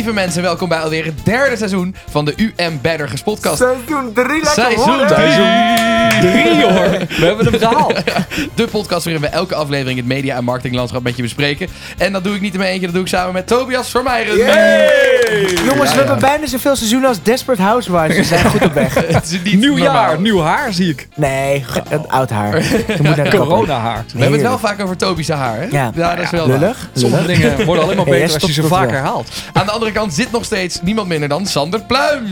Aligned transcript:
Lieve 0.00 0.14
mensen, 0.14 0.42
welkom 0.42 0.68
bij 0.68 0.78
alweer 0.78 1.04
het 1.04 1.24
derde 1.24 1.56
seizoen 1.56 1.94
van 2.10 2.24
de 2.24 2.34
UM 2.36 2.78
Better 2.82 3.12
podcast. 3.24 3.56
Seizoen 3.56 4.12
3 4.12 4.26
lekker 4.26 4.52
Seizoen 4.52 4.84
horen. 4.84 5.06
Drie 6.20 6.62
hoor. 6.62 6.90
We 6.90 7.24
hebben 7.24 7.46
hem 7.46 7.58
gehaald. 7.58 8.02
De 8.54 8.66
podcast 8.70 9.04
waarin 9.04 9.22
we 9.22 9.28
elke 9.28 9.54
aflevering 9.54 9.98
het 9.98 10.06
media- 10.06 10.36
en 10.36 10.44
marketinglandschap 10.44 11.02
met 11.02 11.16
je 11.16 11.22
bespreken. 11.22 11.68
En 11.98 12.12
dat 12.12 12.24
doe 12.24 12.34
ik 12.34 12.40
niet 12.40 12.52
in 12.52 12.58
mijn 12.58 12.70
eentje, 12.70 12.86
dat 12.86 12.94
doe 12.94 13.04
ik 13.04 13.08
samen 13.08 13.32
met 13.32 13.46
Tobias 13.46 13.90
Vermeijeren. 13.90 15.19
Jongens, 15.38 15.90
Ja, 15.90 15.96
we 15.96 16.02
hebben 16.02 16.18
bijna 16.18 16.46
zoveel 16.46 16.76
seizoenen 16.76 17.08
als 17.08 17.22
Desperate 17.22 17.62
Housewives. 17.62 18.16
We 18.16 18.24
zijn 18.24 18.44
goed 18.44 18.62
op 18.64 18.72
weg. 18.72 18.94
Het 19.14 19.24
is 19.24 19.30
niet 19.42 19.58
Nieuw 19.58 19.76
normaal. 19.76 19.94
jaar, 19.94 20.20
nieuw 20.20 20.40
haar 20.40 20.72
zie 20.72 20.90
ik. 20.90 21.08
Nee, 21.16 21.64
een 21.88 22.08
oud 22.08 22.30
haar. 22.30 22.56
Je 22.62 22.84
moet 22.88 23.02
naar 23.02 23.14
de 23.16 23.22
kapper. 23.22 23.38
Corona 23.38 23.78
haar. 23.78 24.04
We 24.12 24.20
hebben 24.20 24.38
het 24.38 24.48
wel 24.48 24.58
vaak 24.58 24.80
over 24.82 24.96
Tobi's 24.96 25.28
haar, 25.28 25.56
hè? 25.56 25.66
Ja. 25.70 25.90
dat 25.94 26.18
is 26.18 26.30
wel. 26.30 26.46
Lullig. 26.46 26.88
Sommige 26.94 27.26
dingen 27.26 27.64
worden 27.64 27.84
alleen 27.84 27.96
maar 27.96 28.04
beter 28.18 28.22
als 28.22 28.32
je 28.32 28.38
ze 28.46 28.52
stopt 28.52 28.68
het 28.68 28.78
vaker 28.78 29.02
wel. 29.02 29.12
haalt. 29.12 29.28
Aan 29.52 29.66
de 29.66 29.72
andere 29.72 29.92
kant 29.92 30.14
zit 30.14 30.32
nog 30.32 30.44
steeds 30.44 30.78
niemand 30.82 31.08
minder 31.08 31.28
dan 31.28 31.46
Sander 31.46 31.80
Pluim. 31.80 32.26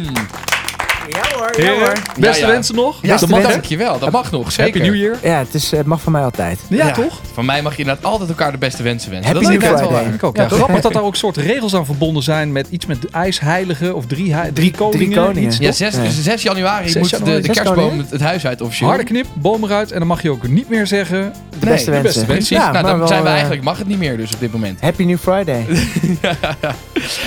Ja 1.09 1.37
hoor, 1.37 1.51
ja 1.57 1.63
Heren, 1.63 1.79
hoor. 1.79 1.93
beste 2.19 2.41
Ja, 2.41 2.47
ja. 2.47 2.53
wensen 2.53 2.75
nog. 2.75 2.99
Ja, 3.03 3.17
dat 3.17 3.29
mag, 3.29 3.43
dankjewel. 3.43 3.99
Dat 3.99 4.11
mag 4.11 4.31
nog, 4.31 4.41
Happy 4.57 4.63
zeker. 4.63 4.81
New 4.81 4.95
Year. 4.95 5.17
Ja, 5.23 5.39
het, 5.39 5.55
is, 5.55 5.71
het 5.71 5.87
mag 5.87 6.01
van 6.01 6.13
mij 6.13 6.23
altijd. 6.23 6.59
Ja, 6.69 6.91
toch? 6.91 7.21
Van 7.35 7.45
mij 7.45 7.63
mag 7.63 7.73
je 7.73 7.79
inderdaad 7.79 8.05
altijd 8.05 8.29
elkaar 8.29 8.53
de 8.53 8.59
beste 8.59 8.83
wensen 8.83 9.11
wensen. 9.11 9.33
Happy 9.33 9.59
dat 9.59 9.81
New. 9.91 10.15
Ik 10.15 10.23
ook. 10.25 10.37
Ja, 10.37 10.49
grappig 10.49 10.81
dat 10.81 10.93
daar 10.93 11.03
ook 11.09 11.17
soort 11.17 11.37
regels 11.37 11.75
aan 11.75 11.87
verbonden 11.87 12.23
zijn 12.23 12.53
met 12.53 12.67
iets 12.71 12.87
met 12.87 13.11
ijsheiligen 13.11 13.95
of 13.95 14.07
drie, 14.07 14.35
drie 14.53 14.71
koningen. 14.71 15.17
koningen. 15.25 15.43
iets, 15.43 15.59
Ja, 15.59 15.67
toch? 15.67 15.77
6, 15.77 15.95
Nee. 15.97 16.11
6 16.11 16.43
januari 16.43 16.89
6 16.89 17.01
moet 17.01 17.11
januari. 17.11 17.35
de, 17.43 17.47
de 17.47 17.53
kerstboom 17.53 17.75
koningen? 17.77 17.99
het, 18.03 18.11
het 18.11 18.21
huis 18.21 18.47
uit 18.47 18.61
officieel. 18.61 18.89
Harde 18.89 19.05
knip, 19.05 19.27
boom 19.35 19.65
eruit 19.65 19.93
en 19.93 19.99
dan 19.99 20.09
mag 20.09 20.23
je 20.23 20.31
ook 20.31 20.49
niet 20.49 20.69
meer 20.69 20.87
zeggen. 20.87 21.33
De 21.59 21.67
beste 21.67 21.91
de 21.91 22.01
wensen. 22.01 22.25
Precies. 22.27 22.49
Ja, 22.49 22.73
nou, 22.73 22.99
dan 22.99 23.09
zijn 23.09 23.21
we 23.23 23.27
eh, 23.27 23.33
eigenlijk, 23.33 23.63
mag 23.63 23.79
het 23.79 23.87
niet 23.87 23.99
meer 23.99 24.17
dus 24.17 24.33
op 24.33 24.41
dit 24.41 24.53
moment. 24.53 24.81
Happy 24.81 25.05
New 25.05 25.19
Friday. 25.19 25.67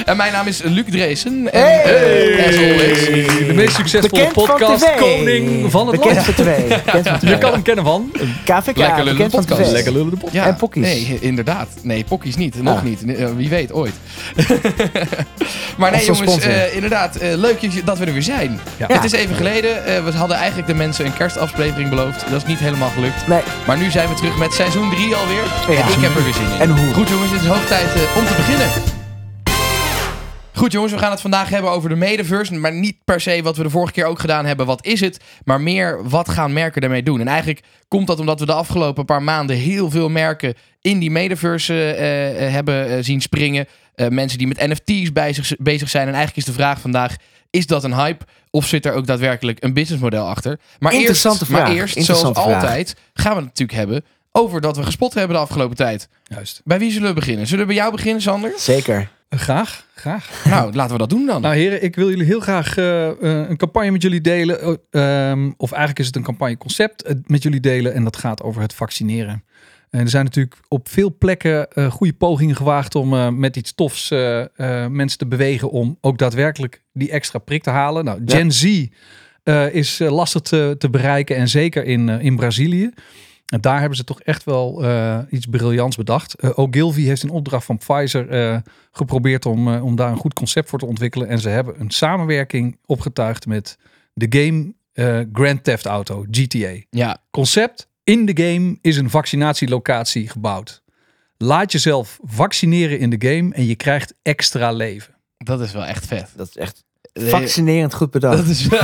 En 0.06 0.18
mijn 0.18 0.32
naam 0.32 0.48
is 0.48 0.62
Luc 0.64 0.84
Dreesen. 0.90 1.52
En, 1.52 1.62
Hey! 1.62 1.84
eh, 1.84 2.48
as 2.48 2.56
always, 2.56 3.06
De 3.06 3.41
meest 3.64 3.76
succesvolle 3.76 4.24
Bekend 4.24 4.34
van 4.48 4.58
podcast 4.58 4.84
tv. 4.86 5.00
koning 5.00 5.72
van 5.72 5.88
het 5.88 6.00
Bekend 6.00 6.16
land. 6.16 6.36
van. 6.36 6.46
Bekend 6.86 7.08
van 7.08 7.30
Je 7.30 7.38
kan 7.38 7.52
hem 7.52 7.62
kennen 7.62 7.84
van. 7.86 8.12
KVK, 8.46 8.78
Lekker 8.78 9.04
lullen 9.04 9.30
van 9.32 9.40
podcast. 9.46 9.62
tv. 9.62 9.72
Lekker 9.72 9.92
lullen 9.92 10.10
de 10.10 10.16
podcast. 10.16 10.34
ja, 10.36 10.46
En 10.48 10.56
pokkies. 10.56 10.84
Nee, 10.84 11.18
inderdaad. 11.22 11.68
Nee, 11.82 12.04
pokkies 12.04 12.36
niet. 12.36 12.62
Nog 12.64 12.78
Ah. 12.78 12.84
niet. 12.84 13.06
Eh, 13.16 13.28
Wie 13.36 13.50
weet, 13.50 13.72
ooit. 13.74 13.94
maar 15.78 15.92
nee, 15.92 16.06
jongens, 16.06 16.40
eh, 16.40 16.76
inderdaad. 16.76 17.16
eh, 17.16 17.36
leuk 17.38 17.86
dat 17.86 17.98
we 17.98 18.06
er 18.06 18.14
weer 18.14 18.22
zijn. 18.24 18.60
Ja. 18.78 18.86
Het 18.88 19.04
is 19.04 19.12
even 19.12 19.36
geleden. 19.36 19.86
eh, 19.86 20.04
we 20.04 20.12
hadden 20.12 20.38
eigenlijk 20.38 20.68
de 20.68 20.74
mensen 20.76 21.06
een 21.06 21.14
kerstaflevering 21.14 21.90
beloofd. 21.90 22.24
Dat 22.30 22.42
is 22.42 22.48
niet 22.48 22.60
helemaal 22.60 22.90
gelukt. 22.90 23.28
Nee, 23.28 23.42
Maar 23.68 23.78
nu 23.78 23.92
zijn 23.92 24.08
we 24.10 24.14
terug 24.16 24.38
met 24.38 24.54
seizoen 24.54 24.90
3 24.90 25.16
alweer. 25.16 25.44
Ja. 25.70 25.82
En 25.82 25.88
ik 25.98 26.02
heb 26.02 26.16
er 26.16 26.24
weer 26.24 26.34
zin 26.34 26.44
in. 26.54 26.60
En 26.60 26.70
hoe? 26.78 26.94
Goed 26.94 27.10
jongens, 27.10 27.32
het 27.32 27.42
is 27.42 27.48
hoog 27.48 27.66
tijd 27.66 27.86
eh, 27.96 28.18
om 28.18 28.26
te 28.26 28.34
beginnen. 28.36 28.68
Goed 30.62 30.72
jongens, 30.72 30.94
we 30.94 31.00
gaan 31.00 31.12
het 31.12 31.22
vandaag 31.22 31.50
hebben 31.50 31.72
over 31.72 31.90
de 31.90 31.96
Metaverse. 31.96 32.54
Maar 32.54 32.74
niet 32.74 32.96
per 33.06 33.22
se 33.22 33.42
wat 33.44 33.58
we 33.58 33.64
de 33.64 33.70
vorige 33.70 33.94
keer 33.94 34.06
ook 34.06 34.20
gedaan 34.20 34.46
hebben. 34.46 34.66
Wat 34.66 34.86
is 34.86 35.00
het? 35.00 35.20
Maar 35.46 35.62
meer 35.62 36.10
wat 36.10 36.30
gaan 36.30 36.54
merken 36.54 36.82
daarmee 36.82 37.04
doen? 37.04 37.20
En 37.20 37.28
eigenlijk 37.28 37.62
komt 37.88 38.08
dat 38.08 38.20
omdat 38.20 38.40
we 38.40 38.46
de 38.46 38.54
afgelopen 38.54 39.06
paar 39.06 39.24
maanden 39.24 39.56
heel 39.56 39.90
veel 39.90 40.10
merken 40.10 40.54
in 40.82 41.00
die 41.00 41.12
Metaverse 41.12 41.74
eh, 41.74 42.46
eh, 42.46 42.52
hebben 42.52 42.90
eh, 42.90 43.04
zien 43.04 43.22
springen. 43.22 43.68
Eh, 43.96 44.08
mensen 44.08 44.38
die 44.38 44.48
met 44.48 44.68
NFT's 44.68 45.12
bezig, 45.12 45.52
bezig 45.58 45.90
zijn. 45.90 46.08
En 46.08 46.14
eigenlijk 46.14 46.48
is 46.48 46.54
de 46.54 46.62
vraag 46.62 46.80
vandaag, 46.82 47.16
is 47.50 47.68
dat 47.68 47.84
een 47.84 47.96
hype? 47.96 48.26
Of 48.50 48.68
zit 48.68 48.86
er 48.86 48.94
ook 48.94 49.08
daadwerkelijk 49.08 49.64
een 49.64 49.74
businessmodel 49.74 50.28
achter? 50.28 50.60
Maar 50.80 50.94
Interessante 50.94 51.40
eerst, 51.40 51.52
vraag. 51.52 51.68
Maar 51.68 51.76
eerst, 51.76 52.04
zoals 52.04 52.22
vraag. 52.22 52.36
altijd, 52.36 52.96
gaan 53.14 53.32
we 53.32 53.38
het 53.38 53.48
natuurlijk 53.48 53.78
hebben 53.78 54.04
over 54.32 54.62
dat 54.62 54.78
we 54.78 54.84
gespot 54.84 55.14
hebben 55.14 55.36
de 55.36 55.42
afgelopen 55.42 55.76
tijd. 55.76 56.08
Juist. 56.24 56.62
Bij 56.64 56.80
wie 56.80 56.92
zullen 56.92 57.08
we 57.08 57.14
beginnen? 57.16 57.48
Zullen 57.48 57.68
we 57.68 57.74
bij 57.74 57.82
jou 57.82 57.92
beginnen, 57.92 58.22
Sander? 58.22 58.54
zeker. 58.58 59.10
Graag, 59.36 59.86
graag. 59.96 60.42
nou, 60.50 60.74
laten 60.74 60.92
we 60.92 60.98
dat 60.98 61.10
doen 61.10 61.26
dan. 61.26 61.42
Nou 61.42 61.56
heren, 61.56 61.84
ik 61.84 61.96
wil 61.96 62.10
jullie 62.10 62.26
heel 62.26 62.40
graag 62.40 62.78
eh, 62.78 63.10
eh, 63.10 63.50
een 63.50 63.58
campagne 63.58 63.92
met 63.92 64.02
jullie 64.02 64.22
delen. 64.22 64.68
Oh, 64.68 64.78
ehm, 64.90 65.52
of 65.58 65.70
eigenlijk 65.72 66.00
is 66.00 66.06
het 66.06 66.16
een 66.16 66.24
campagneconcept 66.24 67.04
eh, 67.04 67.16
met 67.26 67.44
jullie 67.44 67.60
delen. 67.60 67.94
En 67.94 68.04
dat 68.04 68.18
gaat 68.18 68.44
over 68.44 68.62
het 68.62 68.74
vaccineren. 68.74 69.44
En 69.90 70.00
er 70.00 70.10
zijn 70.10 70.24
natuurlijk 70.24 70.58
op 70.68 70.90
veel 70.90 71.16
plekken 71.18 71.68
goede 71.92 72.14
pogingen 72.14 72.56
gewaagd 72.56 72.96
om 72.96 73.40
met 73.40 73.56
iets 73.56 73.74
tofs 73.76 74.10
mensen 74.90 75.18
te 75.18 75.28
bewegen 75.28 75.72
om 75.72 75.98
ook 76.02 76.18
daadwerkelijk 76.18 76.82
die 76.94 77.12
extra 77.12 77.40
prik 77.40 77.64
te 77.64 77.70
halen. 77.70 78.06
Nou, 78.06 78.22
Ja. 78.26 78.36
Gen 78.36 78.52
Z 78.52 78.88
is 79.72 80.00
lastig 80.00 80.42
te, 80.42 80.76
te 80.78 80.90
bereiken 80.90 81.36
en 81.36 81.48
zeker 81.48 81.84
in, 81.84 82.10
in 82.10 82.36
Brazilië. 82.36 82.92
En 83.52 83.62
daar 83.62 83.80
hebben 83.80 83.98
ze 83.98 84.04
toch 84.04 84.22
echt 84.22 84.44
wel 84.44 84.84
eh, 84.84 85.20
iets 85.30 85.46
briljants 85.46 85.96
bedacht. 85.96 86.34
Eh 86.34 86.60
Ogilvy 86.60 87.02
heeft 87.02 87.24
in 87.24 87.30
opdracht 87.30 87.66
van 87.66 87.78
Pfizer 87.78 88.30
eh, 88.30 88.58
geprobeerd 88.92 89.46
om, 89.46 89.74
eh, 89.74 89.86
om 89.86 89.96
daar 89.96 90.12
een 90.12 90.18
goed 90.18 90.34
concept 90.34 90.70
voor 90.70 90.80
te 90.80 90.86
ontwikkelen. 90.86 91.28
En 91.28 91.40
ze 91.40 91.50
hebben 91.50 91.80
een 91.80 91.92
samenwerking 91.92 92.78
opgetuigd 92.86 93.46
met 93.46 93.78
de 94.14 94.40
game 94.40 94.74
eh, 94.94 95.20
Grand 95.34 95.64
Theft 95.64 95.86
Auto, 95.86 96.26
GTA. 96.32 96.74
Ja, 96.90 97.18
Concept, 97.32 97.88
in 98.04 98.26
de 98.26 98.44
game 98.44 98.78
is 98.82 98.98
een 98.98 99.10
vaccinatielocatie 99.10 100.30
gebouwd. 100.30 100.84
Laat 101.38 101.72
jezelf 101.72 102.20
vaccineren 102.24 103.00
in 103.00 103.10
de 103.10 103.28
game 103.30 103.54
en 103.54 103.66
je 103.66 103.76
krijgt 103.76 104.14
extra 104.22 104.72
leven. 104.72 105.16
dat 105.38 105.62
is 105.62 105.72
wel 105.72 105.86
echt 105.86 106.06
vet. 106.06 106.34
Dat 106.36 106.48
is 106.48 106.58
echt 106.58 106.84
fascinerend 107.20 107.94
goed 107.94 108.12
bedacht. 108.12 108.38
Dat 108.38 108.48
is... 108.48 108.68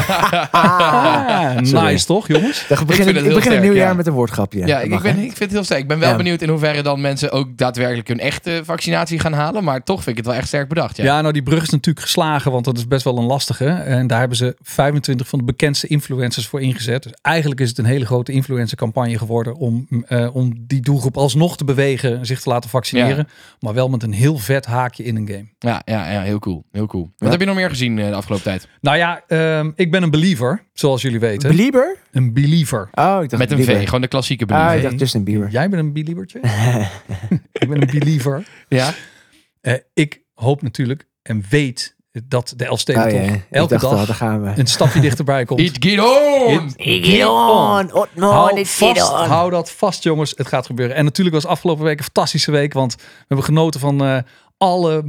Ah, 0.51 1.57
sorry. 1.61 1.85
nice 1.91 2.05
toch 2.05 2.27
jongens? 2.27 2.65
Dan 2.67 2.77
vind 2.77 2.88
begin 2.89 3.07
het 3.07 3.15
ik, 3.15 3.21
heel 3.21 3.29
ik 3.31 3.35
begin 3.38 3.51
het 3.51 3.61
nieuwjaar 3.61 3.88
ja. 3.89 3.93
met 3.93 4.07
een 4.07 4.13
woordgrapje. 4.13 4.65
ja, 4.67 4.79
ik, 4.79 4.89
mag, 4.89 5.01
ben, 5.01 5.17
ik 5.17 5.23
vind 5.23 5.39
het 5.39 5.51
heel 5.51 5.63
sterk. 5.63 5.81
Ik 5.81 5.88
ben 5.88 5.99
wel 5.99 6.09
Ja. 6.09 6.15
benieuwd 6.15 6.41
in 6.41 6.49
hoeverre 6.49 6.81
dan 6.83 7.01
mensen 7.01 7.31
ook 7.31 7.57
daadwerkelijk 7.57 8.07
hun 8.07 8.19
echte 8.19 8.61
vaccinatie 8.63 9.19
gaan 9.19 9.33
halen. 9.33 9.63
Maar 9.63 9.83
toch 9.83 10.03
vind 10.03 10.09
ik 10.09 10.17
het 10.17 10.25
wel 10.25 10.35
echt 10.35 10.47
sterk 10.47 10.67
bedacht. 10.67 10.97
Ja, 10.97 11.03
Ja. 11.03 11.21
nou 11.21 11.33
die 11.33 11.43
brug 11.43 11.61
is 11.63 11.69
natuurlijk 11.69 12.05
geslagen, 12.05 12.51
want 12.51 12.66
dat 12.66 12.77
is 12.77 12.87
best 12.87 13.03
wel 13.03 13.17
een 13.17 13.25
lastige. 13.25 13.66
En 13.67 14.07
daar 14.07 14.19
hebben 14.19 14.37
ze 14.37 14.55
25 14.61 15.27
van 15.27 15.39
de 15.39 15.45
bekendste 15.45 15.87
influencers 15.87 16.47
voor 16.47 16.61
ingezet. 16.61 17.03
Dus 17.03 17.11
eigenlijk 17.21 17.59
is 17.59 17.69
het 17.69 17.77
een 17.77 17.85
hele 17.85 18.05
grote 18.05 18.31
influencercampagne 18.31 19.17
geworden 19.17 19.55
om, 19.55 19.87
eh, 20.07 20.35
om 20.35 20.53
die 20.67 20.81
doelgroep 20.81 21.17
alsnog 21.17 21.57
te 21.57 21.63
bewegen, 21.63 22.25
zich 22.25 22.41
te 22.41 22.49
laten 22.49 22.69
vaccineren. 22.69 23.27
Maar 23.59 23.73
wel 23.73 23.89
met 23.89 24.03
een 24.03 24.13
heel 24.13 24.37
vet 24.37 24.66
haakje 24.66 25.03
in 25.03 25.16
een 25.16 25.27
game. 25.27 25.45
ja, 25.59 25.81
ja, 25.85 26.11
ja, 26.11 26.21
heel 26.21 26.39
cool. 26.39 26.66
Heel 26.71 26.87
cool. 26.87 27.03
Wat 27.03 27.13
Ja. 27.17 27.29
heb 27.29 27.39
je 27.39 27.45
nog 27.45 27.55
meer 27.55 27.69
gezien 27.69 27.99
eh, 27.99 28.16
de 28.17 28.22
afgelopen 28.33 28.45
tijd? 28.45 28.67
Nou 28.81 28.97
ja, 28.97 29.23
ehm, 29.28 29.72
ik 29.75 29.91
ben 29.91 30.03
een 30.03 30.09
believer, 30.09 30.63
zoals 30.73 31.01
jullie 31.01 31.19
weten. 31.19 31.50
Belieber? 31.50 31.97
een 32.11 32.33
believer. 32.33 32.89
Oh, 32.94 33.19
ik 33.23 33.29
dacht 33.29 33.38
Met 33.50 33.51
een. 33.51 33.63
V, 33.63 33.85
gewoon 33.85 34.01
de 34.01 34.07
klassieke 34.07 34.45
Ah, 34.45 34.59
ik 34.59 34.66
believer. 34.66 34.89
dacht 34.89 35.00
Justin 35.01 35.23
Bieber. 35.23 35.50
Jij 35.50 35.69
bent 35.69 35.81
een 35.83 35.94
believertje? 35.94 36.39
ik 37.51 37.69
ben 37.69 37.81
een 37.81 38.00
believer. 38.00 38.47
Ja? 38.67 38.94
Eh, 39.61 39.73
ik 39.94 40.22
hoop 40.33 40.61
natuurlijk 40.61 41.07
en 41.22 41.44
weet 41.50 41.95
dat 42.25 42.53
de 42.55 42.66
Elfstedentocht 42.66 43.13
Oh. 43.23 43.33
Ik 43.33 43.45
elke 43.50 43.78
dacht 43.78 44.07
dag 44.07 44.17
gaan 44.17 44.41
we. 44.44 44.51
een 44.55 44.67
stapje 44.67 44.99
dichterbij 45.07 45.45
komt. 45.45 45.59
It 45.59 45.75
get 45.79 45.99
on! 45.99 46.72
Ik 46.75 47.05
get 47.05 47.25
on, 47.28 47.94
on, 47.94 48.07
on, 48.16 48.23
Hou, 48.23 48.59
it 48.59 48.67
get 48.67 49.11
on. 49.11 49.28
hou 49.28 49.51
dat 49.51 49.72
vast, 49.72 50.03
jongens. 50.03 50.34
Het 50.35 50.47
gaat 50.47 50.66
gebeuren. 50.66 50.95
En 50.95 51.03
natuurlijk 51.03 51.35
was 51.35 51.45
afgelopen 51.45 51.84
week 51.84 51.97
een 51.97 52.03
fantastische 52.03 52.51
week. 52.51 52.73
Want 52.73 52.95
we 52.95 53.03
hebben 53.28 53.45
genoten 53.45 53.79
van 53.79 54.03
eh, 54.03 54.17
alle 54.57 55.03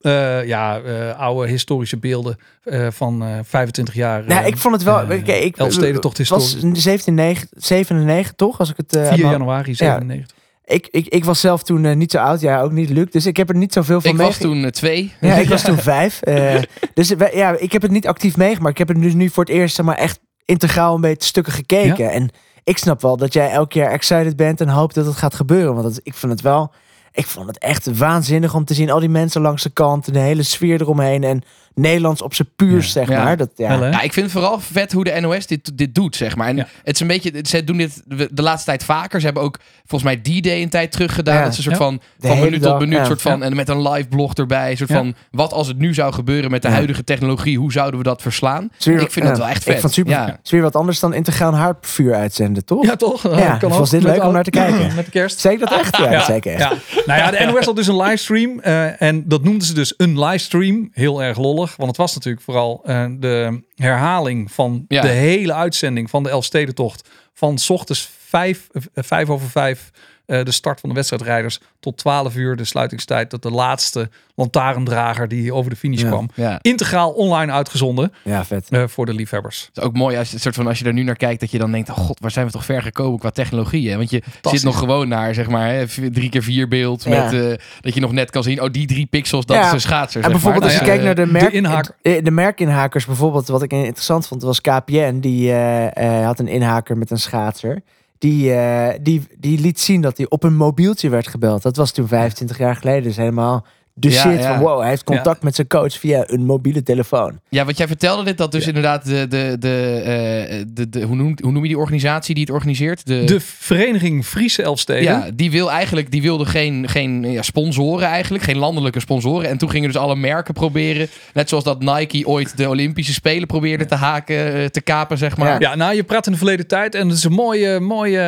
eh, 0.00 0.44
ja, 0.46 0.80
eh, 0.80 1.18
oude 1.18 1.48
historische 1.48 1.96
beelden 1.96 2.36
eh, 2.62 2.86
van 2.90 3.22
eh 3.22 3.28
25 3.42 3.94
jaar. 3.94 4.24
Nou, 4.26 4.46
ik 4.46 4.56
vond 4.56 4.74
het 4.74 4.82
wel... 4.82 5.00
eh, 5.00 5.16
ik, 5.18 5.26
ik, 5.28 5.56
Elfstedentocht 5.56 6.18
Het 6.18 6.28
was 6.28 6.52
historie. 6.52 6.76
17, 6.80 7.14
9, 7.14 7.48
97 7.56 8.32
toch? 8.36 8.58
Als 8.58 8.70
ik 8.70 8.76
het... 8.76 8.96
eh, 8.96 9.08
4 9.12 9.22
maar- 9.22 9.32
januari 9.32 9.74
97. 9.74 10.36
Ik, 10.64 10.88
ik, 10.90 11.06
ik 11.06 11.24
was 11.24 11.40
zelf 11.40 11.62
toen 11.62 11.98
niet 11.98 12.10
zo 12.10 12.18
oud. 12.18 12.40
Ja, 12.40 12.60
ook 12.60 12.72
niet 12.72 12.88
Luc. 12.90 13.06
Dus 13.10 13.26
ik 13.26 13.36
heb 13.36 13.48
er 13.48 13.56
niet 13.56 13.72
zoveel 13.72 14.00
van 14.00 14.10
Ik 14.10 14.16
was 14.16 14.36
toen 14.38 14.70
twee. 14.70 15.12
Ja, 15.20 15.34
ik 15.34 15.48
was 15.48 15.62
toen 15.62 15.78
vijf. 15.78 16.22
eh, 16.22 16.56
dus 16.94 17.14
wij- 17.14 17.34
ja, 17.36 17.56
ik 17.58 17.72
heb 17.72 17.82
het 17.82 17.90
niet 17.90 18.06
actief 18.06 18.36
meegemaakt. 18.36 18.70
Ik 18.72 18.78
heb 18.78 18.96
het 18.96 19.02
dus 19.02 19.14
nu 19.14 19.28
voor 19.28 19.44
het 19.44 19.52
eerst 19.52 19.74
zeg 19.74 19.86
maar, 19.86 19.96
echt 19.96 20.20
integraal 20.44 20.94
een 20.94 21.00
beetje 21.00 21.28
stukken 21.28 21.52
gekeken. 21.52 22.10
En 22.10 22.30
ik 22.64 22.78
snap 22.78 23.02
wel 23.02 23.16
dat 23.16 23.32
jij 23.32 23.50
elk 23.50 23.72
jaar 23.72 23.90
excited 23.90 24.36
bent 24.36 24.60
en 24.60 24.68
hoopt 24.68 24.94
dat 24.94 25.06
het 25.06 25.16
gaat 25.16 25.34
gebeuren. 25.34 25.74
Want 25.74 25.86
dat, 25.94 26.00
ik 26.02 26.14
vond 26.14 26.32
het 26.32 26.40
wel... 26.40 26.72
Ik 27.16 27.26
vond 27.26 27.46
het 27.46 27.58
echt 27.58 27.98
waanzinnig 27.98 28.54
om 28.54 28.64
te 28.64 28.74
zien. 28.74 28.90
Al 28.90 29.00
die 29.00 29.08
mensen 29.08 29.40
langs 29.40 29.62
de 29.62 29.70
kant. 29.70 30.06
en 30.06 30.12
De 30.12 30.18
hele 30.18 30.42
sfeer 30.42 30.80
eromheen. 30.80 31.24
En 31.24 31.42
Nederlands 31.80 32.22
op 32.22 32.34
zijn 32.34 32.48
puurs, 32.56 32.92
zeg 32.92 33.08
Ja. 33.08 33.24
maar. 33.24 33.36
Dat, 33.36 33.50
ja. 33.56 33.78
Wel? 33.78 33.90
Ja, 33.90 34.00
ik 34.00 34.12
vind 34.12 34.26
het 34.26 34.34
vooral 34.34 34.60
vet 34.60 34.92
hoe 34.92 35.04
de 35.04 35.20
NOS 35.20 35.46
dit, 35.46 35.78
dit 35.78 35.94
doet, 35.94 36.16
zeg 36.16 36.36
maar. 36.36 36.48
En 36.48 36.56
Ja. 36.56 36.66
het 36.84 36.94
is 36.94 37.00
een 37.00 37.06
beetje, 37.06 37.32
ze 37.42 37.64
doen 37.64 37.76
dit 37.76 38.02
de 38.30 38.42
laatste 38.42 38.64
tijd 38.66 38.84
vaker. 38.84 39.18
Ze 39.20 39.24
hebben 39.26 39.42
ook 39.44 39.58
volgens 39.86 40.02
mij 40.14 40.16
D-Day 40.40 40.62
een 40.62 40.68
tijd 40.68 40.92
terug 40.92 41.14
gedaan. 41.14 41.34
Ja. 41.36 41.42
Dat 41.44 41.52
ze 41.54 41.58
een 41.58 41.64
soort 41.64 41.76
Ja. 41.78 41.84
van, 41.84 42.00
De 42.16 42.26
van 42.26 42.40
minuut 42.40 42.62
tot 42.62 42.78
minuut, 42.78 42.98
ja. 42.98 43.04
soort 43.04 43.22
van, 43.22 43.42
en 43.42 43.56
met 43.56 43.68
een 43.68 43.88
live 43.88 44.08
blog 44.08 44.34
erbij. 44.34 44.70
Een 44.70 44.76
soort 44.76 44.88
Ja. 44.90 44.96
van, 44.96 45.14
wat 45.30 45.52
als 45.52 45.66
het 45.68 45.78
nu 45.78 45.94
zou 45.94 46.12
gebeuren 46.12 46.50
met 46.50 46.62
de 46.62 46.68
Ja. 46.68 46.74
huidige 46.74 47.04
technologie, 47.04 47.58
hoe 47.58 47.72
zouden 47.72 47.98
we 47.98 48.04
dat 48.04 48.22
verslaan? 48.22 48.68
Is 48.78 48.86
weer- 48.86 49.00
ik 49.00 49.10
vind 49.10 49.24
ja. 49.24 49.30
dat 49.30 49.40
wel 49.40 49.48
echt 49.48 49.56
Ik 49.56 49.62
vet. 49.62 49.72
vond 49.72 49.84
het 49.84 49.92
super. 49.94 50.12
Ja. 50.12 50.26
Het 50.26 50.38
is 50.44 50.50
weer 50.50 50.62
wat 50.62 50.76
anders 50.76 51.00
dan 51.00 51.14
integraal 51.14 51.54
haardvuur 51.54 52.14
uitzenden, 52.14 52.64
toch? 52.64 52.84
Ja, 52.84 52.96
toch? 52.96 53.22
Ja, 53.38 53.56
Kan 53.56 53.70
was 53.70 53.78
ook 53.78 53.90
dit 53.90 54.02
leuk 54.02 54.22
om 54.24 54.32
naar 54.32 54.44
te 54.44 54.50
kijken? 54.50 54.94
Met 54.96 55.04
de 55.04 55.10
kerst. 55.10 55.38
Zeg 55.40 55.52
ik 55.52 55.58
dat 55.58 55.72
echt? 55.72 55.96
Ja, 55.96 56.28
ik 56.28 56.44
echt. 56.46 56.58
Ja. 56.58 56.72
Nou 57.06 57.18
ja, 57.20 57.30
de 57.30 57.52
NOS 57.52 57.64
had 57.64 57.76
dus 57.76 57.86
een 57.86 57.96
livestream. 57.96 58.60
eh, 58.60 59.02
en 59.02 59.22
dat 59.28 59.42
noemden 59.44 59.66
ze 59.66 59.74
dus 59.74 59.94
een 59.96 60.20
livestream. 60.24 60.88
Heel 60.92 61.22
erg 61.22 61.38
lollig. 61.38 61.64
Want 61.76 61.88
het 61.88 61.96
was 61.96 62.14
natuurlijk 62.14 62.44
vooral 62.44 62.80
eh, 62.84 63.06
de 63.18 63.62
herhaling 63.74 64.52
van 64.52 64.84
Ja. 64.88 65.00
de 65.02 65.08
hele 65.08 65.52
uitzending 65.54 66.10
van 66.10 66.22
de 66.22 66.28
Elfstedentocht. 66.28 67.08
Van 67.32 67.58
's 67.58 67.70
ochtends 67.70 68.10
vijf, 68.18 68.68
eh, 68.72 68.82
vijf 68.94 69.28
over 69.30 69.48
vijf 69.50 69.90
eh, 70.26 70.42
de 70.44 70.50
start 70.50 70.80
van 70.80 70.88
de 70.88 70.94
wedstrijdrijders 70.94 71.60
tot 71.80 71.96
12 71.96 72.36
uur, 72.36 72.56
de 72.56 72.64
sluitingstijd, 72.64 73.30
tot 73.30 73.42
de 73.42 73.50
laatste 73.50 74.10
lantaarndrager 74.34 75.28
die 75.28 75.54
over 75.54 75.70
de 75.70 75.76
finish 75.76 76.00
Ja. 76.02 76.08
kwam. 76.08 76.28
Ja. 76.34 76.58
Integraal 76.62 77.10
online 77.10 77.52
uitgezonden 77.52 78.12
Ja, 78.24 78.44
vet. 78.44 78.68
eh, 78.70 78.82
voor 78.86 79.06
de 79.06 79.14
liefhebbers. 79.14 79.64
Het 79.66 79.76
is 79.76 79.82
ook 79.82 79.92
mooi 79.96 80.16
als 80.16 80.30
je, 80.30 80.38
soort 80.38 80.54
van, 80.54 80.66
als 80.66 80.78
je 80.78 80.84
er 80.84 80.92
nu 80.92 81.02
naar 81.02 81.16
kijkt, 81.16 81.40
dat 81.40 81.50
je 81.50 81.58
dan 81.58 81.72
denkt: 81.72 81.90
oh 81.90 81.96
god, 81.96 82.20
waar 82.20 82.30
zijn 82.30 82.46
we 82.46 82.52
toch 82.52 82.64
ver 82.64 82.82
gekomen 82.82 83.18
qua 83.18 83.30
technologie? 83.30 83.90
Hè? 83.90 83.96
Want 83.96 84.10
je 84.10 84.22
zit 84.42 84.62
nog 84.62 84.78
gewoon 84.78 85.08
naar, 85.08 85.34
zeg 85.34 85.48
maar, 85.48 85.68
hè, 85.68 85.86
drie 86.12 86.28
keer 86.28 86.42
vier 86.42 86.68
beeld. 86.68 87.04
Ja. 87.04 87.10
Met, 87.24 87.32
eh, 87.32 87.64
dat 87.80 87.94
je 87.94 88.00
nog 88.00 88.12
net 88.12 88.30
kan 88.30 88.42
zien, 88.42 88.62
oh, 88.62 88.70
die 88.72 88.86
drie 88.86 89.06
pixels, 89.06 89.46
dat 89.46 89.56
Ja. 89.56 89.66
is 89.66 89.72
een 89.72 89.80
schaatser. 89.80 90.22
En 90.24 90.30
bijvoorbeeld 90.30 90.64
maar. 90.64 90.72
als 90.72 90.80
je 90.80 90.86
Nou 90.86 90.98
kijkt 90.98 91.16
naar 91.16 91.26
de, 91.26 91.32
merk, 91.32 91.92
de, 92.02 92.22
de 92.22 92.30
merkinhakers 92.30 93.06
bijvoorbeeld, 93.06 93.48
wat 93.48 93.62
ik 93.62 93.72
interessant 93.72 94.26
vond, 94.26 94.42
was 94.42 94.60
KPN. 94.60 95.18
Die 95.20 95.50
eh, 95.52 96.18
eh, 96.20 96.24
had 96.26 96.38
een 96.38 96.48
inhaker 96.48 96.96
met 96.98 97.10
een 97.10 97.18
schaatser. 97.18 97.82
Die, 98.18 98.52
eh, 98.52 98.98
die, 99.02 99.26
die 99.38 99.60
liet 99.60 99.80
zien 99.80 100.00
dat 100.00 100.16
hij 100.16 100.28
op 100.28 100.42
een 100.42 100.56
mobieltje 100.56 101.08
werd 101.08 101.28
gebeld. 101.28 101.62
Dat 101.62 101.76
was 101.76 101.92
toen 101.92 102.08
25 102.08 102.58
jaar 102.58 102.76
geleden. 102.76 103.02
Dus 103.02 103.16
helemaal 103.16 103.66
de 103.98 104.10
Ja, 104.10 104.20
shit 104.20 104.38
ja. 104.40 104.54
van 104.54 104.62
wow, 104.64 104.80
hij 104.80 104.88
heeft 104.88 105.04
contact 105.04 105.42
met 105.42 105.54
zijn 105.54 105.66
coach 105.66 105.92
via 105.98 106.24
een 106.26 106.44
mobiele 106.44 106.82
telefoon. 106.82 107.40
Ja, 107.48 107.64
wat 107.64 107.76
jij 107.78 107.86
vertelde 107.86 108.24
dit, 108.24 108.38
dat 108.38 108.52
dus 108.52 108.60
Ja. 108.62 108.68
inderdaad 108.68 109.04
de, 109.04 109.26
de, 109.28 109.56
de, 109.58 110.00
eh, 110.04 110.64
de, 110.68 110.88
de 110.88 111.00
hoe, 111.02 111.16
noemt, 111.16 111.40
hoe 111.40 111.52
noem 111.52 111.62
je 111.62 111.68
die 111.68 111.78
organisatie 111.78 112.34
die 112.34 112.44
het 112.44 112.52
organiseert? 112.52 113.06
De, 113.06 113.24
De 113.24 113.40
vereniging 113.40 114.24
Friese 114.26 114.62
Elfsteden. 114.62 115.02
ja, 115.02 115.28
die 115.34 115.50
wil 115.50 115.70
eigenlijk, 115.70 116.10
die 116.10 116.22
wilde 116.22 116.44
geen, 116.44 116.88
geen 116.88 117.30
ja, 117.32 117.42
sponsoren 117.42 118.08
eigenlijk, 118.08 118.44
geen 118.44 118.56
landelijke 118.58 119.00
sponsoren. 119.00 119.48
En 119.48 119.58
toen 119.58 119.70
gingen 119.70 119.88
dus 119.88 119.98
alle 120.00 120.16
merken 120.16 120.54
proberen, 120.54 121.08
net 121.34 121.48
zoals 121.48 121.64
dat 121.64 121.80
Nike 121.80 122.26
ooit 122.26 122.56
de 122.56 122.68
Olympische 122.68 123.12
Spelen 123.12 123.46
probeerde 123.46 123.84
te 123.86 123.94
haken, 123.94 124.54
eh, 124.54 124.64
te 124.64 124.80
kapen, 124.80 125.18
zeg 125.18 125.36
maar. 125.36 125.48
Ja. 125.60 125.70
Ja, 125.70 125.74
nou, 125.74 125.94
je 125.94 126.04
praat 126.04 126.26
in 126.26 126.32
de 126.32 126.38
verleden 126.38 126.66
tijd 126.66 126.94
en 126.94 127.08
dat 127.08 127.16
is 127.16 127.24
een 127.24 127.32
mooie, 127.32 127.80
mooie 127.80 128.20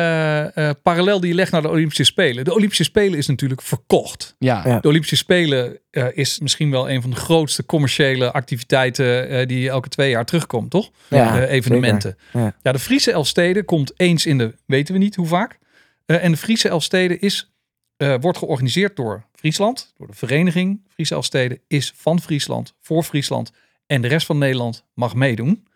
eh, 0.55 0.69
parallel 0.83 1.19
die 1.19 1.29
je 1.29 1.35
legt 1.35 1.51
naar 1.51 1.61
de 1.61 1.69
Olympische 1.69 2.03
Spelen. 2.03 2.43
De 2.45 2.53
Olympische 2.53 2.83
Spelen 2.83 3.17
is 3.17 3.27
natuurlijk 3.27 3.61
verkocht. 3.61 4.35
Ja. 4.39 4.61
Ja. 4.65 4.79
De 4.79 4.87
Olympische 4.87 5.15
Spelen 5.15 5.58
eh, 5.91 6.05
is 6.13 6.39
misschien 6.39 6.71
wel 6.71 6.89
een 6.89 7.01
van 7.01 7.09
de 7.09 7.15
grootste 7.15 7.65
commerciële 7.65 8.31
activiteiten 8.31 9.29
eh, 9.29 9.47
die 9.47 9.69
elke 9.69 9.89
twee 9.89 10.09
jaar 10.09 10.25
terugkomt, 10.25 10.69
toch? 10.71 10.89
Ja, 11.09 11.41
Eh, 11.41 11.51
evenementen. 11.51 12.17
Ja. 12.33 12.53
Ja. 12.63 12.71
de 12.71 12.79
Friese 12.79 13.11
Elfsteden 13.11 13.65
komt 13.65 13.93
eens 13.97 14.25
in 14.25 14.37
de, 14.37 14.55
weten 14.65 14.93
we 14.93 14.99
niet 14.99 15.15
hoe 15.15 15.27
vaak. 15.27 15.59
Eh, 16.05 16.23
en 16.23 16.31
de 16.31 16.37
Friese 16.37 16.69
Elfsteden 16.69 17.21
is, 17.21 17.51
eh, 17.97 18.15
wordt 18.21 18.37
georganiseerd 18.37 18.95
door 18.95 19.23
Friesland, 19.33 19.93
door 19.97 20.07
de 20.07 20.13
vereniging 20.13 20.81
Friese 20.93 21.13
Elfsteden, 21.13 21.59
is 21.67 21.93
van 21.95 22.19
Friesland, 22.21 22.73
voor 22.81 23.03
Friesland. 23.03 23.51
En 23.87 24.01
de 24.01 24.07
rest 24.07 24.25
van 24.25 24.37
Nederland 24.37 24.85
mag 24.93 25.15
meedoen. 25.15 25.67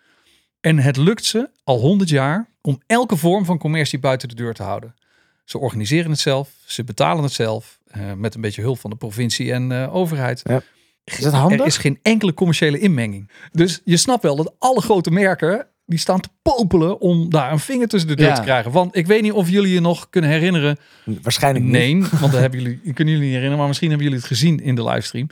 En 0.62 0.80
het 0.80 0.98
lukt 0.98 1.26
ze 1.26 1.50
al 1.64 1.80
100 1.80 2.10
jaar 2.10 2.50
om 2.62 2.82
elke 2.88 3.16
vorm 3.16 3.46
van 3.46 3.58
commercie 3.58 4.00
buiten 4.00 4.28
de 4.28 4.36
deur 4.36 4.54
te 4.54 4.64
houden. 4.64 4.96
Ze 5.44 5.58
organiseren 5.58 6.12
het 6.12 6.20
zelf, 6.20 6.50
ze 6.66 6.84
betalen 6.84 7.24
het 7.24 7.34
zelf, 7.34 7.80
eh, 7.86 8.14
met 8.14 8.36
een 8.36 8.42
beetje 8.42 8.62
hulp 8.62 8.80
van 8.80 8.90
de 8.90 8.96
provincie 8.96 9.52
en 9.54 9.72
eh, 9.72 9.96
overheid. 9.96 10.42
Ja. 10.44 10.62
Is 11.04 11.18
dat 11.18 11.34
handig? 11.34 11.60
Er 11.60 11.66
is 11.66 11.78
geen 11.78 12.00
enkele 12.02 12.34
commerciële 12.34 12.80
inmenging. 12.80 13.30
Dus 13.52 13.82
je 13.84 13.98
snapt 13.98 14.24
wel 14.24 14.36
dat 14.36 14.56
alle 14.60 14.82
grote 14.82 15.12
merken 15.12 15.68
die 15.86 16.00
staan 16.00 16.20
te 16.20 16.30
popelen 16.42 17.00
om 17.02 17.30
daar 17.30 17.52
een 17.52 17.60
vinger 17.60 17.88
tussen 17.88 18.10
de 18.10 18.16
deur 18.16 18.28
Ja. 18.28 18.36
te 18.36 18.42
krijgen. 18.42 18.72
Want 18.72 18.96
ik 18.96 19.08
weet 19.08 19.22
niet 19.22 19.32
of 19.32 19.50
jullie 19.50 19.74
je 19.74 19.80
nog 19.80 20.10
kunnen 20.10 20.30
herinneren. 20.30 20.78
Waarschijnlijk 21.22 21.66
niet. 21.66 21.74
Nee, 21.74 22.00
want 22.20 22.32
dat 22.32 22.42
hebben 22.46 22.62
jullie, 22.62 22.78
kunnen 22.94 22.94
jullie 23.14 23.20
niet 23.20 23.24
herinneren, 23.24 23.58
maar 23.58 23.68
misschien 23.68 23.90
hebben 23.90 24.08
jullie 24.08 24.22
het 24.22 24.32
gezien 24.32 24.60
in 24.60 24.76
de 24.76 24.84
livestream. 24.84 25.28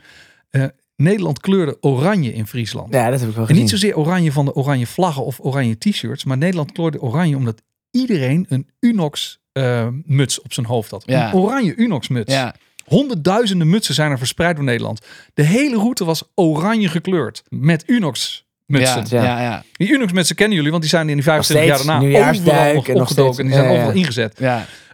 Eh, 0.50 0.64
Nederland 0.96 1.40
kleurde 1.40 1.76
oranje 1.80 2.32
in 2.32 2.46
Friesland. 2.46 2.92
Ja, 2.94 3.10
dat 3.10 3.20
heb 3.20 3.28
ik 3.28 3.34
wel 3.34 3.42
En 3.44 3.48
gezien. 3.48 3.62
niet 3.62 3.70
zozeer 3.72 3.96
oranje 3.96 4.32
van 4.32 4.44
de 4.44 4.54
oranje 4.54 4.86
vlaggen 4.86 5.24
of 5.24 5.38
oranje 5.40 5.78
t-shirts, 5.78 6.24
maar 6.24 6.38
Nederland 6.38 6.72
kleurde 6.72 7.00
oranje 7.00 7.36
omdat 7.36 7.62
iedereen 7.90 8.46
een 8.48 8.68
Unox 8.80 9.40
eh, 9.52 9.88
muts 10.04 10.40
op 10.40 10.52
zijn 10.52 10.66
hoofd 10.66 10.90
had. 10.90 11.02
Ja. 11.06 11.26
Een 11.28 11.34
oranje 11.34 11.74
Unox 11.76 12.08
muts. 12.08 12.32
Ja. 12.32 12.54
Honderdduizenden 12.84 13.70
mutsen 13.70 13.94
zijn 13.94 14.10
er 14.10 14.18
verspreid 14.18 14.56
door 14.56 14.64
Nederland. 14.64 15.00
De 15.34 15.42
hele 15.42 15.76
route 15.76 16.04
was 16.04 16.22
oranje 16.34 16.88
gekleurd 16.88 17.42
met 17.48 17.84
Unox 17.86 18.46
mutsen. 18.66 19.04
Ja, 19.08 19.40
Ja. 19.40 19.62
Die 19.72 19.90
Unox 19.92 20.12
mutsen 20.12 20.36
kennen 20.36 20.56
jullie, 20.56 20.70
want 20.70 20.82
die 20.82 20.90
zijn 20.90 21.08
in 21.08 21.14
die 21.14 21.24
25 21.24 21.66
jaar 21.66 21.86
daarna 21.86 22.28
overal 22.28 22.74
nog 22.74 22.88
en 22.88 22.94
nog 22.94 23.02
opgedoken. 23.02 23.38
en 23.38 23.46
die 23.46 23.54
zijn 23.54 23.66
ja. 23.66 23.72
overal 23.72 23.92
ingezet. 23.92 24.38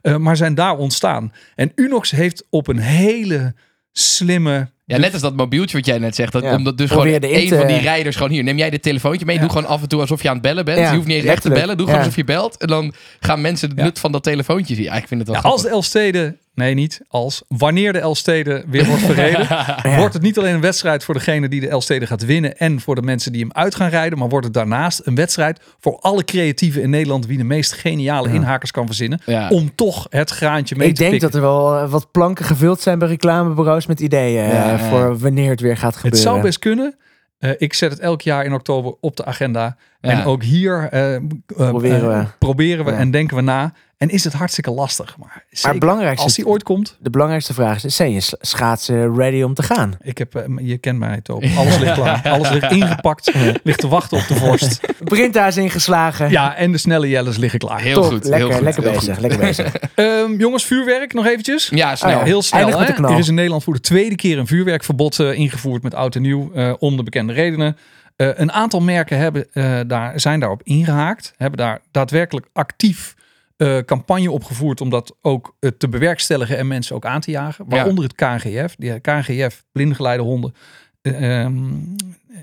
Eh, 0.03 0.17
maar 0.17 0.37
zijn 0.37 0.55
daar 0.55 0.77
ontstaan. 0.77 1.33
En 1.55 1.73
Unox 1.75 2.11
heeft 2.11 2.45
op 2.51 2.69
een 2.69 2.79
hele 2.79 3.55
slimme... 3.93 4.71
Ja, 4.89 4.97
net 4.99 5.13
als 5.13 5.23
dat 5.23 5.37
mobieltje 5.37 5.77
wat 5.77 5.87
jij 5.87 5.99
net 5.99 6.15
zegt. 6.15 6.33
Dat, 6.33 6.43
Ja. 6.43 6.55
Omdat 6.57 6.79
dus 6.79 6.91
Probeer 6.91 7.15
gewoon 7.21 7.35
een 7.35 7.49
te- 7.49 7.57
van 7.57 7.67
die 7.67 7.79
rijders 7.79 8.17
gewoon 8.17 8.31
hier. 8.33 8.43
Neem 8.45 8.59
jij 8.59 8.71
dit 8.71 8.83
telefoontje 8.83 9.27
mee. 9.27 9.35
Ja. 9.35 9.41
Doe 9.41 9.51
gewoon 9.51 9.67
af 9.67 9.83
en 9.83 9.89
toe 9.89 10.01
alsof 10.01 10.23
je 10.23 10.29
aan 10.29 10.35
het 10.35 10.43
bellen 10.43 10.65
bent. 10.65 10.79
Ja, 10.79 10.89
je 10.91 10.95
hoeft 10.97 11.07
niet 11.07 11.17
eens 11.17 11.27
echt 11.27 11.43
te 11.43 11.49
bellen. 11.51 11.77
Doe 11.77 11.87
gewoon 11.87 11.93
Ja. 11.93 11.99
alsof 11.99 12.17
je 12.17 12.25
belt. 12.25 12.57
En 12.57 12.67
dan 12.67 12.93
gaan 13.21 13.41
mensen 13.41 13.69
het 13.69 13.79
Ja. 13.79 13.85
nut 13.85 13.99
van 13.99 14.13
dat 14.13 14.23
telefoontje 14.23 14.75
zien. 14.75 14.85
Ja, 14.85 14.95
ik 14.95 15.09
vind 15.09 15.21
het 15.21 15.29
wel 15.31 15.41
Ja, 15.43 15.49
als 15.49 15.63
de 15.63 15.69
Elfsteden... 15.69 16.39
Nee, 16.59 16.75
niet 16.75 17.01
als. 17.09 17.43
Wanneer 17.49 17.93
de 17.93 17.99
Elfsteden 17.99 18.65
weer 18.69 18.87
wordt 18.87 19.03
verreden... 19.03 19.47
Ja. 19.83 19.97
wordt 19.97 20.15
het 20.15 20.23
niet 20.23 20.39
alleen 20.39 20.55
een 20.55 20.61
wedstrijd 20.61 21.05
voor 21.05 21.15
degene 21.15 21.49
die 21.49 21.61
de 21.61 21.69
Elfsteden 21.69 22.09
gaat 22.09 22.25
winnen... 22.25 22.57
en 22.59 22.81
voor 22.81 22.95
de 22.95 23.03
mensen 23.03 23.33
die 23.33 23.41
hem 23.41 23.53
uit 23.53 23.75
gaan 23.75 23.89
rijden... 23.89 24.19
maar 24.19 24.29
wordt 24.29 24.45
het 24.45 24.55
daarnaast 24.55 25.01
een 25.05 25.15
wedstrijd 25.15 25.61
voor 25.81 25.99
alle 26.01 26.25
creatieven 26.25 26.83
in 26.83 26.91
Nederland... 26.91 27.27
wie 27.27 27.39
de 27.39 27.45
meest 27.45 27.73
geniale 27.73 28.29
Ja. 28.29 28.35
inhakers 28.35 28.71
kan 28.71 28.87
verzinnen... 28.87 29.21
Ja. 29.27 29.49
om 29.49 29.75
toch 29.75 30.07
het 30.11 30.31
graantje 30.31 30.77
mee 30.77 30.89
Ik 30.89 30.95
te 30.95 31.01
denk 31.01 31.11
pikken. 31.13 31.31
dat 31.31 31.41
er 31.41 31.47
wel 31.47 31.77
eh, 31.77 31.91
wat 31.91 32.11
planken 32.11 32.45
gevuld 32.45 32.81
zijn 32.81 32.99
bij 32.99 33.09
reclamebureaus 33.09 33.87
met 33.87 34.01
ideeën 34.01 34.45
eh, 34.51 34.89
voor 34.89 35.19
wanneer 35.19 35.51
het 35.51 35.61
weer 35.61 35.77
gaat 35.77 35.95
gebeuren. 35.97 36.21
Het 36.21 36.29
zou 36.29 36.41
best 36.43 36.59
kunnen. 36.59 36.97
Eh, 37.39 37.51
ik 37.59 37.75
zet 37.75 37.91
het 37.91 38.01
elk 38.01 38.21
jaar 38.21 38.45
in 38.45 38.53
oktober 38.53 38.95
op 39.01 39.17
de 39.17 39.25
agenda. 39.25 39.77
Ja. 40.01 40.11
En 40.11 40.25
ook 40.25 40.43
hier 40.43 40.89
eh, 40.91 41.15
eh, 41.15 41.23
Proberen 41.47 42.13
eh, 42.13 42.19
we. 42.21 42.27
proberen 42.39 42.85
we 42.85 42.91
Ja. 42.91 42.97
en 42.97 43.11
denken 43.11 43.37
we 43.37 43.43
na. 43.43 43.73
En 43.97 44.09
is 44.09 44.25
het 44.25 44.33
hartstikke 44.33 44.71
lastig. 44.71 45.17
Maar, 45.19 45.29
Maar 45.29 45.45
zeker 45.51 45.71
het 45.71 45.79
belangrijkste, 45.81 46.25
als 46.25 46.35
die 46.35 46.47
ooit 46.47 46.63
komt. 46.63 46.97
de 47.01 47.11
belangrijkste 47.11 47.55
vraag 47.55 47.85
is, 47.85 47.97
zijn 47.97 48.13
je 48.13 48.21
schaatsen 48.41 49.15
ready 49.17 49.43
om 49.43 49.55
te 49.55 49.63
gaan? 49.63 49.97
Ik 50.03 50.19
heb, 50.19 50.45
je 50.57 50.79
kent 50.79 50.99
mij, 50.99 51.21
Toop. 51.23 51.45
Alles 51.57 51.79
ligt 51.79 51.93
klaar. 52.01 52.29
Alles 52.29 52.51
ligt 52.51 52.71
ingepakt. 52.73 53.33
Ligt 53.63 53.79
te 53.81 53.89
wachten 53.89 54.19
op 54.19 54.27
de 54.27 54.35
vorst. 54.35 54.81
Printa's 55.05 55.57
ingeslagen. 55.57 56.31
Ja, 56.31 56.57
en 56.57 56.73
de 56.73 56.79
snelle 56.79 57.09
jelles 57.09 57.37
liggen 57.37 57.59
klaar. 57.59 57.81
Heel 57.81 57.95
Top, 57.95 58.05
goed. 58.05 58.25
lekker, 58.25 58.39
heel 58.49 58.57
goed, 58.57 58.65
lekker 58.65 58.83
heel 58.83 58.93
bezig, 58.93 59.13
goed. 59.15 59.23
lekker 59.23 59.39
bezig. 59.41 59.75
Ehm, 59.95 60.35
jongens, 60.39 60.65
vuurwerk 60.65 61.13
nog 61.13 61.27
eventjes. 61.27 61.69
Ja, 61.75 61.97
snel. 61.97 62.11
Oh 62.13 62.19
ja. 62.19 62.25
Heel 62.25 62.43
snel. 62.43 62.79
Hè? 62.81 62.85
Er 62.85 63.19
is 63.19 63.29
in 63.29 63.35
Nederland 63.35 63.65
voor 63.65 63.75
de 63.75 63.81
tweede 63.81 64.15
keer 64.17 64.39
een 64.39 64.47
vuurwerkverbod 64.47 65.19
eh, 65.19 65.33
ingevoerd 65.33 65.83
met 65.83 65.95
oud 65.95 66.15
en 66.15 66.23
nieuw. 66.23 66.51
eh, 66.55 66.73
om 66.79 66.97
de 66.97 67.03
bekende 67.03 67.33
redenen. 67.33 67.77
Eh, 68.19 68.29
een 68.35 68.53
aantal 68.53 68.81
merken 68.81 69.19
hebben, 69.19 69.53
eh, 69.53 69.81
daar, 69.87 70.21
zijn 70.21 70.41
daarop 70.41 70.63
ingehaakt. 70.63 71.35
Hebben 71.37 71.59
daar 71.59 71.81
daadwerkelijk 71.91 72.49
actief 72.53 73.17
eh, 73.57 73.79
campagne 73.79 74.31
opgevoerd. 74.31 74.81
Om 74.81 74.91
dat 74.91 75.17
ook 75.23 75.57
te 75.79 75.89
bewerkstelligen 75.89 76.59
en 76.59 76.67
mensen 76.67 76.97
ook 76.97 77.05
aan 77.07 77.21
te 77.21 77.31
jagen. 77.31 77.65
Waaronder 77.69 78.05
het 78.05 78.15
KNGF. 78.15 78.75
Die 78.77 79.01
KNGF, 79.01 79.65
blindgeleide 79.73 80.23
honden. 80.23 80.55
eh, 81.03 81.41
ehm, 81.45 81.73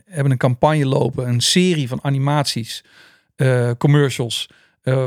hebben 0.05 0.31
een 0.31 0.37
campagne 0.37 0.85
lopen. 0.85 1.27
Een 1.27 1.41
serie 1.41 1.87
van 1.87 1.99
animaties, 2.01 2.83
commercials. 3.77 4.49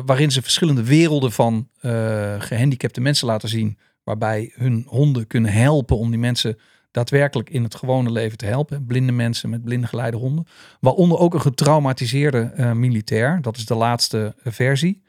waarin 0.05 0.31
ze 0.31 0.43
verschillende 0.43 0.83
werelden 0.85 1.33
van 1.33 1.69
eh, 1.81 2.35
gehandicapte 2.39 3.01
mensen 3.01 3.27
laten 3.27 3.49
zien 3.49 3.79
waarbij 4.05 4.53
hun 4.55 4.85
honden 4.89 5.27
kunnen 5.27 5.53
helpen 5.53 5.99
om 5.99 6.11
die 6.11 6.19
mensen 6.19 6.59
daadwerkelijk 6.91 7.51
in 7.51 7.63
het 7.63 7.75
gewone 7.75 8.13
leven 8.13 8.39
te 8.39 8.47
helpen. 8.47 8.87
Blinde 8.87 9.13
mensen 9.13 9.51
met 9.51 9.65
blinde 9.65 9.87
geleide 9.87 10.17
honden. 10.17 10.47
Waaronder 10.81 11.19
ook 11.19 11.35
een 11.35 11.41
getraumatiseerde 11.41 12.41
eh, 12.41 12.73
militair. 12.73 13.43
Dat 13.43 13.57
is 13.57 13.67
de 13.67 13.75
laatste 13.75 14.35
eh, 14.43 14.53
versie. 14.53 15.03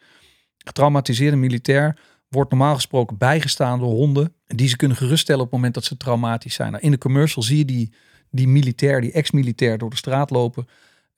Getraumatiseerde 0.58 1.38
militair 1.38 2.00
wordt 2.30 2.50
normaal 2.50 2.76
gesproken 2.76 3.18
bijgestaan 3.18 3.80
door 3.80 3.92
honden 3.92 4.34
die 4.48 4.68
ze 4.68 4.76
kunnen 4.76 4.98
geruststellen 4.98 5.42
op 5.42 5.48
het 5.48 5.56
moment 5.56 5.74
dat 5.74 5.84
ze 5.84 5.98
traumatisch 5.98 6.54
zijn. 6.54 6.72
Nou, 6.72 6.84
in 6.84 6.92
de 6.92 6.98
commercial 6.98 7.44
zie 7.44 7.58
je 7.58 7.66
die, 7.66 7.94
die 8.32 8.48
militair, 8.48 9.02
die 9.02 9.12
ex-militair 9.12 9.78
door 9.78 9.90
de 9.90 9.96
straat 9.96 10.30
lopen. 10.30 10.68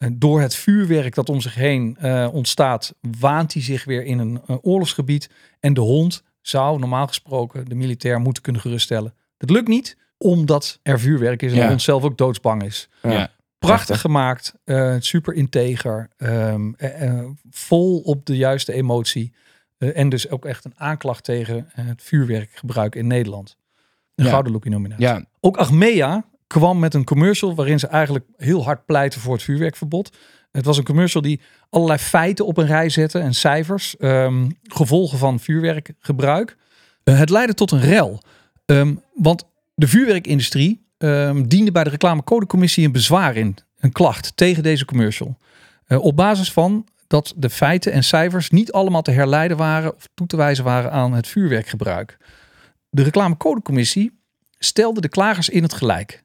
En 0.01 0.20
door 0.20 0.41
het 0.41 0.56
vuurwerk 0.56 1.15
dat 1.15 1.30
om 1.30 1.41
zich 1.41 1.56
heen 1.56 1.98
eh, 2.00 2.30
ontstaat, 2.32 2.96
waant 3.20 3.53
hij 3.53 3.62
zich 3.62 3.84
weer 3.84 4.03
in 4.03 4.20
een 4.20 4.41
eh, 4.48 4.58
oorlogsgebied. 4.62 5.30
En 5.60 5.74
de 5.74 5.82
hond 5.82 6.24
zou 6.41 6.80
normaal 6.80 7.08
gesproken 7.08 7.70
de 7.70 7.75
militair 7.75 8.20
moeten 8.20 8.44
kunnen 8.44 8.62
geruststellen. 8.62 9.13
Dat 9.38 9.50
lukt 9.50 9.68
niet, 9.68 9.98
omdat 10.22 10.80
er 10.84 11.00
vuurwerk 11.00 11.42
is 11.42 11.51
en 11.51 11.58
Ja. 11.58 11.62
de 11.63 11.68
hond 11.70 11.82
zelf 11.82 12.04
ook 12.04 12.18
doodsbang 12.18 12.63
is. 12.63 12.90
Ja. 13.01 13.10
Prachtig 13.10 13.32
Prachtig. 13.60 14.01
gemaakt, 14.01 14.54
eh, 14.63 14.96
super 15.00 15.34
integer, 15.34 16.10
ehm, 16.18 16.72
eh, 16.78 17.08
eh, 17.08 17.25
vol 17.50 18.00
op 18.00 18.25
de 18.25 18.38
juiste 18.38 18.74
emotie. 18.74 19.34
Eh, 19.78 19.98
en 19.98 20.10
dus 20.10 20.30
ook 20.30 20.46
echt 20.46 20.66
een 20.66 20.74
aanklacht 20.75 21.24
tegen 21.24 21.70
het 21.74 22.04
vuurwerkgebruik 22.04 22.96
in 22.96 23.08
Nederland. 23.08 23.58
Een 24.16 24.24
Ja. 24.25 24.30
gouden 24.32 24.51
lookie 24.51 24.72
nominatie. 24.72 25.06
Ja, 25.06 25.25
Ook 25.40 25.58
Achmea 25.58 26.25
kwam 26.48 26.80
met 26.80 26.94
een 26.94 27.04
commercial 27.04 27.56
waarin 27.56 27.80
ze 27.80 27.88
eigenlijk 27.88 28.25
heel 28.38 28.63
hard 28.63 28.86
pleiten 28.86 29.22
voor 29.22 29.34
het 29.34 29.44
vuurwerkverbod. 29.44 30.18
Het 30.51 30.66
was 30.66 30.78
een 30.78 30.84
commercial 30.84 31.22
die 31.24 31.42
allerlei 31.70 32.00
feiten 32.00 32.46
op 32.46 32.58
een 32.58 32.66
rij 32.68 32.90
zette 32.90 33.20
en 33.20 33.34
cijfers, 33.34 33.98
ehm, 33.98 34.50
gevolgen 34.63 35.18
van 35.18 35.40
vuurwerkgebruik. 35.40 36.58
Het 37.04 37.30
leidde 37.30 37.54
tot 37.54 37.72
een 37.72 37.82
rel. 37.82 38.22
Ehm, 38.66 38.96
want 39.13 39.44
de 39.81 39.88
vuurwerkindustrie 39.88 40.85
ehm, 40.97 41.43
diende 41.43 41.71
bij 41.71 41.83
de 41.83 41.89
reclamecodecommissie 41.89 42.85
een 42.85 42.91
bezwaar 42.91 43.35
in, 43.35 43.55
een 43.79 43.91
klacht 43.91 44.31
tegen 44.35 44.63
deze 44.63 44.85
commercial. 44.85 45.38
Eh, 45.85 46.03
op 46.03 46.15
basis 46.15 46.51
van 46.51 46.88
dat 47.07 47.33
de 47.38 47.50
feiten 47.50 47.91
en 47.91 48.03
cijfers 48.03 48.50
niet 48.50 48.71
allemaal 48.71 49.01
te 49.01 49.11
herleiden 49.11 49.57
waren 49.57 49.95
of 49.95 50.07
toe 50.13 50.27
te 50.27 50.38
wijzen 50.38 50.63
waren 50.63 50.91
aan 50.91 51.13
het 51.13 51.27
vuurwerkgebruik. 51.27 52.17
De 52.89 53.03
reclamecodecommissie 53.03 54.19
stelde 54.57 55.01
de 55.01 55.09
klagers 55.09 55.50
in 55.50 55.63
het 55.63 55.73
gelijk. 55.73 56.23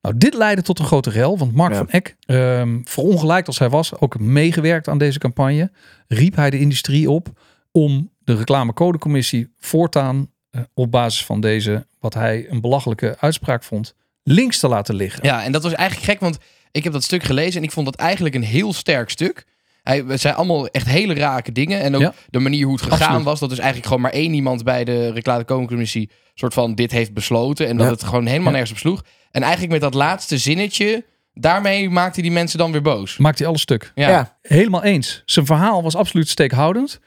Nou, 0.00 0.18
dit 0.18 0.34
leidde 0.34 0.62
tot 0.62 0.78
een 0.78 0.84
grote 0.84 1.10
rel, 1.10 1.38
want 1.38 1.52
Mark 1.52 1.72
Ja. 1.72 1.78
van 1.78 1.90
Eck, 1.90 2.16
ehm 2.26 2.80
verongelijkt 2.84 3.46
als 3.46 3.58
hij 3.58 3.68
was, 3.68 3.98
ook 3.98 4.18
meegewerkt 4.18 4.88
aan 4.88 4.98
deze 4.98 5.18
campagne, 5.18 5.70
riep 6.08 6.36
hij 6.36 6.50
de 6.50 6.58
industrie 6.58 7.10
op 7.10 7.40
om 7.70 8.10
de 8.18 8.36
reclamecodecommissie 8.36 9.52
voortaan 9.58 10.30
eh, 10.50 10.62
op 10.74 10.90
basis 10.90 11.24
van 11.24 11.40
deze, 11.40 11.86
wat 12.06 12.14
hij 12.22 12.46
een 12.48 12.60
belachelijke 12.60 13.16
uitspraak 13.20 13.62
vond, 13.64 13.94
links 14.22 14.58
te 14.58 14.68
laten 14.68 14.94
liggen. 14.94 15.24
Ja, 15.24 15.44
en 15.44 15.52
dat 15.52 15.62
was 15.62 15.72
eigenlijk 15.72 16.10
gek, 16.10 16.20
want 16.20 16.38
ik 16.72 16.84
heb 16.84 16.92
dat 16.92 17.02
stuk 17.04 17.22
gelezen 17.22 17.56
en 17.60 17.62
ik 17.66 17.72
vond 17.72 17.86
dat 17.86 17.94
eigenlijk 17.94 18.34
een 18.34 18.42
heel 18.42 18.72
sterk 18.72 19.10
stuk. 19.10 19.44
Hij, 19.82 20.04
het 20.08 20.20
zijn 20.20 20.34
allemaal 20.34 20.66
echt 20.68 20.86
hele 20.86 21.14
rake 21.14 21.52
dingen. 21.52 21.80
En 21.80 21.94
ook 21.94 22.00
Ja. 22.00 22.14
de 22.30 22.38
manier 22.38 22.64
hoe 22.64 22.72
het 22.74 22.82
gegaan 22.82 23.00
Absoluut. 23.00 23.24
was. 23.24 23.40
Dat 23.40 23.50
is 23.50 23.56
eigenlijk 23.58 23.86
gewoon 23.86 24.02
maar 24.02 24.12
één 24.12 24.32
iemand 24.34 24.64
bij 24.64 24.84
de 24.84 25.12
reclamecommissie 25.12 26.10
soort 26.34 26.54
van 26.54 26.74
dit 26.74 26.90
heeft 26.90 27.12
besloten. 27.14 27.66
En 27.68 27.76
dat 27.76 27.86
Ja. 27.86 27.92
het 27.92 28.02
gewoon 28.04 28.26
helemaal 28.26 28.44
Ja. 28.46 28.50
nergens 28.58 28.70
op 28.72 28.78
sloeg. 28.78 29.02
En 29.30 29.42
eigenlijk 29.42 29.72
met 29.72 29.80
dat 29.80 29.94
laatste 29.94 30.38
zinnetje, 30.38 31.04
daarmee 31.34 31.90
maakte 31.90 32.22
die 32.22 32.30
mensen 32.30 32.58
dan 32.58 32.72
weer 32.72 32.82
boos. 32.82 33.16
Maakt 33.16 33.38
hij 33.38 33.48
alles 33.48 33.60
stuk. 33.60 33.92
Ja, 33.94 34.08
Ja. 34.08 34.36
Helemaal 34.42 34.82
eens. 34.82 35.22
Zijn 35.24 35.46
verhaal 35.46 35.82
was 35.82 35.96
absoluut 35.96 36.28
steekhoudend. 36.28 37.00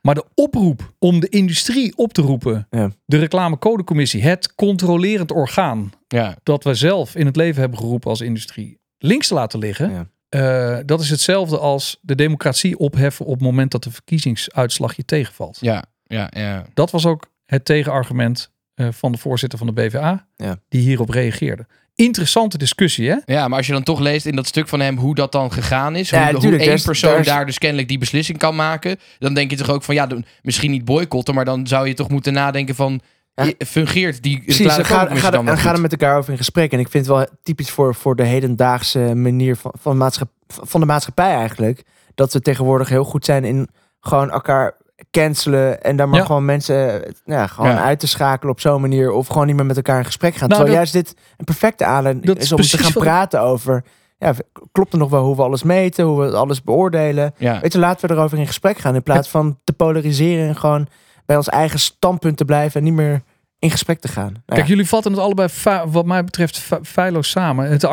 Maar 0.00 0.14
de 0.14 0.24
oproep 0.34 0.92
om 0.98 1.20
de 1.20 1.28
industrie 1.28 1.96
op 1.96 2.12
te 2.12 2.22
roepen, 2.22 2.66
Ja. 2.70 2.90
de 3.04 3.18
reclamecodecommissie, 3.18 4.22
het 4.22 4.54
controlerend 4.54 5.32
orgaan 5.32 5.92
ja. 6.08 6.36
dat 6.42 6.64
wij 6.64 6.74
zelf 6.74 7.14
in 7.14 7.26
het 7.26 7.36
leven 7.36 7.60
hebben 7.60 7.78
geroepen 7.78 8.10
als 8.10 8.20
industrie, 8.20 8.78
links 8.98 9.28
te 9.28 9.34
laten 9.34 9.58
liggen. 9.58 9.90
Ja. 9.90 10.06
eh, 10.28 10.82
dat 10.86 11.00
is 11.00 11.10
hetzelfde 11.10 11.58
als 11.58 11.98
de 12.00 12.14
democratie 12.14 12.78
opheffen 12.78 13.26
op 13.26 13.32
het 13.32 13.42
moment 13.42 13.70
dat 13.70 13.82
de 13.84 13.90
verkiezingsuitslag 13.90 14.96
je 14.96 15.04
tegenvalt. 15.04 15.58
ja, 15.60 15.84
ja, 16.02 16.30
ja. 16.36 16.66
Dat 16.74 16.90
was 16.90 17.06
ook 17.06 17.26
het 17.46 17.64
tegenargument 17.64 18.50
van 18.90 19.12
de 19.12 19.18
voorzitter 19.18 19.58
van 19.58 19.66
de 19.66 19.72
BVA, 19.72 20.26
Ja. 20.36 20.56
die 20.68 20.80
hierop 20.80 21.08
reageerde. 21.10 21.66
Interessante 21.94 22.58
discussie, 22.58 23.08
hè? 23.10 23.16
Ja, 23.24 23.48
maar 23.48 23.56
als 23.58 23.66
je 23.66 23.72
dan 23.72 23.82
toch 23.82 24.00
leest 24.00 24.26
in 24.26 24.36
dat 24.36 24.46
stuk 24.46 24.68
van 24.68 24.80
hem 24.80 24.96
hoe 24.96 25.14
dat 25.14 25.32
dan 25.32 25.52
gegaan 25.52 25.96
is, 25.96 26.10
Ja, 26.10 26.32
hoe, 26.32 26.46
hoe 26.48 26.56
één 26.56 26.82
persoon 26.82 27.10
daar 27.10 27.20
is- 27.20 27.26
daar 27.26 27.46
dus 27.46 27.58
kennelijk 27.58 27.88
die 27.88 27.98
beslissing 27.98 28.38
kan 28.38 28.56
maken, 28.56 28.96
dan 29.18 29.34
denk 29.34 29.50
je 29.50 29.56
toch 29.56 29.70
ook 29.70 29.82
van 29.82 29.94
ja, 29.94 30.08
misschien 30.42 30.70
niet 30.70 30.84
boycotten, 30.84 31.34
maar 31.34 31.44
dan 31.44 31.66
zou 31.66 31.88
je 31.88 31.94
toch 31.94 32.08
moeten 32.08 32.32
nadenken 32.32 32.74
van 32.74 33.00
Ja. 33.34 33.52
fungeert 33.66 34.22
die 34.22 34.42
Precies, 34.42 34.60
en 34.66 34.70
ga, 34.70 34.76
reclamecodecommissie 34.76 35.24
ga, 35.24 35.30
dan 35.30 35.48
en 35.48 35.58
ga 35.58 35.68
er 35.68 35.72
goed? 35.74 35.82
met 35.82 35.92
elkaar 35.92 36.16
over 36.18 36.30
in 36.32 36.36
gesprek. 36.38 36.72
En 36.72 36.78
ik 36.78 36.88
vind 36.88 37.06
het 37.06 37.14
wel 37.16 37.26
typisch 37.42 37.70
voor, 37.70 37.94
voor 37.94 38.16
de 38.16 38.24
hedendaagse 38.24 38.98
manier 39.14 39.56
van, 39.56 39.72
van, 39.80 39.96
maatschap, 39.96 40.28
van 40.46 40.80
de 40.80 40.86
maatschappij 40.86 41.34
eigenlijk. 41.34 41.82
Dat 42.14 42.32
we 42.32 42.40
tegenwoordig 42.40 42.88
heel 42.88 43.04
goed 43.04 43.24
zijn 43.24 43.44
in 43.44 43.68
gewoon 44.00 44.30
elkaar 44.30 44.76
cancelen. 45.10 45.82
En 45.82 45.96
dan 45.96 46.08
maar 46.08 46.18
Ja. 46.18 46.24
gewoon 46.24 46.44
mensen 46.44 47.04
eh, 47.04 47.12
ja, 47.24 47.46
gewoon 47.46 47.70
Ja. 47.70 47.82
uit 47.82 48.00
te 48.00 48.06
schakelen 48.06 48.52
op 48.52 48.60
zo'n 48.60 48.80
manier. 48.80 49.12
Of 49.12 49.26
gewoon 49.26 49.46
niet 49.46 49.56
meer 49.56 49.66
met 49.66 49.76
elkaar 49.76 49.98
in 49.98 50.04
gesprek 50.04 50.34
gaan. 50.34 50.48
Nou, 50.48 50.60
Terwijl 50.64 50.82
dat- 50.84 50.92
juist 50.92 51.06
dit 51.14 51.22
een 51.36 51.44
perfecte 51.44 51.84
aanleiding 51.84 52.36
is, 52.36 52.42
is 52.42 52.52
om 52.52 52.60
te 52.60 52.78
gaan 52.78 52.92
praten 53.02 53.40
over... 53.40 53.84
Ja, 54.18 54.34
klopt 54.72 54.92
er 54.92 54.98
nog 54.98 55.10
wel 55.10 55.24
hoe 55.24 55.36
we 55.36 55.42
alles 55.42 55.62
meten, 55.62 56.04
hoe 56.04 56.20
we 56.20 56.36
alles 56.36 56.62
beoordelen? 56.62 57.34
Ja. 57.36 57.60
Weet 57.60 57.72
je, 57.72 57.78
laten 57.78 58.08
we 58.08 58.14
erover 58.14 58.38
in 58.38 58.46
gesprek 58.46 58.78
gaan. 58.78 58.94
In 58.94 59.02
plaats 59.02 59.28
van 59.28 59.58
te 59.64 59.72
polariseren 59.72 60.48
en 60.48 60.56
gewoon 60.56 60.86
bij 61.26 61.36
ons 61.36 61.48
eigen 61.48 61.78
standpunt 61.78 62.36
te 62.36 62.44
blijven 62.44 62.80
en 62.80 62.86
niet 62.86 62.94
meer 62.94 63.22
in 63.58 63.70
gesprek 63.70 64.00
te 64.00 64.08
gaan. 64.08 64.30
Nou 64.32 64.42
Kijk, 64.46 64.60
ja. 64.60 64.66
jullie 64.66 64.88
vatten 64.88 65.12
het 65.12 65.20
allebei, 65.20 65.48
wat 65.86 66.06
mij 66.06 66.24
betreft, 66.24 66.68
feilloos 66.82 67.30
samen. 67.30 67.68
Het 67.68 67.84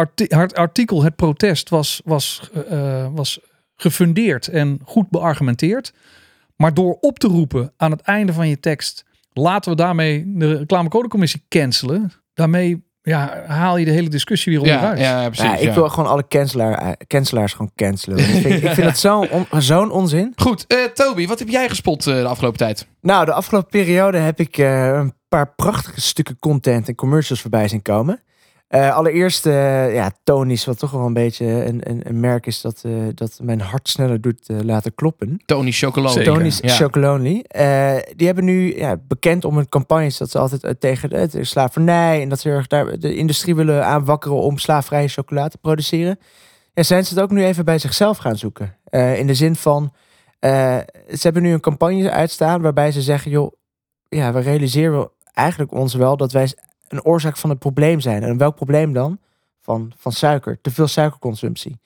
artikel, 0.56 1.04
het 1.04 1.16
protest, 1.16 1.70
was, 1.70 2.02
was, 2.06 2.50
eh, 2.54 3.02
eh, 3.02 3.08
was 3.14 3.40
gefundeerd 3.76 4.48
en 4.48 4.80
goed 4.86 5.10
beargumenteerd. 5.10 5.94
Maar 6.58 6.74
door 6.74 6.98
op 7.02 7.20
te 7.20 7.28
roepen 7.28 7.74
aan 7.78 7.92
het 7.92 8.02
einde 8.02 8.34
van 8.34 8.48
je 8.48 8.60
tekst, 8.60 9.06
laten 9.34 9.72
we 9.72 9.78
daarmee 9.78 10.24
de 10.36 10.58
reclamecodecommissie 10.58 11.46
cancelen. 11.50 12.12
Daarmee 12.34 12.86
ja, 13.02 13.44
haal 13.48 13.78
je 13.78 13.86
de 13.86 13.92
hele 13.92 14.10
discussie 14.10 14.60
weer 14.60 14.68
Ja, 14.68 14.76
onderuit. 14.76 15.00
ja, 15.00 15.26
precies. 15.26 15.46
Ja, 15.46 15.56
ik 15.58 15.62
ja. 15.64 15.74
wil 15.74 15.90
gewoon 15.90 16.10
alle 16.10 16.28
cancelaar, 16.28 16.74
eh, 16.78 16.92
cancelaars 17.08 17.52
gewoon 17.54 17.72
cancelen. 17.76 18.18
Ik 18.18 18.24
vind, 18.26 18.46
ik 18.64 18.70
vind 18.70 18.88
het 18.88 18.98
zo'n 18.98 19.30
on- 19.30 19.62
zo'n 19.62 19.92
onzin. 19.92 20.34
Goed, 20.36 20.66
eh, 20.68 20.84
Toby, 20.84 21.28
wat 21.28 21.40
heb 21.40 21.48
jij 21.50 21.70
gespot 21.70 22.08
eh, 22.08 22.14
de 22.16 22.28
afgelopen 22.28 22.58
tijd? 22.58 22.88
Nou, 23.02 23.26
de 23.26 23.34
afgelopen 23.34 23.70
periode 23.70 24.18
heb 24.18 24.40
ik 24.40 24.58
eh, 24.58 24.86
een 24.88 25.14
paar 25.30 25.54
prachtige 25.56 26.02
stukken 26.02 26.40
content 26.40 26.88
en 26.88 26.96
commercials 26.96 27.42
voorbij 27.42 27.68
zien 27.68 27.82
komen. 27.82 28.22
Eh, 28.68 28.96
allereerst, 28.96 29.46
eh, 29.46 29.94
ja, 29.94 30.12
Tony's, 30.24 30.66
wat 30.66 30.80
toch 30.80 30.92
wel 30.92 31.06
een 31.06 31.14
beetje 31.14 31.46
een, 31.46 31.90
een, 31.90 32.02
een 32.04 32.20
merk 32.20 32.46
is 32.46 32.62
dat, 32.62 32.82
eh, 32.86 32.92
dat 33.14 33.40
mijn 33.42 33.62
hart 33.62 33.90
sneller 33.90 34.22
doet 34.22 34.48
laten 34.48 34.96
kloppen. 34.96 35.42
Tony 35.46 35.72
Chocolate. 35.72 36.14
Zeker. 36.14 36.34
Tony's 36.34 36.60
Ja. 36.62 36.70
Chocolonely. 36.70 37.44
Eh, 37.48 37.96
die 38.16 38.26
hebben 38.26 38.46
nu 38.46 38.78
ja, 38.78 38.98
bekend 39.08 39.46
om 39.46 39.56
hun 39.56 39.70
campagnes 39.70 40.18
dat 40.18 40.30
ze 40.30 40.40
altijd 40.40 40.80
tegen 40.80 41.10
de, 41.10 41.28
de 41.28 41.44
slavernij 41.44 42.22
en 42.22 42.30
dat 42.30 42.40
ze 42.40 42.50
erg 42.50 42.68
daar 42.68 43.00
de 43.00 43.16
industrie 43.16 43.56
willen 43.56 43.86
aanwakkeren 43.86 44.38
om 44.38 44.58
slaafvrije 44.58 45.08
chocolade 45.08 45.50
te 45.50 45.58
produceren. 45.58 46.20
Ja, 46.74 46.84
zijn 46.84 47.06
ze 47.06 47.14
het 47.14 47.24
ook 47.24 47.32
nu 47.32 47.46
even 47.46 47.66
bij 47.66 47.80
zichzelf 47.80 48.18
gaan 48.18 48.38
zoeken. 48.38 48.76
Eh, 48.84 49.20
in 49.20 49.28
de 49.28 49.34
zin 49.34 49.56
van, 49.56 49.94
eh, 50.40 50.78
ze 51.10 51.20
hebben 51.20 51.42
nu 51.42 51.54
een 51.54 51.60
campagne 51.60 52.12
uitstaan 52.12 52.62
waarbij 52.62 52.92
ze 52.92 53.02
zeggen, 53.02 53.32
joh, 53.32 53.52
ja, 54.10 54.34
we 54.34 54.40
realiseren 54.40 55.10
eigenlijk 55.34 55.72
ons 55.72 55.94
wel 55.94 56.18
dat 56.18 56.32
wij 56.32 56.52
een 56.88 57.04
oorzaak 57.04 57.38
van 57.38 57.50
het 57.50 57.60
probleem 57.60 58.00
zijn. 58.00 58.24
En 58.24 58.38
welk 58.38 58.56
probleem 58.56 58.94
dan? 58.94 59.20
Van, 59.62 59.92
van 59.98 60.12
suiker, 60.12 60.62
te 60.62 60.72
veel 60.72 60.88
suikerconsumptie. 60.88 61.80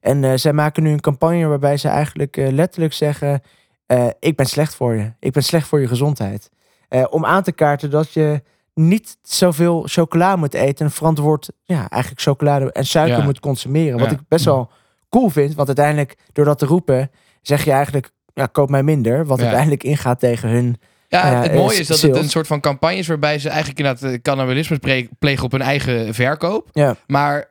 En 0.00 0.24
eh, 0.24 0.32
zij 0.34 0.52
maken 0.52 0.82
nu 0.82 0.90
een 0.92 1.00
campagne 1.00 1.46
waarbij 1.46 1.76
ze 1.76 1.88
eigenlijk 1.88 2.36
eh, 2.36 2.48
letterlijk 2.52 2.92
zeggen, 2.92 3.40
eh, 3.86 4.06
ik 4.20 4.36
ben 4.36 4.46
slecht 4.46 4.74
voor 4.74 4.94
je. 4.94 5.12
Ik 5.18 5.32
ben 5.32 5.42
slecht 5.42 5.66
voor 5.68 5.80
je 5.80 5.88
gezondheid. 5.88 6.50
Om 7.10 7.24
aan 7.24 7.42
te 7.42 7.52
kaarten 7.52 7.90
dat 7.90 8.12
je 8.12 8.42
niet 8.74 9.18
zoveel 9.22 9.82
chocola 9.86 10.36
moet 10.36 10.54
eten 10.54 10.84
en 10.86 10.92
verantwoord 10.92 11.50
ja, 11.62 11.88
eigenlijk 11.90 12.22
chocolade 12.22 12.72
en 12.72 12.86
suiker 12.86 13.18
Ja. 13.18 13.24
moet 13.24 13.40
consumeren. 13.40 13.98
Wat 13.98 14.10
Ja. 14.10 14.16
ik 14.16 14.22
best 14.28 14.44
wel 14.44 14.70
cool 15.08 15.28
vind, 15.28 15.54
want 15.54 15.66
uiteindelijk 15.68 16.16
door 16.32 16.44
dat 16.44 16.58
te 16.58 16.66
roepen 16.66 17.10
zeg 17.42 17.64
je 17.64 17.70
eigenlijk, 17.72 18.10
ja, 18.34 18.46
koop 18.46 18.70
mij 18.70 18.82
minder. 18.82 19.26
Wat 19.26 19.36
Ja. 19.38 19.42
uiteindelijk 19.44 19.82
ingaat 19.82 20.18
tegen 20.20 20.48
hun 20.48 20.76
Ja, 21.08 21.30
Ja, 21.30 21.42
het 21.42 21.54
mooie 21.54 21.78
is 21.78 21.86
dat 21.86 22.00
het 22.00 22.16
een 22.16 22.28
soort 22.28 22.46
van 22.46 22.60
campagne 22.60 22.96
is 22.96 23.06
waarbij 23.06 23.38
ze 23.38 23.48
eigenlijk 23.48 23.78
inderdaad 23.78 24.12
eh, 24.12 24.18
cannibalisme 24.22 24.78
plegen 25.18 25.44
op 25.44 25.52
hun 25.52 25.62
eigen 25.62 26.14
verkoop. 26.14 26.68
Ja. 26.72 26.96
Maar 27.06 27.48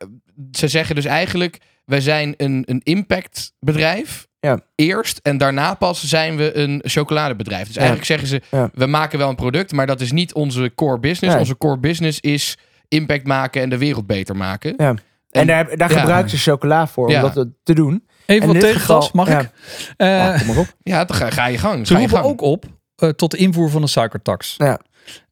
ze 0.51 0.67
zeggen 0.67 0.95
dus 0.95 1.05
eigenlijk, 1.05 1.57
wij 1.85 2.01
zijn 2.01 2.33
een, 2.37 2.63
een 2.65 2.81
impactbedrijf. 2.83 4.27
Ja. 4.39 4.59
Eerst 4.75 5.19
en 5.23 5.37
daarna 5.37 5.73
pas 5.73 6.03
zijn 6.03 6.37
we 6.37 6.57
een 6.57 6.81
chocoladebedrijf. 6.85 7.67
Dus 7.67 7.75
eigenlijk 7.75 8.07
zeggen 8.07 8.27
ze, 8.27 8.41
Ja. 8.51 8.69
we 8.73 8.85
maken 8.85 9.17
wel 9.19 9.29
een 9.29 9.35
product, 9.35 9.71
maar 9.71 9.87
dat 9.87 10.01
is 10.01 10.11
niet 10.11 10.33
onze 10.33 10.71
core 10.75 10.99
business. 10.99 11.31
Nee. 11.33 11.37
Onze 11.39 11.57
core 11.57 11.77
business 11.79 12.19
is 12.19 12.57
impact 12.87 13.27
maken 13.27 13.61
en 13.61 13.69
de 13.69 13.77
wereld 13.77 14.07
beter 14.07 14.35
maken. 14.35 14.73
Ja. 14.77 14.93
En, 15.31 15.47
daar, 15.47 15.77
daar 15.77 15.91
ja. 15.91 15.99
gebruiken 15.99 16.29
ze 16.29 16.37
chocola 16.37 16.87
voor 16.87 17.09
Ja. 17.11 17.23
om 17.25 17.31
dat 17.33 17.47
te 17.63 17.73
doen. 17.73 18.07
Even 18.25 18.47
En 18.47 18.53
wat 18.53 18.61
tegengas, 18.61 19.11
mag 19.11 19.27
ja. 19.27 19.39
ik? 19.39 19.49
Ja, 19.97 20.37
kom 20.37 20.47
maar 20.47 20.57
op. 20.57 20.73
Ja, 20.83 21.05
dan 21.05 21.15
ga, 21.17 21.29
ga 21.29 21.47
je 21.47 21.57
gang. 21.57 21.87
Ze 21.87 21.93
Ga 21.93 21.99
je 21.99 22.05
roepen 22.07 22.23
gang. 22.23 22.31
ook 22.33 22.41
op 22.41 22.65
eh, 22.97 23.09
tot 23.09 23.31
de 23.31 23.37
invoer 23.37 23.69
van 23.69 23.81
de 23.81 23.87
suikertax. 23.87 24.55
Ja. 24.57 24.79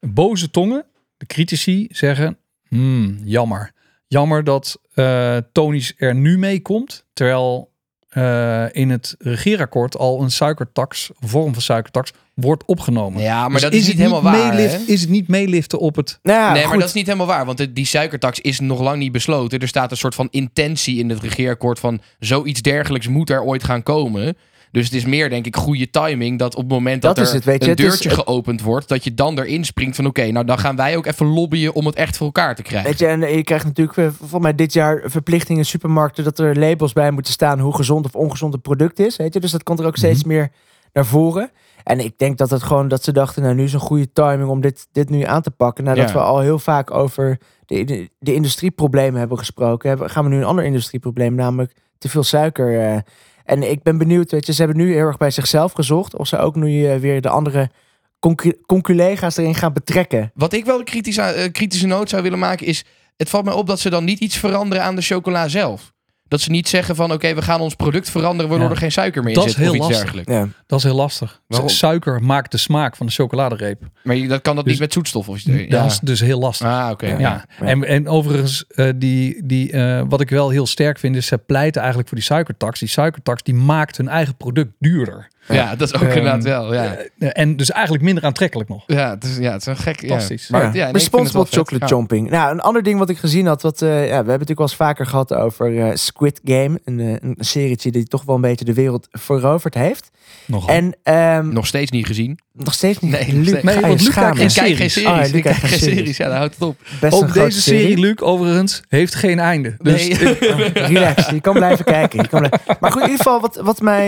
Boze 0.00 0.50
tongen, 0.50 0.84
de 1.16 1.26
critici, 1.26 1.86
zeggen: 1.90 2.38
hmm, 2.68 3.18
jammer. 3.24 3.72
Jammer 4.08 4.44
dat 4.44 4.80
eh 4.94 5.36
Tony's 5.52 5.94
er 5.96 6.14
nu 6.14 6.38
mee 6.38 6.60
komt, 6.62 7.04
terwijl 7.12 7.74
eh, 8.08 8.64
in 8.72 8.90
het 8.90 9.14
regeerakkoord 9.18 9.96
al 9.96 10.22
een 10.22 10.30
suikertax, 10.30 11.10
een 11.20 11.28
vorm 11.28 11.52
van 11.52 11.62
suikertax, 11.62 12.12
wordt 12.34 12.64
opgenomen. 12.64 13.22
Ja, 13.22 13.40
maar 13.42 13.50
Dus 13.50 13.60
dat 13.60 13.72
is, 13.72 13.86
niet 13.86 13.96
helemaal 13.96 14.22
waar. 14.22 14.54
meelift-? 14.54 14.88
Is 14.88 15.00
het 15.00 15.10
niet 15.10 15.28
meeliften 15.28 15.78
op 15.78 15.96
het... 15.96 16.18
Nou 16.22 16.38
ja, 16.38 16.52
nee, 16.52 16.66
maar 16.66 16.78
dat 16.78 16.88
is 16.88 16.94
niet 16.94 17.06
helemaal 17.06 17.26
waar. 17.26 17.44
Want 17.46 17.58
de- 17.58 17.72
die 17.72 17.86
suikertax 17.86 18.40
is 18.40 18.60
nog 18.60 18.80
lang 18.80 18.98
niet 18.98 19.12
besloten. 19.12 19.58
Er 19.58 19.68
staat 19.68 19.90
een 19.90 19.96
soort 19.96 20.14
van 20.14 20.28
intentie 20.30 20.98
in 20.98 21.08
het 21.10 21.20
regeerakkoord 21.22 21.78
van 21.78 22.00
zoiets 22.18 22.62
dergelijks 22.62 23.08
moet 23.08 23.30
er 23.30 23.42
ooit 23.42 23.64
gaan 23.64 23.82
komen. 23.82 24.36
Dus 24.76 24.84
het 24.84 24.94
is 24.94 25.04
meer, 25.04 25.28
denk 25.28 25.46
ik, 25.46 25.56
goede 25.56 25.90
timing 25.90 26.38
dat 26.38 26.54
op 26.54 26.62
het 26.62 26.70
moment 26.70 27.02
dat, 27.02 27.18
er 27.18 27.32
het, 27.32 27.44
weet 27.44 27.64
je. 27.64 27.70
een 27.70 27.76
is- 27.76 27.82
deurtje 27.84 28.10
geopend 28.10 28.62
wordt, 28.62 28.88
dat 28.88 29.04
je 29.04 29.14
dan 29.14 29.38
erin 29.38 29.64
springt 29.64 29.96
van 29.96 30.06
oké, 30.06 30.30
nou 30.30 30.46
dan 30.46 30.58
gaan 30.58 30.76
wij 30.76 30.96
ook 30.96 31.06
even 31.06 31.26
lobbyen 31.26 31.74
om 31.74 31.86
het 31.86 31.94
echt 31.94 32.16
voor 32.16 32.26
elkaar 32.26 32.54
te 32.54 32.62
krijgen. 32.62 32.88
Weet 32.90 32.98
je, 32.98 33.06
en 33.06 33.20
je 33.36 33.42
krijgt 33.42 33.64
natuurlijk 33.64 33.98
eh, 33.98 34.08
volgens 34.18 34.42
mij 34.42 34.54
dit 34.54 34.72
jaar 34.72 35.02
verplichtingen 35.04 35.60
in 35.60 35.66
supermarkten 35.66 36.24
dat 36.24 36.38
er 36.38 36.58
labels 36.58 36.92
bij 36.92 37.10
moeten 37.10 37.32
staan 37.32 37.58
hoe 37.60 37.74
gezond 37.76 38.04
of 38.04 38.14
ongezond 38.14 38.52
het 38.52 38.62
product 38.62 38.98
is. 38.98 39.16
Weet 39.16 39.34
je, 39.34 39.40
dus 39.40 39.50
dat 39.50 39.62
komt 39.62 39.78
er 39.80 39.86
ook 39.86 39.96
steeds 39.96 40.20
Mhm. 40.24 40.28
meer 40.28 40.50
naar 40.92 41.06
voren. 41.06 41.50
En 41.84 41.98
ik 42.00 42.18
denk 42.18 42.38
dat 42.38 42.50
het 42.50 42.62
gewoon 42.62 42.88
dat 42.88 43.04
ze 43.04 43.12
dachten, 43.12 43.42
nou 43.42 43.54
nu 43.54 43.62
is 43.64 43.72
een 43.72 43.80
goede 43.80 44.12
timing 44.12 44.48
om 44.48 44.60
dit, 44.60 44.86
dit 44.92 45.10
nu 45.10 45.22
aan 45.22 45.42
te 45.42 45.50
pakken. 45.50 45.84
Nadat 45.84 46.08
Ja. 46.08 46.12
we 46.14 46.20
al 46.20 46.40
heel 46.40 46.58
vaak 46.58 46.90
over 46.90 47.38
de, 47.66 47.84
de, 47.84 48.10
de 48.18 48.34
industrieproblemen 48.34 49.18
hebben 49.18 49.38
gesproken, 49.38 49.88
hebben, 49.88 50.10
gaan 50.10 50.24
we 50.24 50.30
nu 50.30 50.36
een 50.36 50.44
ander 50.44 50.64
industrieprobleem, 50.64 51.34
namelijk 51.34 51.72
te 51.98 52.08
veel 52.08 52.22
suiker. 52.24 52.80
eh. 52.80 52.98
En 53.46 53.70
ik 53.70 53.82
ben 53.82 53.98
benieuwd, 53.98 54.30
weet 54.30 54.46
je, 54.46 54.52
ze 54.52 54.62
hebben 54.62 54.80
nu 54.82 54.92
heel 54.92 55.06
erg 55.06 55.16
bij 55.16 55.30
zichzelf 55.30 55.72
gezocht 55.72 56.16
of 56.16 56.26
ze 56.26 56.38
ook 56.38 56.56
nu 56.56 56.86
eh, 56.86 56.96
weer 56.96 57.20
de 57.20 57.28
andere 57.28 57.70
concu- 58.18 58.60
conculega's 58.66 59.36
erin 59.36 59.54
gaan 59.54 59.72
betrekken. 59.72 60.30
Wat 60.34 60.52
ik 60.52 60.64
wel 60.64 60.78
een 60.78 60.84
kritische, 60.84 61.22
eh, 61.22 61.52
kritische 61.52 61.86
noot 61.86 62.08
zou 62.08 62.22
willen 62.22 62.38
maken 62.38 62.66
is, 62.66 62.84
het 63.16 63.30
valt 63.30 63.44
mij 63.44 63.54
op 63.54 63.66
dat 63.66 63.80
ze 63.80 63.90
dan 63.90 64.04
niet 64.04 64.18
iets 64.18 64.36
veranderen 64.36 64.84
aan 64.84 64.96
de 64.96 65.02
chocola 65.02 65.48
zelf. 65.48 65.92
Dat 66.28 66.40
ze 66.40 66.50
niet 66.50 66.68
zeggen 66.68 66.96
van 66.96 67.12
oké, 67.12 67.34
we 67.34 67.42
gaan 67.42 67.60
ons 67.60 67.74
product 67.74 68.10
veranderen 68.10 68.48
waardoor 68.50 68.68
Ja. 68.68 68.74
er 68.74 68.80
geen 68.80 68.92
suiker 68.92 69.22
meer 69.22 69.28
in 69.32 69.34
Dat 69.38 69.44
zit 69.44 69.52
is 69.52 69.58
heel 69.58 69.68
of 69.70 69.76
iets 69.76 69.86
lastig. 69.86 70.02
dergelijks. 70.02 70.32
Ja. 70.32 70.62
Dat 70.66 70.78
is 70.78 70.84
heel 70.84 70.94
lastig. 70.94 71.40
Waarom? 71.46 71.68
Suiker 71.68 72.22
maakt 72.22 72.50
de 72.52 72.58
smaak 72.58 72.96
van 72.96 73.06
de 73.06 73.12
chocoladereep. 73.12 73.82
Maar 74.04 74.16
je- 74.16 74.28
dat 74.28 74.42
kan 74.42 74.54
dat 74.54 74.64
Dus- 74.64 74.72
niet 74.72 74.82
met 74.82 74.92
zoetstof 74.92 75.28
of 75.28 75.36
iets. 75.46 75.68
Dat 75.68 75.84
is 75.90 75.98
dus 75.98 76.20
heel 76.20 76.38
lastig. 76.38 76.66
Ah, 76.66 76.90
oké. 76.90 77.06
Ja. 77.06 77.18
Ja, 77.18 77.44
Ja. 77.60 77.66
En, 77.66 77.84
en 77.84 78.08
overigens, 78.08 78.64
eh, 78.68 78.88
die, 78.96 79.46
die, 79.46 79.72
eh, 79.72 80.02
wat 80.08 80.20
ik 80.20 80.30
wel 80.30 80.50
heel 80.50 80.66
sterk 80.66 80.98
vind, 80.98 81.16
is 81.16 81.26
ze 81.26 81.38
pleiten 81.38 81.78
eigenlijk 81.80 82.08
voor 82.08 82.18
die 82.18 82.26
suikertax. 82.26 82.78
Die 82.78 82.88
suikertax 82.88 83.42
die 83.42 83.54
maakt 83.54 83.96
hun 83.96 84.08
eigen 84.08 84.36
product 84.36 84.70
duurder. 84.78 85.28
Ja, 85.48 85.76
dat 85.76 85.88
is 85.88 85.94
ook 85.94 86.00
Ehm, 86.02 86.16
inderdaad 86.16 86.42
wel. 86.44 86.74
Ja, 86.74 86.96
Eh, 87.18 87.28
en 87.32 87.56
dus 87.56 87.70
eigenlijk 87.70 88.04
minder 88.04 88.24
aantrekkelijk 88.24 88.68
nog. 88.68 88.84
ja, 88.86 89.10
het 89.10 89.24
is, 89.24 89.36
ja, 89.36 89.52
het 89.52 89.60
is 89.60 89.66
een 89.66 89.76
gek. 89.76 89.98
Fantastisch. 89.98 90.46
Ja. 90.48 90.56
Maar, 90.58 90.60
Ja. 90.66 90.66
ja, 90.66 90.72
nee, 90.72 90.80
ik 90.80 90.84
vind 90.84 91.02
het 91.02 91.12
Responsible 91.12 91.46
chocolate 91.46 91.84
Ja. 91.84 91.86
chomping. 91.86 92.30
Nou, 92.30 92.50
een 92.52 92.60
ander 92.60 92.82
ding 92.82 92.98
wat 92.98 93.08
ik 93.10 93.18
gezien 93.18 93.46
had, 93.46 93.62
wat, 93.62 93.82
eh, 93.82 93.88
ja, 93.88 93.94
we 93.96 94.00
hebben 94.04 94.16
het 94.16 94.26
natuurlijk 94.26 94.58
wel 94.58 94.66
eens 94.66 94.76
vaker 94.76 95.06
gehad 95.06 95.34
over 95.34 95.78
eh, 95.78 95.90
Squid 95.94 96.40
Game. 96.44 96.80
Een, 96.84 96.98
een 96.98 97.34
serietje 97.38 97.90
die 97.90 98.04
toch 98.06 98.24
wel 98.24 98.34
een 98.34 98.40
beetje 98.40 98.64
de 98.64 98.74
wereld 98.74 99.08
veroverd 99.10 99.74
heeft. 99.74 100.10
Nogal. 100.46 100.74
En 100.74 100.96
ehm, 101.02 101.48
Nog 101.52 101.66
steeds 101.66 101.90
niet 101.90 102.06
gezien. 102.06 102.38
nog 102.52 102.74
steeds 102.74 102.98
niet. 102.98 103.10
Nee, 103.10 103.32
Luc, 103.34 103.62
Nee, 103.62 103.80
want 103.80 104.00
Luc 104.02 104.14
kijkt 104.14 104.38
Ik 104.40 104.48
kijk 104.48 104.76
series. 104.76 104.94
geen 104.94 105.06
Ah, 105.06 105.12
series. 105.14 105.26
Luc 105.32 105.36
ik 105.36 105.42
kijk 105.42 105.56
kijkt 105.56 105.58
geen 105.58 105.68
geen 105.88 105.96
series. 105.96 106.16
Ja, 106.16 106.28
dan 106.28 106.36
houdt 106.36 106.54
het 106.54 106.62
op. 106.62 106.76
Best 107.00 107.14
Ook 107.14 107.32
deze 107.34 107.60
serie, 107.62 107.98
Luc, 107.98 108.16
overigens, 108.20 108.82
heeft 108.88 109.14
geen 109.14 109.38
einde. 109.38 109.74
Dus 109.78 110.08
Nee. 110.08 110.34
Relax, 110.92 111.28
je 111.30 111.40
kan 111.40 111.54
blijven 111.54 111.84
kijken. 111.84 112.22
Je 112.22 112.28
kan 112.28 112.38
blijven- 112.38 112.76
Maar 112.80 112.92
goed, 112.92 113.02
in 113.02 113.08
ieder 113.10 113.24
geval, 113.24 113.40
wat, 113.40 113.56
wat, 113.62 113.80
mij, 113.80 114.06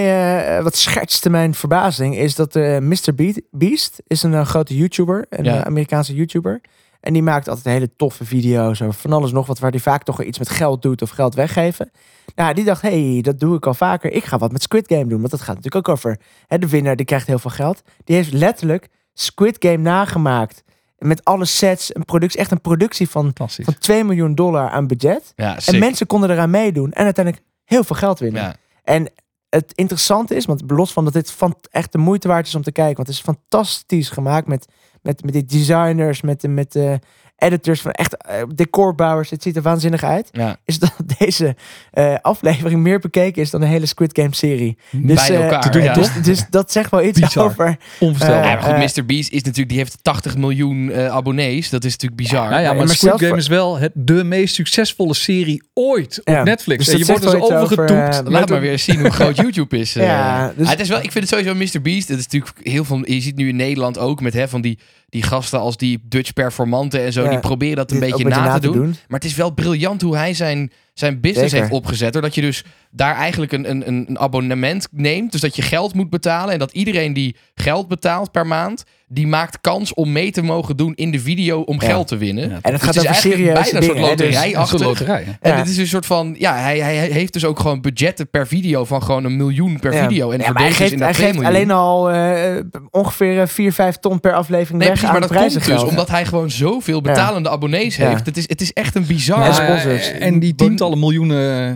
eh, 0.56 0.62
wat 0.62 0.76
schertste 0.76 1.30
mijn 1.30 1.54
verbazing 1.54 2.16
is 2.16 2.34
dat 2.34 2.56
eh 2.56 2.78
Mr. 2.78 3.14
Beast 3.50 4.02
is 4.06 4.22
een 4.22 4.34
eh, 4.34 4.46
grote 4.46 4.76
YouTuber, 4.76 5.26
een 5.30 5.44
Ja. 5.44 5.64
Amerikaanse 5.64 6.14
YouTuber. 6.14 6.60
En 7.00 7.12
die 7.12 7.22
maakt 7.22 7.48
altijd 7.48 7.74
hele 7.74 7.96
toffe 7.96 8.24
video's 8.24 8.82
over 8.82 9.00
van 9.00 9.12
alles 9.12 9.32
nog 9.32 9.46
wat, 9.46 9.58
waar 9.58 9.70
hij 9.70 9.80
vaak 9.80 10.02
toch 10.02 10.22
iets 10.22 10.38
met 10.38 10.48
geld 10.48 10.82
doet 10.82 11.02
of 11.02 11.10
geld 11.10 11.34
weggeven. 11.34 11.90
Nou, 12.34 12.54
die 12.54 12.64
dacht, 12.64 12.82
hey, 12.82 13.18
dat 13.22 13.40
doe 13.40 13.56
ik 13.56 13.66
al 13.66 13.74
vaker. 13.74 14.12
Ik 14.12 14.24
ga 14.24 14.38
wat 14.38 14.52
met 14.52 14.62
Squid 14.62 14.86
Game 14.88 15.06
doen, 15.06 15.18
want 15.18 15.30
dat 15.30 15.40
gaat 15.40 15.54
natuurlijk 15.56 15.88
ook 15.88 15.94
over 15.94 16.20
hè, 16.46 16.58
de 16.58 16.68
winnaar, 16.68 16.96
die 16.96 17.06
krijgt 17.06 17.26
heel 17.26 17.38
veel 17.38 17.50
geld. 17.50 17.82
Die 18.04 18.16
heeft 18.16 18.32
letterlijk 18.32 18.88
Squid 19.12 19.56
Game 19.58 19.76
nagemaakt. 19.76 20.62
Met 20.98 21.24
alle 21.24 21.44
sets, 21.44 21.94
een 21.94 22.04
productie, 22.04 22.40
echt 22.40 22.50
een 22.50 22.60
productie 22.60 23.08
van, 23.08 23.30
van 23.34 23.78
2 23.78 24.04
miljoen 24.04 24.34
dollar 24.34 24.70
aan 24.70 24.86
budget. 24.86 25.32
Ja, 25.36 25.58
En 25.66 25.78
mensen 25.78 26.06
konden 26.06 26.30
eraan 26.30 26.50
meedoen 26.50 26.92
en 26.92 27.04
uiteindelijk 27.04 27.44
heel 27.64 27.84
veel 27.84 27.96
geld 27.96 28.18
winnen. 28.18 28.42
Ja. 28.42 28.56
En 28.82 29.08
het 29.48 29.72
interessante 29.74 30.34
is, 30.34 30.44
want 30.44 30.62
los 30.66 30.92
van 30.92 31.04
dat 31.04 31.12
dit 31.12 31.30
van 31.30 31.56
echt 31.70 31.92
de 31.92 31.98
moeite 31.98 32.28
waard 32.28 32.46
is 32.46 32.54
om 32.54 32.62
te 32.62 32.72
kijken, 32.72 32.96
want 32.96 33.08
het 33.08 33.16
is 33.16 33.22
fantastisch 33.22 34.08
gemaakt 34.08 34.46
met, 34.46 34.66
met, 35.02 35.24
met 35.24 35.32
die 35.32 35.44
designers, 35.44 36.22
met, 36.22 36.42
met 36.48 36.72
de 36.72 36.98
editors, 37.38 37.80
van 37.80 37.90
echt 37.90 38.16
eh, 38.16 38.34
decorbouwers. 38.54 39.30
Het 39.30 39.42
ziet 39.42 39.56
er 39.56 39.62
waanzinnig 39.62 40.04
uit. 40.04 40.28
Ja. 40.32 40.56
Is 40.64 40.78
dat 40.78 40.94
deze 41.18 41.56
eh, 41.90 42.14
aflevering 42.22 42.80
meer 42.80 42.98
bekeken 42.98 43.42
is 43.42 43.50
dan 43.50 43.60
de 43.60 43.66
hele 43.66 43.86
Squid 43.86 44.10
Game 44.18 44.34
serie. 44.34 44.78
Dus, 44.90 45.26
Bij 45.26 45.36
eh, 45.36 45.44
elkaar. 45.44 45.70
doen, 45.72 45.82
ja. 45.82 45.94
Dus, 45.94 46.08
dus 46.22 46.44
dat 46.50 46.72
zegt 46.72 46.90
wel 46.90 47.02
iets 47.02 47.20
Bizar. 47.20 47.44
over. 47.44 47.76
Onvoorstelbaar. 47.98 48.44
Ja, 48.46 48.54
maar 48.68 48.80
goed, 48.88 48.96
Mr. 48.96 49.06
Beast 49.06 49.30
is 49.30 49.42
natuurlijk, 49.42 49.68
die 49.68 49.78
heeft 49.78 49.98
80 50.02 50.36
miljoen 50.36 50.90
eh, 50.90 51.06
abonnees. 51.08 51.70
Dat 51.70 51.84
is 51.84 51.92
natuurlijk 51.92 52.20
bizar. 52.20 52.50
Nou 52.50 52.62
ja, 52.62 52.72
maar 52.72 52.88
Squid 52.88 53.12
Game 53.12 53.28
voor- 53.28 53.36
is 53.36 53.48
wel 53.48 53.78
het, 53.78 53.92
de 53.94 54.24
meest 54.24 54.54
succesvolle 54.54 55.14
serie 55.14 55.62
ooit 55.74 56.18
op 56.24 56.28
Ja, 56.34 56.42
Netflix. 56.42 56.84
dus 56.84 56.92
en 56.94 56.98
je 57.00 57.04
wordt 57.06 57.24
er 57.24 57.40
over, 57.42 57.56
overgetoept. 57.56 58.28
Laat 58.30 58.48
maar 58.48 58.60
weer 58.60 58.78
zien 58.78 59.00
hoe 59.00 59.10
groot 59.10 59.36
YouTube 59.42 59.78
is. 59.78 59.92
Ja, 59.92 60.52
dus- 60.56 60.64
Ah, 60.66 60.70
het 60.70 60.80
is 60.80 60.88
wel, 60.88 60.98
ik 61.02 61.12
vind 61.12 61.30
het 61.30 61.38
sowieso 61.38 61.54
Mr. 61.78 61.82
Beast. 61.82 62.08
Het 62.08 62.18
is 62.18 62.24
natuurlijk 62.24 62.56
heel 62.62 62.84
veel. 62.84 63.00
Je 63.04 63.20
ziet 63.20 63.36
nu 63.36 63.48
in 63.48 63.56
Nederland 63.56 63.98
ook 63.98 64.20
met 64.20 64.32
hè, 64.32 64.48
van 64.48 64.60
die, 64.60 64.78
die 65.08 65.22
gasten 65.22 65.58
als 65.58 65.76
die 65.76 66.00
Dutch 66.02 66.32
performanten 66.32 67.04
en 67.04 67.12
zo. 67.12 67.22
Ja, 67.22 67.30
die 67.30 67.38
proberen 67.38 67.76
dat 67.76 67.90
een 67.90 68.00
beetje 68.00 68.24
na, 68.24 68.58
te 68.58 68.70
doen. 68.70 68.86
Maar 68.86 69.20
het 69.20 69.24
is 69.24 69.34
wel 69.34 69.50
briljant 69.50 70.02
hoe 70.02 70.16
hij 70.16 70.34
zijn, 70.34 70.72
zijn 70.94 71.20
business 71.20 71.50
Zeker. 71.50 71.66
heeft 71.66 71.80
opgezet. 71.80 72.12
Doordat 72.12 72.34
je 72.34 72.40
dus 72.40 72.64
daar 72.90 73.14
eigenlijk 73.16 73.52
een, 73.52 73.70
een, 73.70 73.88
een 73.88 74.04
een 74.08 74.18
abonnement 74.18 74.88
neemt. 74.92 75.32
Dus 75.32 75.40
dat 75.40 75.56
je 75.56 75.62
geld 75.62 75.94
moet 75.94 76.10
betalen. 76.10 76.52
En 76.52 76.58
dat 76.58 76.72
iedereen 76.72 77.12
die 77.12 77.36
geld 77.54 77.88
betaalt 77.88 78.30
per 78.30 78.46
maand. 78.46 78.84
Die 79.10 79.26
maakt 79.26 79.60
kans 79.60 79.94
om 79.94 80.12
mee 80.12 80.30
te 80.30 80.42
mogen 80.42 80.76
doen 80.76 80.92
in 80.94 81.10
de 81.10 81.20
video 81.20 81.60
om 81.60 81.80
Ja. 81.80 81.86
geld 81.86 82.08
te 82.08 82.16
winnen. 82.16 82.44
Ja, 82.48 82.58
En 82.62 82.72
het 82.72 82.72
Dus 82.72 82.80
gaat 82.82 82.94
het 82.94 83.04
is 83.04 83.10
over 83.10 83.12
eigenlijk 83.12 83.52
bijna 83.62 83.76
een 83.76 83.82
soort 83.82 83.96
dus- 83.98 84.08
loterij. 84.08 84.44
Een 84.46 84.50
soort 84.50 84.56
achtig. 84.56 84.80
loterij. 84.86 85.22
hè? 85.24 85.30
En 85.40 85.50
Ja. 85.52 85.56
het 85.58 85.68
is 85.68 85.76
een 85.76 85.86
soort 85.86 86.06
van, 86.06 86.34
ja, 86.38 86.56
hij, 86.56 86.78
hij 86.78 86.96
heeft 86.96 87.32
dus 87.32 87.44
ook 87.44 87.60
gewoon 87.60 87.80
budgetten 87.80 88.30
per 88.30 88.46
video 88.46 88.84
van 88.84 89.02
gewoon 89.02 89.24
een 89.24 89.36
miljoen 89.36 89.78
per 89.80 89.92
Ja. 89.94 90.08
video. 90.08 90.30
En 90.30 90.40
Ja, 90.40 90.46
maar 90.52 90.56
hij 90.60 90.68
dus 90.68 90.76
geeft, 90.76 90.92
in 90.92 90.98
hij 90.98 91.06
dat 91.06 91.16
2 91.16 91.32
geeft 91.32 91.44
alleen 91.44 91.70
al 91.70 92.10
eh, 92.10 92.60
ongeveer 92.90 93.48
4, 93.48 93.72
5 93.72 93.96
ton 93.96 94.20
per 94.20 94.32
aflevering 94.32 94.78
Nee, 94.78 94.88
weg 94.88 94.98
precies, 94.98 95.02
maar 95.02 95.14
aan 95.22 95.28
dat 95.34 95.38
komt 95.52 95.64
dus 95.66 95.82
omdat 95.90 96.08
hij 96.08 96.24
gewoon 96.26 96.50
zoveel 96.50 97.00
betalende 97.00 97.48
abonnees 97.48 97.96
Ja. 97.96 98.08
heeft. 98.08 98.26
Het 98.26 98.36
is, 98.36 98.48
het 98.48 98.60
is 98.60 98.72
echt 98.72 98.94
een 98.94 99.06
bizar... 99.06 99.38
Ja, 99.38 99.46
ja, 99.46 99.52
sponsors. 99.52 100.10
en 100.10 100.38
die 100.38 100.54
tientallen 100.54 100.98
miljoenen 100.98 101.68
eh, 101.68 101.74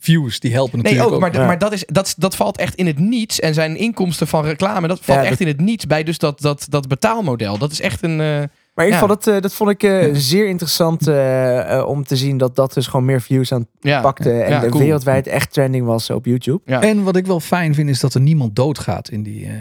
views, 0.00 0.40
die 0.40 0.52
helpen 0.52 0.72
Nee, 0.74 0.82
natuurlijk 0.82 1.08
ook, 1.08 1.14
ook. 1.14 1.20
maar, 1.32 1.40
Ja. 1.40 1.46
maar 1.46 1.58
dat, 1.58 1.72
is, 1.72 1.84
dat, 1.86 2.14
dat 2.18 2.36
valt 2.36 2.58
echt 2.58 2.74
in 2.74 2.86
het 2.86 2.98
niets. 2.98 3.40
En 3.40 3.54
zijn 3.54 3.76
inkomsten 3.76 4.26
van 4.26 4.44
reclame, 4.44 4.88
dat 4.88 4.98
valt 5.02 5.18
Ja, 5.18 5.22
echt 5.24 5.30
dat- 5.38 5.40
in 5.40 5.46
het 5.46 5.60
niets 5.60 5.86
bij 5.86 6.02
dus 6.02 6.18
dat, 6.18 6.40
dat, 6.40 6.66
dat 6.68 6.88
betaalmodel. 6.88 7.58
Dat 7.58 7.70
is 7.72 7.80
echt 7.80 8.02
een... 8.02 8.20
eh, 8.20 8.42
Maar 8.74 8.86
in 8.86 8.92
ieder 8.92 9.08
Ja. 9.08 9.08
geval, 9.08 9.08
dat, 9.08 9.26
eh, 9.26 9.42
dat 9.42 9.54
vond 9.54 9.70
ik 9.70 9.82
eh, 9.82 10.08
zeer 10.12 10.48
interessant 10.48 11.06
eh, 11.08 11.76
eh, 11.78 11.86
om 11.88 12.04
te 12.04 12.16
zien 12.16 12.36
dat 12.38 12.56
dat 12.56 12.74
dus 12.74 12.86
gewoon 12.86 13.04
meer 13.06 13.20
views 13.20 13.52
aan 13.52 13.66
ja. 13.80 14.00
pakte. 14.00 14.30
En 14.30 14.50
Ja, 14.50 14.60
de 14.60 14.68
cool. 14.68 14.82
wereldwijd 14.82 15.26
echt 15.26 15.52
trending 15.52 15.86
was 15.86 16.10
op 16.10 16.24
YouTube. 16.26 16.60
Ja. 16.64 16.82
En 16.82 17.02
wat 17.02 17.16
ik 17.16 17.26
wel 17.26 17.40
fijn 17.40 17.74
vind, 17.74 17.88
is 17.88 18.00
dat 18.00 18.14
er 18.14 18.20
niemand 18.20 18.56
doodgaat 18.56 19.08
in 19.10 19.22
die, 19.22 19.44
eh, 19.46 19.52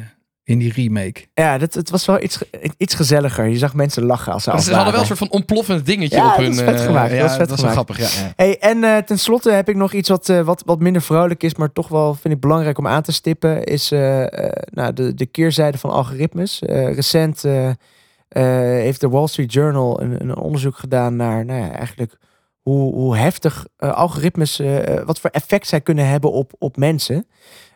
in 0.47 0.57
die 0.57 0.73
remake. 0.73 1.25
Ja, 1.33 1.57
dat, 1.57 1.73
het 1.73 1.89
was 1.89 2.05
wel 2.05 2.21
iets, 2.21 2.41
iets 2.77 2.95
gezelliger. 2.95 3.47
Je 3.47 3.57
zag 3.57 3.73
mensen 3.73 4.03
lachen 4.03 4.33
als 4.33 4.43
ze 4.43 4.61
ze 4.61 4.73
hadden 4.73 4.91
wel 4.91 5.01
een 5.01 5.07
soort 5.07 5.19
van 5.19 5.31
ontploffend 5.31 5.85
dingetje 5.85 6.17
Ja, 6.17 6.23
op 6.23 6.29
dat 6.29 6.39
hun... 6.39 6.51
is 6.51 6.59
vet 6.59 6.81
gemaakt, 6.81 7.09
dat 7.09 7.19
ja, 7.19 7.25
is 7.25 7.35
vet 7.35 7.39
dat 7.39 7.49
is 7.49 7.55
gemaakt. 7.55 7.73
grappig, 7.73 7.97
ja. 7.97 8.23
ja. 8.25 8.33
Hey, 8.35 8.59
en 8.59 8.83
eh 8.83 8.97
tenslotte 8.97 9.51
heb 9.51 9.69
ik 9.69 9.75
nog 9.75 9.93
iets 9.93 10.09
wat, 10.09 10.29
eh, 10.29 10.41
wat, 10.41 10.63
wat 10.65 10.79
minder 10.79 11.01
vrolijk 11.01 11.43
is, 11.43 11.55
maar 11.55 11.71
toch 11.71 11.87
wel 11.87 12.13
vind 12.13 12.33
ik 12.33 12.39
belangrijk 12.39 12.77
om 12.77 12.87
aan 12.87 13.01
te 13.01 13.11
stippen. 13.11 13.63
Is 13.63 13.91
eh, 13.91 14.45
eh, 14.45 14.51
nou, 14.71 14.93
de, 14.93 15.13
de 15.13 15.25
keerzijde 15.25 15.77
van 15.77 15.89
algoritmes. 15.89 16.61
Eh, 16.61 16.93
recent 16.93 17.41
heeft 18.29 19.01
de 19.01 19.09
Wall 19.09 19.27
Street 19.27 19.53
Journal 19.53 20.01
een, 20.01 20.21
een 20.21 20.37
onderzoek 20.37 20.77
gedaan 20.77 21.15
naar 21.15 21.45
nou 21.45 21.61
ja, 21.61 21.71
eigenlijk 21.71 22.17
hoe, 22.61 22.93
hoe 22.93 23.17
heftig 23.17 23.65
algoritmes, 23.77 24.61
wat 25.05 25.19
voor 25.19 25.29
effect 25.29 25.67
zij 25.67 25.81
kunnen 25.81 26.07
hebben 26.07 26.31
op, 26.31 26.53
op 26.57 26.77
mensen. 26.77 27.27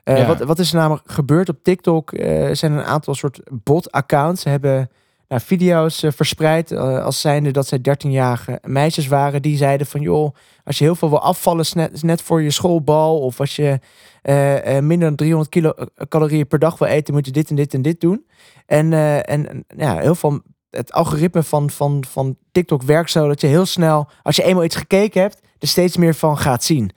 Eh, 0.03 0.17
Ja. 0.17 0.25
wat, 0.27 0.39
wat 0.39 0.59
is 0.59 0.71
er 0.73 0.77
namelijk 0.79 1.11
gebeurd 1.11 1.49
op 1.49 1.63
TikTok? 1.63 2.11
eh, 2.13 2.47
Er 2.49 2.55
zijn 2.55 2.71
een 2.71 2.83
aantal 2.83 3.15
soort 3.15 3.39
bot-accounts. 3.63 4.41
Ze 4.41 4.49
hebben 4.49 4.89
nou, 5.27 5.41
video's 5.41 6.03
eh, 6.03 6.11
verspreid 6.11 6.71
eh, 6.71 7.03
als 7.03 7.21
zijnde 7.21 7.51
dat 7.51 7.67
zij 7.67 7.77
13-jarige 7.79 8.59
meisjes 8.63 9.07
waren. 9.07 9.41
Die 9.41 9.57
zeiden 9.57 9.87
van 9.87 10.01
joh, 10.01 10.35
als 10.63 10.77
je 10.77 10.83
heel 10.83 10.95
veel 10.95 11.09
wil 11.09 11.21
afvallen 11.21 11.61
is 11.61 11.73
net, 11.73 11.93
is 11.93 12.01
net 12.03 12.21
voor 12.21 12.41
je 12.41 12.51
schoolbal. 12.51 13.19
Of 13.19 13.39
als 13.39 13.55
je 13.55 13.79
eh, 14.21 14.77
eh, 14.77 14.83
minder 14.83 15.07
dan 15.07 15.15
300 15.17 15.49
kilo 15.49 15.69
eh, 15.71 15.85
calorieën 16.07 16.47
per 16.47 16.59
dag 16.59 16.77
wil 16.77 16.87
eten, 16.87 17.13
moet 17.13 17.25
je 17.25 17.31
dit 17.31 17.49
en 17.49 17.55
dit 17.55 17.73
en 17.73 17.81
dit 17.81 18.01
doen. 18.01 18.25
En, 18.65 18.93
eh, 18.93 19.15
en 19.17 19.49
en, 19.49 19.65
ja, 19.77 19.97
heel 19.97 20.15
veel 20.15 20.41
het 20.69 20.91
algoritme 20.93 21.43
van, 21.43 21.69
van, 21.69 22.03
van 22.07 22.37
TikTok 22.51 22.81
werkt 22.83 23.11
zo 23.11 23.27
dat 23.27 23.41
je 23.41 23.47
heel 23.47 23.65
snel, 23.65 24.07
als 24.23 24.35
je 24.35 24.43
eenmaal 24.43 24.63
iets 24.63 24.75
gekeken 24.75 25.21
hebt, 25.21 25.39
er 25.59 25.67
steeds 25.67 25.97
meer 25.97 26.15
van 26.15 26.37
gaat 26.37 26.63
zien. 26.63 26.91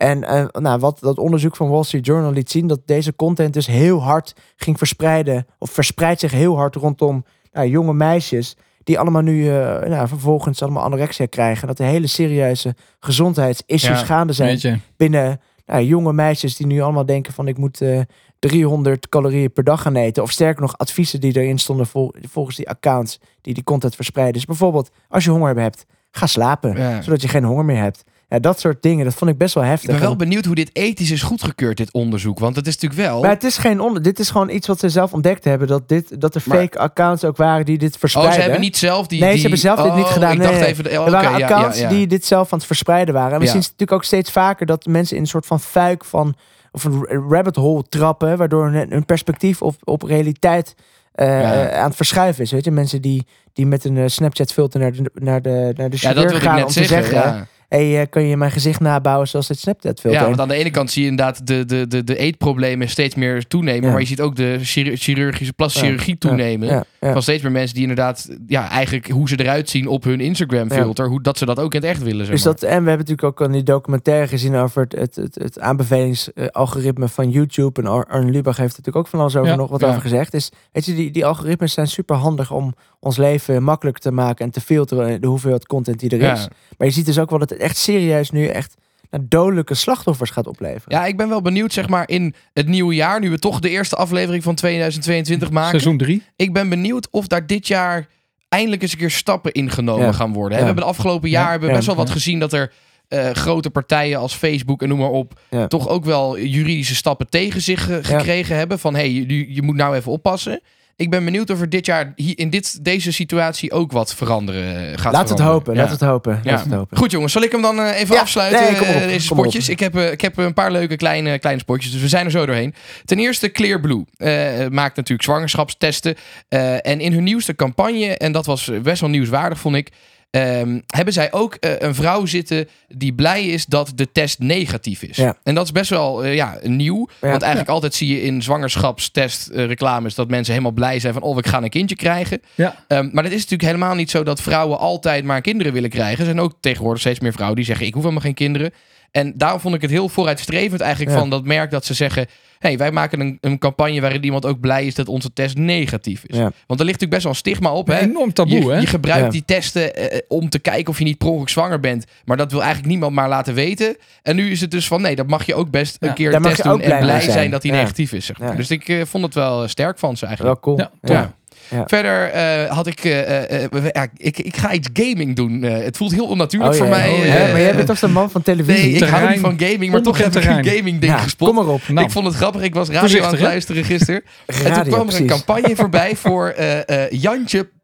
En 0.00 0.24
eh, 0.24 0.44
nou, 0.52 0.78
wat 0.80 0.98
dat 1.00 1.18
onderzoek 1.18 1.56
van 1.56 1.68
Wall 1.68 1.82
Street 1.82 2.06
Journal 2.06 2.32
liet 2.32 2.50
zien, 2.50 2.66
dat 2.66 2.80
deze 2.84 3.16
content 3.16 3.54
dus 3.54 3.66
heel 3.66 4.02
hard 4.02 4.34
ging 4.56 4.78
verspreiden, 4.78 5.46
of 5.58 5.70
verspreidt 5.70 6.20
zich 6.20 6.30
heel 6.32 6.56
hard 6.56 6.74
rondom 6.74 7.24
nou, 7.52 7.68
jonge 7.68 7.94
meisjes, 7.94 8.56
die 8.84 8.98
allemaal 8.98 9.22
nu 9.22 9.48
eh, 9.48 9.88
nou, 9.88 10.08
vervolgens 10.08 10.62
allemaal 10.62 10.82
anorexia 10.82 11.26
krijgen. 11.26 11.66
Dat 11.66 11.78
er 11.78 11.86
hele 11.86 12.06
serieuze 12.06 12.74
gezondheidsissues 13.00 13.98
Ja, 14.00 14.04
gaande 14.04 14.32
zijn 14.32 14.48
binnen 14.96 15.40
nou, 15.66 15.82
jonge 15.84 16.12
meisjes 16.12 16.56
die 16.56 16.66
nu 16.66 16.80
allemaal 16.80 17.06
denken 17.06 17.32
van 17.32 17.48
ik 17.48 17.58
moet 17.58 17.80
eh 17.80 18.00
300 18.38 19.08
calorieën 19.08 19.52
per 19.52 19.64
dag 19.64 19.82
gaan 19.82 19.96
eten. 19.96 20.22
Of 20.22 20.30
sterker 20.30 20.62
nog, 20.62 20.78
adviezen 20.78 21.20
die 21.20 21.36
erin 21.36 21.58
stonden 21.58 21.86
vol- 21.86 22.14
volgens 22.28 22.56
die 22.56 22.68
accounts 22.68 23.20
die 23.40 23.54
die 23.54 23.64
content 23.64 23.94
verspreiden. 23.94 24.34
Dus 24.34 24.44
bijvoorbeeld, 24.44 24.90
als 25.08 25.24
je 25.24 25.30
honger 25.30 25.56
hebt, 25.56 25.86
ga 26.10 26.26
slapen. 26.26 26.76
Ja. 26.76 27.02
Zodat 27.02 27.22
je 27.22 27.28
geen 27.28 27.44
honger 27.44 27.64
meer 27.64 27.82
hebt. 27.82 28.04
Ja, 28.30 28.38
dat 28.38 28.60
soort 28.60 28.82
dingen, 28.82 29.04
dat 29.04 29.14
vond 29.14 29.30
ik 29.30 29.38
best 29.38 29.54
wel 29.54 29.64
heftig. 29.64 29.84
Ik 29.84 29.90
ben 29.90 30.00
wel 30.00 30.10
En- 30.12 30.18
benieuwd 30.18 30.44
hoe 30.44 30.54
dit 30.54 30.70
ethisch 30.72 31.10
is 31.10 31.22
goedgekeurd, 31.22 31.76
dit 31.76 31.92
onderzoek. 31.92 32.38
Want 32.38 32.56
het 32.56 32.66
is 32.66 32.78
natuurlijk 32.78 33.08
wel... 33.10 33.20
maar 33.20 33.30
het 33.30 33.44
is 33.44 33.56
geen 33.58 33.80
onder, 33.80 34.02
dit 34.02 34.18
is 34.18 34.30
gewoon 34.30 34.50
iets 34.50 34.66
wat 34.66 34.78
ze 34.80 34.88
zelf 34.88 35.12
ontdekt 35.12 35.44
hebben. 35.44 35.68
Dat, 35.68 35.88
dit, 35.88 36.20
dat 36.20 36.34
er 36.34 36.42
Maar- 36.44 36.58
fake 36.58 36.78
accounts 36.78 37.24
ook 37.24 37.36
waren 37.36 37.64
die 37.64 37.78
dit 37.78 37.94
Oh, 37.94 37.98
verspreiden. 38.00 38.34
ze 38.36 38.40
hebben 38.42 38.60
niet 38.60 38.76
zelf 38.76 39.06
die... 39.06 39.20
Nee, 39.20 39.34
ze 39.34 39.40
hebben 39.40 39.58
zelf 39.58 39.82
dit 39.82 39.94
niet 39.94 40.04
Oh, 40.04 40.12
gedaan. 40.12 40.32
Ik 40.32 40.38
Nee, 40.38 40.46
dacht 40.48 40.60
even... 40.60 40.84
oh, 40.86 40.92
Er 41.06 41.10
waren 41.10 41.30
ja, 41.30 41.38
ja, 41.38 41.46
accounts 41.46 41.78
ja. 41.78 41.88
die 41.88 42.06
dit 42.06 42.24
zelf 42.26 42.52
aan 42.52 42.58
het 42.58 42.66
verspreiden 42.66 43.14
waren. 43.14 43.32
En 43.32 43.38
we 43.40 43.46
zien 43.46 43.54
het 43.54 43.64
natuurlijk 43.64 43.92
ook 43.92 44.04
steeds 44.04 44.30
vaker 44.30 44.66
dat 44.66 44.86
mensen 44.86 45.16
in 45.16 45.22
een 45.22 45.28
soort 45.28 45.46
van 45.46 45.60
fuik 45.60 46.04
van 46.04 46.34
of 46.72 46.84
een 46.84 47.06
rabbit 47.28 47.56
hole 47.56 47.84
trappen, 47.88 48.36
waardoor 48.36 48.70
hun, 48.70 49.04
perspectief 49.04 49.62
op, 49.62 49.74
op 49.84 50.02
realiteit 50.02 50.74
eh, 51.12 51.40
Ja. 51.40 51.70
aan 51.72 51.86
het 51.86 51.96
verschuiven 51.96 52.42
is. 52.44 52.50
Weet 52.50 52.64
je, 52.64 52.70
mensen 52.70 53.02
die, 53.02 53.26
die 53.52 53.66
met 53.66 53.84
een 53.84 53.96
eh, 53.96 54.04
Snapchat 54.06 54.52
filter 54.52 54.80
naar 54.80 54.92
de, 54.92 55.10
naar 55.14 55.42
de, 55.42 55.72
naar 55.76 55.90
de 55.90 55.96
Ja, 56.00 56.12
dat 56.12 56.24
wil 56.24 56.36
ik 56.36 56.42
gaan 56.42 56.54
net 56.54 56.64
om 56.64 56.70
te 56.72 56.84
zeggen. 56.84 57.10
zeggen. 57.12 57.32
ja. 57.36 57.46
Hey, 57.70 58.00
eh, 58.00 58.06
kan 58.10 58.22
je 58.22 58.36
mijn 58.36 58.50
gezicht 58.50 58.80
nabouwen 58.80 59.28
zoals 59.28 59.48
het 59.48 59.58
Snapchat 59.58 60.00
filter? 60.00 60.20
Ja, 60.20 60.26
want 60.26 60.40
aan 60.40 60.48
de 60.48 60.54
ene 60.54 60.70
kant 60.70 60.90
zie 60.90 61.02
je 61.02 61.08
inderdaad 61.08 61.46
de, 61.46 61.64
de, 61.64 61.86
de, 61.86 62.04
de 62.04 62.16
eetproblemen 62.16 62.88
steeds 62.88 63.14
meer 63.14 63.46
toenemen. 63.46 63.84
Ja. 63.84 63.90
Maar 63.90 64.00
je 64.00 64.06
ziet 64.06 64.20
ook 64.20 64.36
de 64.36 64.58
chirur- 64.62 64.96
chirurgische 64.96 65.52
plastische 65.52 65.86
chirurgie 65.86 66.18
toenemen. 66.18 66.84
Van 67.00 67.22
steeds 67.22 67.42
meer 67.42 67.52
mensen 67.52 67.74
die 67.74 67.82
inderdaad, 67.82 68.28
ja, 68.46 68.68
eigenlijk 68.70 69.08
hoe 69.10 69.28
ze 69.28 69.40
eruit 69.40 69.70
zien 69.70 69.86
op 69.86 70.04
hun 70.04 70.20
Instagram 70.20 70.70
filter. 70.70 71.08
Hoe 71.08 71.22
dat 71.22 71.38
ze 71.38 71.46
dat 71.46 71.58
ook 71.60 71.74
in 71.74 71.80
het 71.80 71.90
echt 71.90 72.02
willen. 72.02 72.24
Zeg 72.24 72.34
Dus 72.34 72.42
dat, 72.42 72.62
en 72.62 72.68
we 72.68 72.88
hebben 72.88 73.06
natuurlijk 73.06 73.22
ook 73.22 73.40
al 73.40 73.50
die 73.50 73.62
documentaire 73.62 74.26
gezien 74.26 74.56
over 74.56 74.82
het, 74.82 74.94
het, 74.94 75.16
het, 75.16 75.34
het 75.34 75.60
aanbevelingsalgoritme 75.60 77.08
van 77.08 77.30
YouTube. 77.30 77.80
En 77.80 77.86
Ar- 77.86 78.06
Arne 78.06 78.30
Lubach 78.30 78.56
heeft 78.56 78.72
er 78.72 78.78
natuurlijk 78.78 78.96
ook 78.96 79.06
van 79.06 79.20
alles 79.20 79.36
over 79.36 79.56
nog 79.56 79.70
wat 79.70 79.84
over 79.84 80.00
gezegd. 80.00 80.32
Dus 80.32 80.50
weet 80.72 80.84
je, 80.84 80.94
die, 80.94 81.10
die 81.10 81.26
algoritmes 81.26 81.72
zijn 81.72 81.86
super 81.86 82.16
handig 82.16 82.52
om 82.52 82.74
ons 83.00 83.16
leven 83.16 83.62
makkelijk 83.62 83.98
te 83.98 84.10
maken 84.10 84.44
en 84.44 84.50
te 84.50 84.60
filteren 84.60 85.20
de 85.20 85.26
hoeveelheid 85.26 85.66
content 85.66 86.00
die 86.00 86.10
er 86.10 86.32
is. 86.32 86.48
Maar 86.78 86.86
je 86.86 86.92
ziet 86.92 87.06
dus 87.06 87.18
ook 87.18 87.30
wel 87.30 87.38
dat 87.38 87.50
echt 87.60 87.76
serieus 87.76 88.30
nu 88.30 88.46
echt 88.46 88.74
naar 89.10 89.20
dodelijke 89.28 89.74
slachtoffers 89.74 90.30
gaat 90.30 90.46
opleveren. 90.46 90.98
Ja, 90.98 91.06
ik 91.06 91.16
ben 91.16 91.28
wel 91.28 91.42
benieuwd, 91.42 91.72
zeg 91.72 91.88
maar, 91.88 92.08
in 92.08 92.34
het 92.52 92.68
nieuwe 92.68 92.94
jaar, 92.94 93.20
nu 93.20 93.30
we 93.30 93.38
toch 93.38 93.60
de 93.60 93.68
eerste 93.70 93.96
aflevering 93.96 94.42
van 94.42 94.54
2022 94.54 95.50
maken. 95.50 95.70
Seizoen 95.70 95.98
3. 95.98 96.22
Ik 96.36 96.52
ben 96.52 96.68
benieuwd 96.68 97.08
of 97.10 97.26
daar 97.26 97.46
dit 97.46 97.66
jaar 97.66 98.06
eindelijk 98.48 98.82
eens 98.82 98.92
een 98.92 98.98
keer 98.98 99.10
stappen 99.10 99.52
ingenomen 99.52 100.04
Ja. 100.06 100.12
gaan 100.12 100.32
worden. 100.32 100.52
Ja. 100.52 100.58
We 100.58 100.64
hebben 100.66 100.84
de 100.84 100.90
afgelopen 100.90 101.28
jaar 101.30 101.44
Ja. 101.44 101.50
hebben 101.50 101.68
we 101.68 101.74
best 101.74 101.86
wel 101.86 101.96
wat 101.96 102.10
gezien 102.10 102.38
dat 102.38 102.52
er 102.52 102.72
eh, 103.08 103.30
grote 103.30 103.70
partijen 103.70 104.18
als 104.18 104.34
Facebook 104.34 104.82
en 104.82 104.88
noem 104.88 104.98
maar 104.98 105.10
op, 105.10 105.40
Ja. 105.50 105.66
toch 105.66 105.88
ook 105.88 106.04
wel 106.04 106.38
juridische 106.38 106.94
stappen 106.94 107.28
tegen 107.28 107.60
zich 107.60 107.90
eh, 107.90 107.96
gekregen 108.02 108.56
hebben. 108.56 108.78
Van 108.78 108.94
hé, 108.94 109.00
hey, 109.00 109.10
je, 109.12 109.54
je 109.54 109.62
moet 109.62 109.76
nou 109.76 109.96
even 109.96 110.12
oppassen. 110.12 110.60
Ik 111.00 111.10
ben 111.10 111.24
benieuwd 111.24 111.50
of 111.50 111.60
er 111.60 111.68
dit 111.68 111.86
jaar 111.86 112.12
hier 112.16 112.38
in 112.38 112.50
dit, 112.50 112.84
deze 112.84 113.12
situatie 113.12 113.72
ook 113.72 113.92
wat 113.92 114.14
veranderen 114.14 114.92
eh, 114.92 114.98
gaat 114.98 115.12
Laat 115.12 115.28
het 115.28 115.38
hopen, 115.38 115.74
Ja. 115.74 115.80
laat 115.80 115.90
het 115.90 116.00
hopen. 116.00 116.40
Ja. 116.44 116.50
Laat 116.52 116.64
het 116.64 116.72
hopen. 116.72 116.96
Goed 116.96 117.10
jongens, 117.10 117.32
zal 117.32 117.42
ik 117.42 117.52
hem 117.52 117.62
dan 117.62 117.80
eh, 117.80 118.00
even 118.00 118.14
Ja, 118.14 118.20
afsluiten, 118.20 118.60
nee, 118.62 118.76
kom 118.76 118.86
maar 118.86 118.96
op, 118.96 119.02
eh, 119.02 119.08
deze 119.08 119.28
kom 119.28 119.38
op. 119.38 119.54
Ik 119.54 119.80
heb, 119.80 119.96
ik 119.96 120.20
heb 120.20 120.36
een 120.36 120.54
paar 120.54 120.72
leuke 120.72 120.96
kleine, 120.96 121.38
kleine 121.38 121.60
spotjes, 121.62 121.92
dus 121.92 122.00
we 122.00 122.08
zijn 122.08 122.24
er 122.24 122.30
zo 122.30 122.46
doorheen. 122.46 122.74
Ten 123.04 123.18
eerste 123.18 123.50
Clearblue 123.50 124.04
eh, 124.16 124.66
maakt 124.68 124.96
natuurlijk 124.96 125.22
zwangerschapstesten. 125.22 126.14
eh, 126.48 126.86
en 126.86 127.00
in 127.00 127.12
hun 127.12 127.24
nieuwste 127.24 127.54
campagne, 127.54 128.16
en 128.16 128.32
dat 128.32 128.46
was 128.46 128.70
best 128.82 129.00
wel 129.00 129.10
nieuwswaardig 129.10 129.58
vond 129.58 129.76
ik... 129.76 129.88
ehm, 130.30 130.80
hebben 130.86 131.14
zij 131.14 131.32
ook 131.32 131.54
eh, 131.54 131.72
een 131.78 131.94
vrouw 131.94 132.26
zitten 132.26 132.68
die 132.88 133.12
blij 133.12 133.46
is 133.46 133.66
dat 133.66 133.92
de 133.94 134.12
test 134.12 134.38
negatief 134.38 135.02
is. 135.02 135.16
Ja. 135.16 135.36
En 135.42 135.54
dat 135.54 135.64
is 135.64 135.72
best 135.72 135.90
wel 135.90 136.24
eh, 136.24 136.34
ja, 136.34 136.58
nieuw. 136.62 137.08
Ja. 137.20 137.28
Want 137.28 137.42
eigenlijk 137.42 137.70
altijd 137.70 137.94
zie 137.94 138.08
je 138.08 138.22
in 138.22 138.42
zwangerschapstest 138.42 139.48
eh, 139.48 139.66
reclames 139.66 140.14
dat 140.14 140.28
mensen 140.28 140.52
helemaal 140.52 140.74
blij 140.74 140.98
zijn 140.98 141.12
van 141.12 141.22
oh, 141.22 141.38
ik 141.38 141.46
ga 141.46 141.62
een 141.62 141.68
kindje 141.68 141.96
krijgen. 141.96 142.42
Ehm, 142.56 143.08
maar 143.12 143.24
het 143.24 143.32
is 143.32 143.40
natuurlijk 143.40 143.70
helemaal 143.70 143.94
niet 143.94 144.10
zo 144.10 144.22
dat 144.22 144.40
vrouwen 144.40 144.78
altijd 144.78 145.24
maar 145.24 145.40
kinderen 145.40 145.72
willen 145.72 145.90
krijgen. 145.90 146.18
Er 146.18 146.24
zijn 146.24 146.40
ook 146.40 146.54
tegenwoordig 146.60 147.00
steeds 147.00 147.20
meer 147.20 147.32
vrouwen 147.32 147.56
die 147.56 147.66
zeggen 147.66 147.86
ik 147.86 147.92
hoef 147.92 148.02
helemaal 148.02 148.24
geen 148.24 148.34
kinderen. 148.34 148.72
En 149.10 149.32
daarom 149.36 149.60
vond 149.60 149.74
ik 149.74 149.80
het 149.82 149.90
heel 149.90 150.08
vooruitstrevend 150.08 150.80
eigenlijk 150.80 151.12
Ja. 151.12 151.18
van 151.18 151.30
dat 151.30 151.44
merk 151.44 151.70
dat 151.70 151.84
ze 151.84 151.94
zeggen... 151.94 152.26
hey, 152.58 152.78
wij 152.78 152.90
maken 152.92 153.20
een, 153.20 153.38
een 153.40 153.58
campagne 153.58 154.00
waarin 154.00 154.24
iemand 154.24 154.46
ook 154.46 154.60
blij 154.60 154.86
is 154.86 154.94
dat 154.94 155.08
onze 155.08 155.32
test 155.32 155.56
negatief 155.56 156.24
is. 156.26 156.36
Ja. 156.36 156.42
Want 156.66 156.80
er 156.80 156.86
ligt 156.86 157.00
natuurlijk 157.00 157.10
best 157.10 157.22
wel 157.22 157.32
een 157.32 157.38
stigma 157.38 157.72
op. 157.72 157.86
Hè? 157.86 157.98
Enorm 157.98 158.32
taboe, 158.32 158.60
je, 158.64 158.70
hè? 158.70 158.78
je 158.78 158.86
gebruikt 158.86 159.24
Ja. 159.24 159.30
die 159.30 159.44
testen 159.44 159.94
eh, 159.96 160.18
om 160.28 160.48
te 160.48 160.58
kijken 160.58 160.88
of 160.92 160.98
je 160.98 161.04
niet 161.04 161.18
per 161.18 161.28
ongeluk 161.28 161.48
zwanger 161.48 161.80
bent. 161.80 162.04
Maar 162.24 162.36
dat 162.36 162.50
wil 162.50 162.60
eigenlijk 162.60 162.90
niemand 162.90 163.14
maar 163.14 163.28
laten 163.28 163.54
weten. 163.54 163.96
En 164.22 164.36
nu 164.36 164.50
is 164.50 164.60
het 164.60 164.70
dus 164.70 164.86
van 164.86 165.00
nee, 165.02 165.16
dat 165.16 165.26
mag 165.26 165.46
je 165.46 165.54
ook 165.54 165.70
best 165.70 165.96
een 166.00 166.14
keer 166.14 166.26
Daar 166.26 166.34
een 166.34 166.42
mag 166.42 166.50
test 166.50 166.62
je 166.62 166.68
doen 166.68 166.80
en 166.80 166.98
blij 166.98 167.20
zijn, 167.20 167.32
zijn. 167.32 167.50
dat 167.50 167.62
hij 167.62 167.72
Ja. 167.72 167.80
negatief 167.80 168.12
is. 168.12 168.26
Zeg 168.26 168.38
maar. 168.38 168.50
Ja. 168.50 168.54
Dus 168.56 168.70
ik 168.70 168.88
eh, 168.88 169.04
vond 169.04 169.24
het 169.24 169.34
wel 169.34 169.68
sterk 169.68 169.98
van 169.98 170.16
ze 170.16 170.26
eigenlijk. 170.26 170.64
Wel 170.64 170.74
cool. 170.76 170.90
Ja. 171.02 171.34
Ja. 171.70 171.84
Verder 171.86 172.30
eh, 172.30 172.70
had 172.70 172.86
ik, 172.86 173.04
eh, 173.04 173.62
eh, 173.64 173.84
ja, 173.92 174.06
ik... 174.16 174.38
Ik 174.38 174.56
ga 174.56 174.72
iets 174.72 174.88
gaming 174.92 175.36
doen. 175.36 175.64
Eh, 175.64 175.84
het 175.84 175.96
voelt 175.96 176.12
heel 176.12 176.26
onnatuurlijk 176.26 176.72
Oh, 176.72 176.78
voor 176.78 176.86
ja. 176.86 176.96
mij. 176.96 177.10
Oh, 177.10 177.52
maar 177.52 177.60
jij 177.60 177.74
bent 177.74 177.86
toch 177.86 177.98
zo'n 177.98 178.12
man 178.12 178.30
van 178.30 178.42
televisie? 178.42 178.90
Nee, 178.90 178.94
ik 179.02 179.08
hou 179.08 179.28
niet 179.30 179.40
van 179.40 179.54
gaming, 179.58 179.92
maar 179.92 180.02
toch 180.02 180.18
heb 180.18 180.36
ik 180.36 180.44
een 180.44 180.64
gaming 180.64 181.00
ding 181.00 181.12
Ja, 181.12 181.18
gespot. 181.18 181.48
kom 181.48 181.56
maar 181.56 181.74
op. 181.74 181.80
Nou, 181.88 182.06
Ik 182.06 182.12
vond 182.12 182.26
het 182.26 182.34
grappig. 182.34 182.62
Ik 182.62 182.74
was 182.74 182.86
radio 182.86 183.00
Voorzichtig, 183.00 183.28
aan 183.30 183.34
het 183.38 183.44
luisteren 183.44 183.84
gisteren. 183.84 184.22
en 184.64 184.72
toen 184.72 184.82
kwam 184.92 185.08
er 185.08 185.14
een 185.20 185.26
campagne 185.26 185.76
voorbij 185.76 186.16
voor 186.16 186.48
eh 186.48 187.10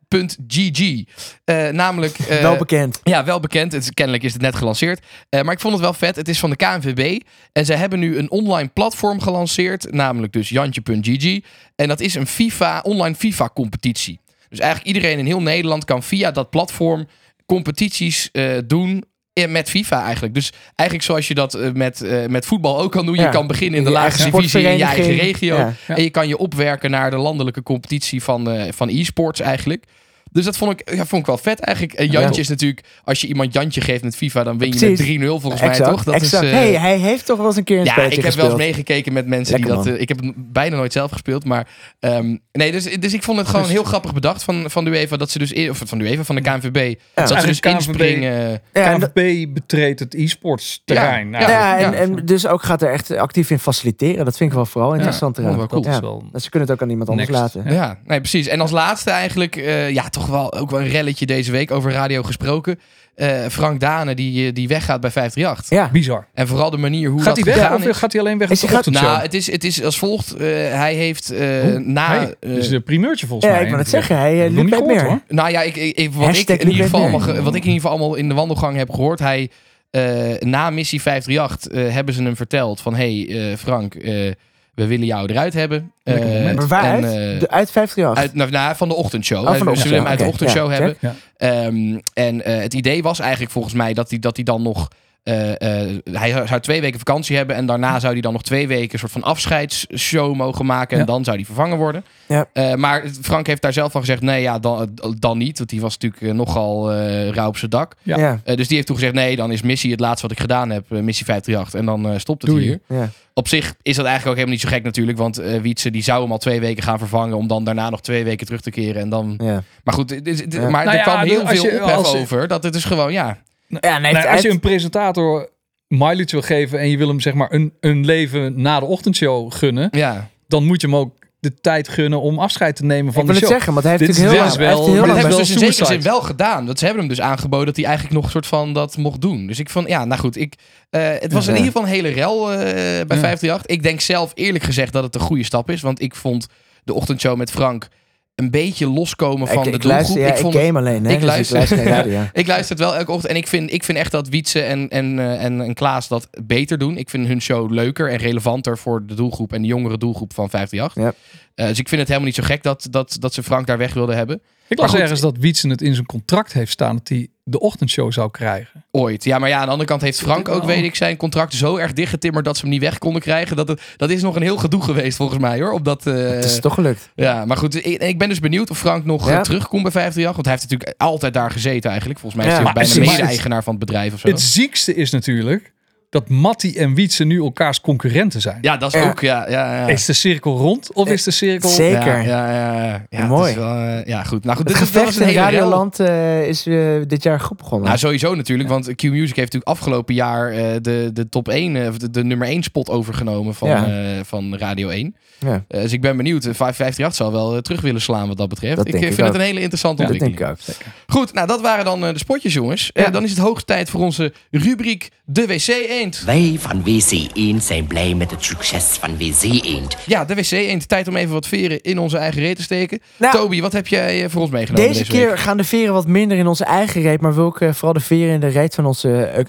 eh 0.08 0.36
Jantje.gg. 0.46 1.04
Eh, 1.44 1.68
namelijk... 1.68 2.18
eh, 2.28 2.40
Wel 2.40 2.56
bekend. 2.56 3.00
ja, 3.04 3.24
wel 3.24 3.40
bekend. 3.40 3.72
Het, 3.72 3.82
is- 3.82 3.90
kennelijk 3.94 4.24
is 4.24 4.32
het 4.32 4.42
net 4.42 4.54
gelanceerd. 4.56 5.04
Eh, 5.28 5.42
maar 5.42 5.52
ik 5.54 5.60
vond 5.60 5.72
het 5.72 5.82
wel 5.82 5.92
vet. 5.92 6.16
Het 6.16 6.28
is 6.28 6.38
van 6.38 6.50
de 6.50 6.56
KNVB. 6.56 7.20
En 7.52 7.64
zij 7.64 7.76
hebben 7.76 7.98
nu 7.98 8.18
een 8.18 8.30
online 8.30 8.68
platform 8.68 9.20
gelanceerd. 9.20 9.92
Namelijk 9.92 10.32
dus 10.32 10.48
Jantje.gg. 10.48 11.40
En 11.76 11.88
dat 11.88 12.00
is 12.00 12.14
een 12.14 12.26
FIFA, 12.26 12.80
online 12.80 13.14
FIFA-competitie. 13.14 14.20
Dus 14.48 14.58
eigenlijk 14.58 14.94
iedereen 14.96 15.18
in 15.18 15.26
heel 15.26 15.42
Nederland 15.42 15.84
kan 15.84 16.02
via 16.02 16.30
dat 16.30 16.50
platform 16.50 17.06
competities 17.46 18.30
doen 18.66 19.04
met 19.44 19.70
FIFA 19.70 20.04
eigenlijk. 20.04 20.34
Dus 20.34 20.52
eigenlijk 20.74 21.08
zoals 21.08 21.28
je 21.28 21.34
dat 21.34 21.54
eh, 21.54 21.72
met, 21.72 22.02
eh, 22.02 22.26
met 22.26 22.46
voetbal 22.46 22.80
ook 22.80 22.92
kan 22.92 23.06
doen. 23.06 23.14
Je 23.14 23.28
kan 23.28 23.46
beginnen 23.46 23.78
in 23.78 23.84
de 23.84 23.90
laagste 23.90 24.22
eigen 24.22 24.40
divisie 24.40 24.68
in 24.68 24.76
je 24.76 24.84
eigen 24.84 25.16
regio. 25.16 25.56
Ja. 25.56 25.74
Ja. 25.86 25.96
En 25.96 26.02
je 26.02 26.10
kan 26.10 26.28
je 26.28 26.36
opwerken 26.36 26.90
naar 26.90 27.10
de 27.10 27.16
landelijke 27.16 27.62
competitie 27.62 28.22
van, 28.22 28.50
eh, 28.50 28.72
van 28.72 28.88
e-sports 28.88 29.40
eigenlijk. 29.40 29.84
Dus 30.32 30.44
dat 30.44 30.56
vond 30.56 30.80
ik, 30.80 30.94
ja, 30.94 31.06
vond 31.06 31.20
ik 31.20 31.26
wel 31.26 31.38
vet 31.38 31.60
eigenlijk. 31.60 31.98
En 31.98 32.06
Jantje 32.10 32.34
Ja. 32.34 32.40
is 32.40 32.48
natuurlijk, 32.48 32.80
als 33.04 33.20
je 33.20 33.26
iemand 33.26 33.52
Jantje 33.52 33.80
geeft 33.80 34.02
met 34.02 34.16
FIFA, 34.16 34.42
dan 34.44 34.58
win 34.58 34.68
je 34.72 34.76
Precies. 34.78 34.98
met 34.98 35.06
3-0 35.06 35.40
volgens 35.40 35.62
mij 35.62 35.76
toch? 35.76 36.04
Dat 36.04 36.14
exact. 36.14 36.44
is, 36.44 36.50
eh, 36.50 36.56
hey, 36.56 36.72
hij 36.78 36.96
heeft 36.98 37.26
toch 37.26 37.36
wel 37.36 37.46
eens 37.46 37.56
een 37.56 37.64
keer 37.64 37.78
een 37.78 37.84
ja, 37.84 37.90
spelletje 37.92 38.18
ik 38.18 38.24
heb 38.24 38.34
wel 38.34 38.46
eens 38.46 38.54
meegekeken 38.56 39.12
met 39.12 39.26
mensen 39.26 39.54
Lekker, 39.60 39.74
die 39.76 39.84
dat. 39.84 39.94
eh, 39.94 40.00
ik 40.00 40.08
heb 40.08 40.20
het 40.20 40.32
bijna 40.52 40.76
nooit 40.76 40.92
zelf 40.92 41.10
gespeeld, 41.10 41.44
maar 41.44 41.68
ehm, 42.00 42.36
nee, 42.52 42.72
dus, 42.72 42.84
dus 42.84 43.12
ik 43.14 43.22
vond 43.22 43.38
het 43.38 43.48
gewoon 43.48 43.68
heel 43.68 43.84
grappig 43.84 44.12
bedacht 44.14 44.42
van, 44.42 44.70
van 44.70 44.84
de 44.84 44.90
UEFA 44.90 45.16
dat 45.16 45.30
ze 45.30 45.38
dus 45.38 45.52
in- 45.52 45.70
of 45.70 45.80
van 45.84 45.98
de 45.98 46.04
UEFA 46.04 46.24
van 46.24 46.34
de 46.34 46.40
KNVB 46.40 46.94
dat 47.14 47.28
ze 47.28 47.46
dus 47.46 47.60
KNVB. 47.60 47.74
inspringen. 47.74 48.32
Ja, 48.72 48.92
en 48.92 49.00
dat- 49.00 49.12
KNVB 49.12 49.46
betreedt 49.54 50.00
het 50.00 50.14
e-sports 50.14 50.82
terrein. 50.84 51.30
Ja, 51.30 51.38
Nou, 51.38 51.50
ja, 51.50 51.78
en, 51.78 51.90
ja. 51.90 51.96
en 51.98 52.26
dus 52.26 52.46
ook 52.46 52.62
gaat 52.62 52.82
er 52.82 52.90
echt 52.92 53.16
actief 53.16 53.50
in 53.50 53.58
faciliteren. 53.58 54.24
Dat 54.24 54.36
vind 54.36 54.50
ik 54.50 54.56
wel 54.56 54.66
vooral 54.66 54.94
interessant. 54.94 55.36
Ja, 55.36 55.42
wel 55.42 55.66
cool. 55.66 55.82
dat 55.82 55.90
is 55.90 55.94
Ja. 55.96 56.00
wel... 56.00 56.24
Dat 56.32 56.42
ze 56.42 56.50
kunnen 56.50 56.68
het 56.68 56.76
ook 56.76 56.82
aan 56.84 56.90
iemand 56.90 57.08
anders 57.08 57.28
laten. 57.28 57.62
Ja. 57.64 57.72
Ja. 57.72 57.98
nee, 58.06 58.18
precies. 58.20 58.46
En 58.46 58.60
als 58.60 58.70
laatste 58.70 59.10
eigenlijk, 59.10 59.56
eh, 59.56 59.90
ja, 59.90 60.08
toch 60.16 60.26
wel 60.26 60.52
ook 60.54 60.70
wel 60.70 60.80
een 60.80 60.88
relletje 60.88 61.26
deze 61.26 61.52
week 61.52 61.70
over 61.70 61.92
radio 61.92 62.22
gesproken. 62.22 62.78
Eh, 63.14 63.46
Frank 63.50 63.80
Dane 63.80 64.14
die, 64.14 64.46
eh, 64.46 64.54
die 64.54 64.68
weggaat 64.68 65.00
bij 65.00 65.10
538. 65.10 65.78
Ja. 65.78 65.90
Bizar. 65.92 66.26
En 66.34 66.46
vooral 66.46 66.70
de 66.70 66.76
manier 66.76 67.08
hoe 67.10 67.22
Gaat 67.22 67.36
dat 67.36 67.44
hij 67.44 67.54
weg 67.54 67.62
gegaan 67.62 67.76
of 67.82 67.86
is. 67.86 67.96
gaat 67.96 68.12
hij 68.12 68.20
alleen 68.20 68.38
weg 68.38 68.50
op 68.50 68.60
de 68.60 68.68
gaat-? 68.68 68.90
Nou, 68.90 69.20
het 69.20 69.34
is, 69.34 69.50
het 69.50 69.64
is 69.64 69.82
als 69.84 69.98
volgt. 69.98 70.34
Eh, 70.34 70.46
hij 70.70 70.94
heeft 70.94 71.30
eh, 71.30 71.40
Oeh, 71.64 71.76
na... 71.86 72.08
hey, 72.18 72.34
eh, 72.40 72.70
een 72.70 72.82
primeurtje 72.82 73.26
volgens 73.26 73.48
Ja, 73.50 73.54
mij. 73.56 73.64
ik 73.64 73.70
wil 73.70 73.78
het 73.78 73.88
zeggen. 73.88 74.16
Hij 74.18 74.34
Nog 74.34 74.42
uh, 74.42 74.48
niet 74.50 74.56
liep 74.58 74.68
bij 74.70 74.78
gehoord, 74.78 74.94
meer. 74.96 75.04
hoor. 75.06 75.20
Nou 75.28 75.50
ja, 75.50 75.62
ik, 75.62 75.76
ik, 75.76 75.96
ik- 75.96 76.12
wat, 76.12 76.36
ik 76.36 76.48
in 76.48 76.68
ieder 76.70 76.84
geval 76.84 77.10
wat 77.10 77.24
ik 77.34 77.44
in 77.44 77.52
ieder 77.54 77.72
geval 77.72 77.90
allemaal 77.90 78.14
in 78.14 78.28
de 78.28 78.34
wandelgang 78.34 78.76
heb 78.76 78.90
gehoord. 78.90 79.18
Hij, 79.18 79.50
eh, 79.90 80.02
na 80.40 80.70
missie 80.70 81.02
538 81.02 81.72
eh, 81.72 81.92
hebben 81.94 82.14
ze 82.14 82.22
hem 82.22 82.36
verteld 82.36 82.80
van... 82.80 82.94
hey, 82.94 83.26
eh, 83.50 83.56
Frank, 83.56 83.94
eh, 83.94 84.30
we 84.76 84.86
willen 84.86 85.06
jou 85.06 85.30
eruit 85.30 85.54
hebben. 85.54 85.92
Eh, 86.02 86.14
moment. 86.14 86.56
Maar 86.56 86.66
waaruit? 86.66 87.04
en, 87.04 87.10
eh, 87.10 87.40
de, 87.40 87.50
uit 87.50 87.70
538. 87.70 88.22
uit, 88.22 88.34
nou, 88.34 88.50
nou, 88.50 88.76
van 88.76 88.88
de 88.88 88.94
ochtendshow. 88.94 89.38
Oh, 89.38 89.54
van 89.54 89.66
de 89.66 89.76
Ze 89.76 89.88
willen 89.88 89.98
ochtendshow, 89.98 89.98
hem 89.98 90.06
uit 90.06 90.18
de 90.18 90.24
ochtendshow 90.24 90.70
Ja, 90.70 90.76
hebben. 90.76 91.16
Ehm, 91.36 92.00
en 92.14 92.44
eh, 92.44 92.62
het 92.62 92.74
idee 92.74 93.02
was 93.02 93.18
eigenlijk 93.18 93.52
volgens 93.52 93.74
mij 93.74 93.94
dat 93.94 94.10
hij, 94.10 94.18
dat 94.18 94.36
hij 94.36 94.44
dan 94.44 94.62
nog... 94.62 94.88
eh, 95.26 95.82
eh, 95.84 95.98
hij 96.12 96.46
zou 96.46 96.60
twee 96.60 96.80
weken 96.80 96.98
vakantie 96.98 97.36
hebben 97.36 97.56
en 97.56 97.66
daarna 97.66 98.00
zou 98.00 98.12
hij 98.12 98.22
dan 98.22 98.32
nog 98.32 98.42
twee 98.42 98.68
weken 98.68 98.92
een 98.92 98.98
soort 98.98 99.12
van 99.12 99.22
afscheidsshow 99.22 100.34
mogen 100.34 100.66
maken 100.66 100.92
en 100.92 100.98
Ja. 100.98 101.04
dan 101.12 101.24
zou 101.24 101.36
hij 101.36 101.44
vervangen 101.46 101.76
worden. 101.76 102.04
Ja. 102.26 102.46
Eh, 102.52 102.74
maar 102.74 103.02
Frank 103.22 103.46
heeft 103.46 103.62
daar 103.62 103.72
zelf 103.72 103.92
van 103.92 104.00
gezegd, 104.00 104.22
nee 104.22 104.42
ja, 104.42 104.58
dan, 104.58 104.88
dan 105.18 105.38
niet, 105.38 105.58
want 105.58 105.70
die 105.70 105.80
was 105.80 105.98
natuurlijk 105.98 106.34
nogal 106.34 106.92
eh 106.92 107.28
rauw 107.28 107.48
op 107.48 107.56
zijn 107.56 107.70
dak. 107.70 107.94
Ja. 108.02 108.18
ja. 108.18 108.40
Eh, 108.44 108.56
dus 108.56 108.66
die 108.66 108.74
heeft 108.76 108.86
toen 108.86 108.96
gezegd, 108.96 109.14
nee, 109.14 109.36
dan 109.36 109.52
is 109.52 109.62
missie 109.62 109.90
het 109.90 110.00
laatste 110.00 110.22
wat 110.22 110.30
ik 110.36 110.40
gedaan 110.40 110.70
heb, 110.70 110.84
missie 110.90 111.24
538 111.26 111.80
en 111.80 111.86
dan 111.86 112.12
eh, 112.12 112.18
stopt 112.18 112.42
het 112.42 112.56
hier. 112.56 112.78
Ja. 112.88 113.08
Op 113.34 113.48
zich 113.48 113.74
is 113.82 113.96
dat 113.96 114.04
eigenlijk 114.06 114.26
ook 114.26 114.34
helemaal 114.44 114.52
niet 114.52 114.60
zo 114.60 114.68
gek 114.68 114.82
natuurlijk, 114.84 115.18
want 115.18 115.38
eh 115.38 115.60
Wietse 115.60 115.90
die 115.90 116.02
zou 116.02 116.22
hem 116.22 116.32
al 116.32 116.38
twee 116.38 116.60
weken 116.60 116.82
gaan 116.82 116.98
vervangen 116.98 117.36
om 117.36 117.46
dan 117.46 117.64
daarna 117.64 117.90
nog 117.90 118.00
twee 118.00 118.24
weken 118.24 118.46
terug 118.46 118.60
te 118.60 118.70
keren 118.70 119.02
en 119.02 119.08
dan... 119.08 119.34
Ja. 119.42 119.62
Maar 119.84 119.94
goed, 119.94 120.10
maar 120.10 120.70
Nou 120.84 120.88
er 120.88 120.94
ja, 120.94 121.02
kwam 121.02 121.18
heel 121.20 121.40
als 121.40 121.50
veel 121.50 121.62
je- 121.72 121.82
ophef 121.82 122.12
je- 122.12 122.18
over 122.18 122.48
dat 122.48 122.62
het 122.62 122.74
is 122.74 122.84
gewoon, 122.84 123.12
ja... 123.12 123.38
Ja, 123.68 123.98
Nou, 123.98 124.26
als 124.26 124.42
je 124.42 124.50
een 124.50 124.60
presentator 124.60 125.48
mileage 125.88 126.30
wil 126.30 126.42
geven 126.42 126.78
en 126.78 126.88
je 126.90 126.96
wil 126.96 127.08
hem 127.08 127.20
zeg 127.20 127.34
maar 127.34 127.52
een, 127.52 127.72
een 127.80 128.04
leven 128.04 128.60
na 128.60 128.80
de 128.80 128.86
ochtendshow 128.86 129.52
gunnen, 129.52 129.88
ja. 129.90 130.28
dan 130.48 130.64
moet 130.64 130.80
je 130.80 130.86
hem 130.86 130.96
ook 130.96 131.14
de 131.40 131.54
tijd 131.54 131.88
gunnen 131.88 132.20
om 132.20 132.38
afscheid 132.38 132.76
te 132.76 132.84
nemen 132.84 133.12
van 133.12 133.22
ik 133.22 133.28
de 133.28 133.32
wil 133.32 133.34
het 133.34 133.50
show. 133.50 133.50
zeggen, 133.56 133.72
want 133.72 133.84
hij 133.86 133.92
heeft 133.96 134.06
Dit 134.06 134.16
natuurlijk 134.24 134.46
is 134.48 134.56
heel 134.56 134.66
lang... 134.66 134.76
wel- 134.76 134.86
heel 134.94 135.06
lang 135.06 135.12
hebben 135.20 135.32
ze 135.32 135.38
dus 135.38 135.50
in 135.50 135.58
zekere 135.58 135.72
suicide. 135.76 136.02
zin 136.02 136.10
wel 136.10 136.20
gedaan. 136.22 136.66
Dat 136.66 136.78
ze 136.78 136.84
hebben 136.84 137.04
hem 137.04 137.14
dus 137.14 137.24
aangeboden 137.24 137.66
dat 137.66 137.76
hij 137.76 137.84
eigenlijk 137.84 138.14
nog 138.14 138.24
een 138.24 138.30
soort 138.30 138.46
van 138.46 138.72
dat 138.72 138.96
mocht 138.96 139.20
doen. 139.20 139.46
Dus 139.46 139.58
ik 139.58 139.70
vond, 139.70 139.88
ja, 139.88 140.04
nou 140.04 140.20
goed. 140.20 140.36
Ik, 140.36 140.54
eh, 140.90 141.08
het 141.18 141.32
was 141.32 141.46
in 141.46 141.52
Ja. 141.52 141.58
ieder 141.58 141.72
geval 141.72 141.82
een 141.88 141.94
hele 141.94 142.08
rel 142.08 142.52
eh, 142.52 142.58
bij 142.58 143.18
538. 143.18 143.66
Ik 143.66 143.82
denk 143.82 144.00
zelf 144.00 144.32
eerlijk 144.34 144.64
gezegd 144.64 144.92
dat 144.92 145.02
het 145.04 145.14
een 145.14 145.20
goede 145.20 145.42
stap 145.44 145.70
is. 145.70 145.80
Want 145.80 146.00
ik 146.02 146.14
vond 146.14 146.46
de 146.84 146.92
ochtendshow 146.94 147.36
met 147.36 147.50
Frank 147.50 147.88
een 148.36 148.50
beetje 148.50 148.88
loskomen 148.88 149.48
van 149.48 149.58
ik, 149.58 149.64
de 149.64 149.70
ik 149.70 149.82
doelgroep. 149.82 149.90
luister, 149.90 150.20
ja, 150.20 150.28
ik, 150.28 150.36
vond 150.36 150.54
game 150.54 150.78
alleen. 150.78 151.04
Hè, 151.04 151.12
ik 151.12 151.18
dus 151.20 151.26
luister- 151.28 151.62
ik 151.62 151.68
luister 151.68 151.92
radio. 151.92 152.22
Ik 152.32 152.46
luister 152.46 152.76
het 152.76 152.84
wel 152.84 152.96
elke 152.96 153.12
ochtend. 153.12 153.32
En 153.32 153.38
ik 153.38 153.46
vind, 153.46 153.72
ik 153.72 153.84
vind 153.84 153.98
echt 153.98 154.10
dat 154.10 154.28
Wietse 154.28 154.60
en, 154.60 154.88
en, 154.88 155.18
eh, 155.18 155.44
en, 155.44 155.60
en 155.60 155.74
Klaas 155.74 156.08
dat 156.08 156.28
beter 156.44 156.78
doen. 156.78 156.96
Ik 156.96 157.10
vind 157.10 157.26
hun 157.26 157.40
show 157.42 157.70
leuker 157.70 158.10
en 158.10 158.16
relevanter 158.16 158.78
voor 158.78 159.06
de 159.06 159.14
doelgroep 159.14 159.52
en 159.52 159.62
de 159.62 159.68
jongere 159.68 159.98
doelgroep 159.98 160.34
van 160.34 160.50
538. 160.50 161.14
Eh, 161.54 161.66
dus 161.66 161.78
ik 161.78 161.88
vind 161.88 162.00
het 162.00 162.08
helemaal 162.10 162.28
niet 162.28 162.38
zo 162.38 162.42
gek 162.42 162.62
dat, 162.62 162.86
dat, 162.90 163.16
dat 163.20 163.34
ze 163.34 163.42
Frank 163.42 163.66
daar 163.66 163.78
weg 163.78 163.94
wilden 163.94 164.16
hebben. 164.16 164.42
Ik 164.68 164.78
las 164.78 164.94
ergens 164.94 165.20
dat 165.20 165.36
Wietsen 165.36 165.70
het 165.70 165.82
in 165.82 165.94
zijn 165.94 166.06
contract 166.06 166.52
heeft 166.52 166.72
staan 166.72 166.96
dat 166.96 167.08
hij 167.08 167.28
de 167.48 167.60
ochtendshow 167.60 168.12
zou 168.12 168.30
krijgen. 168.30 168.84
Ooit. 168.90 169.24
Ja, 169.24 169.38
maar 169.38 169.48
ja, 169.48 169.56
aan 169.58 169.64
de 169.64 169.70
andere 169.70 169.88
kant 169.88 170.00
heeft 170.02 170.20
Frank 170.20 170.48
ook, 170.48 170.64
weet 170.64 170.84
ik, 170.84 170.94
zijn 170.94 171.16
contract 171.16 171.54
zo 171.54 171.76
erg 171.76 171.92
dichtgetimmerd 171.92 172.44
dat 172.44 172.56
ze 172.56 172.62
hem 172.62 172.70
niet 172.70 172.80
weg 172.80 172.98
konden 172.98 173.22
krijgen. 173.22 173.56
Dat, 173.56 173.68
het, 173.68 173.80
dat 173.96 174.10
is 174.10 174.22
nog 174.22 174.36
een 174.36 174.42
heel 174.42 174.56
gedoe 174.56 174.82
geweest 174.82 175.16
volgens 175.16 175.38
mij 175.38 175.60
hoor. 175.60 175.72
Op 175.72 175.84
dat, 175.84 176.06
eh, 176.06 176.14
Het 176.14 176.44
is 176.44 176.60
toch 176.60 176.74
gelukt. 176.74 177.10
Ja, 177.14 177.44
maar 177.44 177.56
goed, 177.56 177.74
ik, 177.86 178.02
ik 178.02 178.18
ben 178.18 178.28
dus 178.28 178.40
benieuwd 178.40 178.70
of 178.70 178.78
Frank 178.78 179.04
nog 179.04 179.28
Ja. 179.28 179.36
eh, 179.36 179.40
terugkomt 179.40 179.82
bij 179.82 179.92
538. 179.92 180.34
Want 180.34 180.46
hij 180.46 180.54
heeft 180.54 180.70
natuurlijk 180.70 181.00
altijd 181.02 181.34
daar 181.34 181.50
gezeten 181.50 181.90
eigenlijk. 181.90 182.20
Volgens 182.20 182.42
mij 182.42 182.52
is 182.52 182.58
Ja. 182.58 182.64
hij 182.64 182.72
bijna 182.72 183.10
mede-eigenaar 183.10 183.62
van 183.62 183.74
het 183.74 183.84
bedrijf 183.84 184.12
of 184.14 184.20
zo. 184.20 184.28
Het 184.28 184.40
ziekste 184.40 184.94
is 184.94 185.10
natuurlijk 185.10 185.72
dat 186.20 186.28
Matti 186.28 186.76
en 186.76 186.94
Wietse 186.94 187.24
nu 187.24 187.38
elkaars 187.38 187.80
concurrenten 187.80 188.40
zijn. 188.40 188.58
Ja, 188.60 188.76
dat 188.76 188.94
is 188.94 189.00
Ja. 189.00 189.08
ook, 189.08 189.20
ja. 189.20 189.50
ja, 189.50 189.76
ja. 189.76 189.86
Is 189.88 190.04
de 190.04 190.12
cirkel 190.12 190.56
rond 190.56 190.92
of 190.92 191.08
is 191.08 191.22
de 191.22 191.30
cirkel... 191.30 191.68
Zeker. 191.68 192.06
Ja, 192.06 192.20
ja, 192.22 192.52
ja, 192.52 192.72
ja. 192.84 193.06
ja 193.10 193.18
het 193.20 193.28
Mooi. 193.28 193.50
is 193.50 193.56
wel, 193.56 193.76
eh, 193.76 194.04
ja, 194.04 194.22
goed. 194.24 194.44
Nou 194.44 194.56
goed, 194.56 194.68
Het 194.68 194.78
dit 194.78 194.88
gevecht 194.88 195.20
een 195.20 195.28
in. 195.28 195.34
Radioland 195.34 196.00
eh, 196.00 196.48
is 196.48 196.66
eh, 196.66 196.76
dit 197.06 197.22
jaar 197.22 197.40
goed 197.40 197.56
begonnen. 197.56 197.86
Nou, 197.86 197.98
sowieso 197.98 198.34
natuurlijk, 198.34 198.68
want 198.68 198.94
Q 198.94 199.02
Music 199.02 199.36
heeft 199.36 199.52
natuurlijk 199.52 199.68
afgelopen 199.68 200.14
jaar 200.14 200.50
eh, 200.52 200.64
de, 200.82 201.10
de 201.12 201.28
top 201.28 201.48
1, 201.48 201.76
eh, 201.76 201.88
of 201.88 201.98
de, 201.98 202.10
de 202.10 202.24
nummer 202.24 202.48
1 202.48 202.62
spot 202.62 202.90
overgenomen 202.90 203.54
van, 203.54 203.68
Ja. 203.68 203.86
eh, 203.86 204.20
van 204.24 204.56
Radio 204.56 204.88
1. 204.88 205.16
ja, 205.38 205.64
Eh, 205.68 205.80
dus 205.82 205.92
ik 205.92 206.00
ben 206.00 206.16
benieuwd. 206.16 206.44
Eh, 206.44 206.54
558 206.54 207.14
zal 207.14 207.32
wel 207.32 207.54
eh, 207.56 207.60
terug 207.60 207.80
willen 207.80 208.00
slaan 208.00 208.28
wat 208.28 208.36
dat 208.36 208.48
betreft. 208.48 208.76
Dat 208.76 208.86
ik 208.86 208.92
denk 208.92 209.04
eh, 209.04 209.10
ik 209.10 209.16
vind 209.16 209.26
ook. 209.28 209.32
het 209.34 209.42
een 209.42 209.48
hele 209.48 209.60
interessante 209.60 210.02
dat 210.02 210.10
denk 210.10 210.22
ontwikkeling. 210.22 210.58
ik 210.68 210.76
ook. 211.06 211.16
Goed, 211.16 211.32
nou 211.32 211.46
dat 211.46 211.60
waren 211.60 211.84
dan 211.84 212.04
eh, 212.06 212.12
de 212.12 212.18
spotjes 212.18 212.52
jongens. 212.52 212.90
Eh, 212.92 213.12
dan 213.12 213.24
is 213.24 213.30
het 213.30 213.38
hoogste 213.38 213.64
tijd 213.66 213.90
voor 213.90 214.00
onze 214.00 214.32
rubriek 214.50 215.08
De 215.24 215.46
WC 215.46 215.68
Eend. 216.06 216.24
Wij 216.24 216.56
van 216.58 216.82
WC 216.82 217.28
Eend 217.34 217.64
zijn 217.64 217.86
blij 217.86 218.14
met 218.14 218.30
het 218.30 218.44
succes 218.44 218.84
van 218.84 219.16
WC 219.16 219.42
Eend. 219.42 219.96
Ja, 220.06 220.24
de 220.24 220.34
WC 220.34 220.50
Eend. 220.50 220.88
Tijd 220.88 221.08
om 221.08 221.16
even 221.16 221.32
wat 221.32 221.46
veren 221.46 221.82
in 221.82 221.98
onze 221.98 222.18
eigen 222.18 222.40
reet 222.40 222.56
te 222.56 222.62
steken. 222.62 223.00
Nou, 223.16 223.32
Toby, 223.32 223.60
wat 223.60 223.72
heb 223.72 223.86
jij 223.86 224.24
eh, 224.24 224.30
voor 224.30 224.40
ons 224.40 224.50
meegenomen 224.50 224.88
Deze 224.88 224.98
deze, 224.98 225.12
keer 225.12 225.28
week? 225.28 225.38
gaan 225.38 225.56
de 225.56 225.64
veren 225.64 225.92
wat 225.92 226.06
minder 226.06 226.38
in 226.38 226.46
onze 226.46 226.64
eigen 226.64 227.02
reet, 227.02 227.20
maar 227.20 227.34
wil 227.34 227.48
ik 227.48 227.60
eh, 227.60 227.72
vooral 227.72 227.92
de 227.92 228.00
veren 228.00 228.34
in 228.34 228.40
de 228.40 228.46
reet 228.46 228.74
van 228.74 228.86
onze 228.86 229.24
eh, 229.24 229.44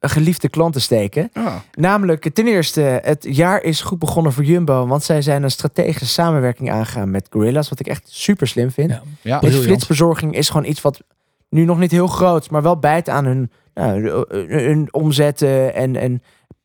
geliefde 0.00 0.48
klanten 0.48 0.80
steken. 0.80 1.30
Ah, 1.32 1.54
Namelijk, 1.74 2.30
ten 2.34 2.46
eerste, 2.46 2.80
het 2.80 3.26
jaar 3.30 3.62
is 3.62 3.80
goed 3.80 3.98
begonnen 3.98 4.32
voor 4.32 4.44
Jumbo, 4.44 4.86
want 4.86 5.02
zij 5.02 5.22
zijn 5.22 5.42
een 5.42 5.50
strategische 5.50 6.06
samenwerking 6.06 6.70
aangegaan 6.70 7.10
met 7.10 7.26
Gorillas, 7.30 7.68
wat 7.68 7.80
ik 7.80 7.86
echt 7.86 8.02
super 8.04 8.46
slim 8.46 8.70
vind. 8.70 8.90
Ja. 9.22 9.40
ja. 9.40 9.50
Flitsbezorging 9.50 10.36
is 10.36 10.48
gewoon 10.48 10.66
iets 10.66 10.80
wat 10.80 11.00
nu 11.50 11.64
nog 11.64 11.78
niet 11.78 11.90
heel 11.90 12.06
groot, 12.06 12.50
maar 12.50 12.62
wel 12.62 12.78
bijt 12.78 13.08
aan 13.08 13.24
hun, 13.24 13.50
nou, 13.74 14.24
hun 14.48 14.88
omzetten 14.90 15.74
en, 15.74 15.96
en 15.96 16.22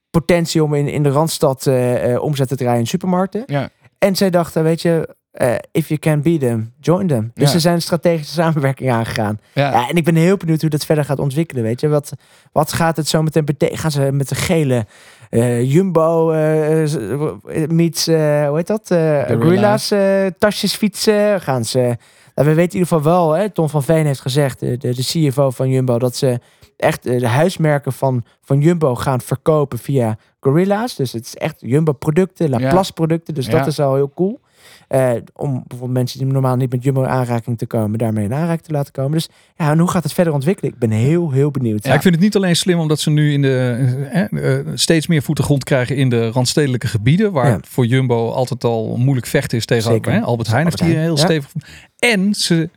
potentie 0.10 0.64
om 0.64 0.74
in, 0.74 0.88
in 0.88 1.04
de 1.04 1.10
Randstad 1.10 1.68
eh, 1.68 2.14
eh, 2.14 2.22
omzet 2.22 2.48
te 2.48 2.56
draaien 2.56 2.80
in 2.80 2.88
supermarkten. 2.88 3.44
Ja. 3.46 3.70
En 3.98 4.16
zij 4.16 4.30
dachten, 4.30 4.64
weet 4.64 4.82
je, 4.82 5.16
eh, 5.32 5.54
if 5.72 5.88
you 5.88 6.00
can 6.00 6.22
beat 6.22 6.40
them, 6.40 6.74
join 6.80 7.08
them. 7.08 7.32
Dus 7.34 7.44
Ja. 7.46 7.50
ze 7.52 7.60
zijn 7.60 7.76
een 7.76 7.82
strategische 7.82 8.34
samenwerking 8.34 8.92
aangegaan. 8.92 9.40
Ja. 9.54 9.72
Ja, 9.72 9.90
en 9.90 9.96
ik 9.96 10.04
ben 10.04 10.16
heel 10.16 10.38
benieuwd 10.38 10.62
hoe 10.62 10.70
dat 10.70 10.86
verder 10.86 11.06
gaat 11.06 11.20
ontwikkelen. 11.20 11.64
Weet 11.64 11.80
je, 11.82 11.88
wat, 11.88 12.12
wat 12.52 12.74
gaat 12.74 12.98
het 12.98 13.08
zo 13.08 13.24
meteen 13.24 13.46
betekenen? 13.46 13.80
Gaan 13.80 13.92
ze 13.92 14.12
met 14.12 14.30
de 14.30 14.36
gele 14.36 14.86
eh, 15.30 15.72
Jumbo 15.72 16.32
eh, 16.32 16.84
eh, 16.94 17.70
meets, 17.70 18.08
eh, 18.08 18.48
hoe 18.48 18.56
heet 18.56 18.68
dat? 18.68 18.92
Eh 18.92 19.24
Gorilla's 19.28 19.92
eh, 19.92 20.26
tasjes 20.40 20.76
fietsen? 20.76 21.42
Gaan 21.42 21.66
ze. 21.66 21.98
We 22.36 22.44
weten 22.54 22.62
in 22.62 22.80
ieder 22.80 22.88
geval 22.88 23.04
wel, 23.04 23.32
hè, 23.32 23.50
Tom 23.50 23.70
van 23.70 23.84
Veen 23.84 24.06
heeft 24.06 24.20
gezegd, 24.22 24.60
de, 24.60 24.78
de, 24.78 24.96
de 24.96 25.04
CFO 25.04 25.50
van 25.50 25.70
Jumbo, 25.70 26.00
dat 26.00 26.16
ze 26.16 26.40
echt 26.78 27.06
eh, 27.06 27.20
de 27.20 27.28
huismerken 27.28 27.94
van, 27.94 28.24
van 28.42 28.60
Jumbo 28.60 28.96
gaan 28.96 29.22
verkopen 29.22 29.78
via 29.80 30.18
Gorilla's. 30.40 30.96
Dus 30.96 31.12
het 31.12 31.26
is 31.26 31.36
echt 31.36 31.56
Jumbo 31.60 31.92
producten, 31.92 32.50
Ja. 32.50 32.60
Laplace 32.60 32.94
producten. 32.94 33.34
Dus 33.34 33.46
Ja. 33.46 33.52
dat 33.58 33.68
is 33.68 33.80
al 33.80 33.96
heel 33.96 34.12
cool. 34.16 34.40
Eh, 34.88 35.12
om 35.34 35.64
bijvoorbeeld 35.68 35.98
mensen 35.98 36.20
die 36.20 36.28
normaal 36.28 36.56
niet 36.56 36.72
met 36.72 36.84
Jumbo 36.84 37.02
in 37.02 37.10
aanraking 37.10 37.58
te 37.58 37.66
komen, 37.66 37.98
daarmee 38.00 38.26
in 38.26 38.34
aanraking 38.34 38.62
te 38.62 38.72
laten 38.72 38.92
komen. 38.94 39.12
Dus 39.12 39.30
ja, 39.56 39.72
en 39.72 39.80
hoe 39.80 39.90
gaat 39.90 40.04
het 40.04 40.14
verder 40.14 40.34
ontwikkelen? 40.34 40.72
Ik 40.72 40.80
ben 40.80 40.90
heel, 40.92 41.32
heel 41.32 41.52
benieuwd. 41.52 41.86
Ja, 41.86 41.94
ik 41.94 42.02
vind 42.02 42.14
het 42.16 42.24
niet 42.24 42.36
alleen 42.36 42.56
slim 42.56 42.80
omdat 42.80 43.00
ze 43.00 43.10
nu 43.10 43.34
in 43.34 43.42
de, 43.42 43.78
eh, 44.12 44.58
eh, 44.60 44.68
steeds 44.74 45.08
meer 45.08 45.22
voeten 45.22 45.44
grond 45.44 45.64
krijgen 45.64 45.96
in 45.96 46.10
de 46.10 46.30
randstedelijke 46.30 46.88
gebieden. 46.88 47.32
Waar 47.32 47.48
Ja. 47.48 47.60
voor 47.68 47.86
Jumbo 47.86 48.30
altijd 48.30 48.64
al 48.64 48.98
moeilijk 48.98 49.28
vechten 49.28 49.58
is 49.58 49.66
tegen 49.66 50.12
hè, 50.12 50.22
Albert 50.22 50.48
Heijn. 50.50 50.66
Heeft 50.66 50.80
hier 50.80 51.00
heel 51.00 51.18
stevig. 51.18 51.52
En 52.00 52.34
ze, 52.34 52.70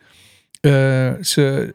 ze 1.20 1.74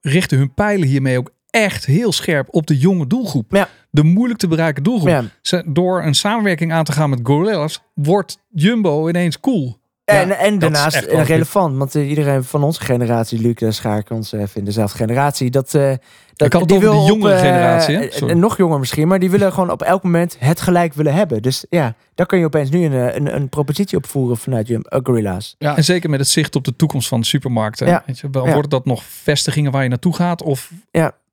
richten 0.00 0.38
hun 0.38 0.54
pijlen 0.54 0.88
hiermee 0.88 1.18
ook 1.18 1.34
echt 1.62 1.86
heel 1.86 2.12
scherp 2.12 2.48
op 2.50 2.66
de 2.66 2.78
jonge 2.78 3.06
doelgroep. 3.06 3.52
Ja. 3.54 3.68
De 3.90 4.02
moeilijk 4.04 4.38
te 4.38 4.48
bereiken 4.48 4.82
doelgroep. 4.82 5.08
Ja. 5.08 5.24
Ze, 5.42 5.62
door 5.66 6.02
een 6.02 6.14
samenwerking 6.14 6.72
aan 6.72 6.84
te 6.84 6.92
gaan 6.92 7.10
met 7.10 7.20
Gorillas 7.22 7.82
wordt 7.94 8.38
Jumbo 8.50 9.08
ineens 9.08 9.40
cool. 9.40 9.78
En, 10.04 10.28
Ja, 10.28 10.34
en 10.34 10.58
daarnaast 10.58 10.96
eh, 10.96 11.24
relevant, 11.24 11.76
want 11.76 11.94
eh, 11.94 12.08
iedereen 12.08 12.44
van 12.44 12.62
onze 12.62 12.80
generatie, 12.80 13.40
Luc 13.40 13.54
en 13.54 13.74
Schaak, 13.74 14.10
ons 14.10 14.32
even 14.32 14.58
in 14.58 14.64
dezelfde 14.64 14.96
generatie, 14.96 15.50
dat, 15.50 15.74
eh 15.74 15.92
dat 16.36 16.46
Ik 16.46 16.52
had 16.52 16.62
het 16.62 16.72
over 16.72 16.90
de 16.90 17.04
jongere 17.06 17.34
eh, 17.34 17.40
generatie, 17.40 17.96
eh, 18.10 18.30
eh, 18.30 18.36
nog 18.36 18.56
jonger 18.56 18.78
misschien, 18.78 19.08
maar 19.08 19.18
die 19.18 19.30
willen 19.30 19.52
gewoon 19.52 19.70
op 19.70 19.82
elk 19.82 20.02
moment 20.02 20.36
het 20.38 20.60
gelijk 20.60 20.94
willen 20.94 21.14
hebben. 21.14 21.42
Dus 21.42 21.66
ja, 21.70 21.94
daar 22.14 22.26
kun 22.26 22.38
je 22.38 22.44
opeens 22.44 22.70
nu 22.70 22.84
een, 22.84 22.92
eh, 22.92 23.14
een, 23.14 23.34
een 23.34 23.48
propositie 23.48 23.98
opvoeren 23.98 24.36
vanuit 24.36 24.70
eh, 24.70 24.78
Gorilla's. 25.02 25.54
Ja. 25.58 25.76
En 25.76 25.84
zeker 25.84 26.10
met 26.10 26.18
het 26.18 26.28
zicht 26.28 26.56
op 26.56 26.64
de 26.64 26.76
toekomst 26.76 27.08
van 27.08 27.20
de 27.20 27.26
supermarkten. 27.26 27.86
Ja. 27.86 28.02
Weet 28.06 28.18
je, 28.18 28.28
wel, 28.30 28.46
Ja. 28.46 28.52
Wordt 28.52 28.70
dat 28.70 28.84
nog 28.84 29.02
vestigingen 29.04 29.72
waar 29.72 29.82
je 29.82 29.88
naartoe 29.88 30.14
gaat? 30.14 30.42
Of 30.42 30.70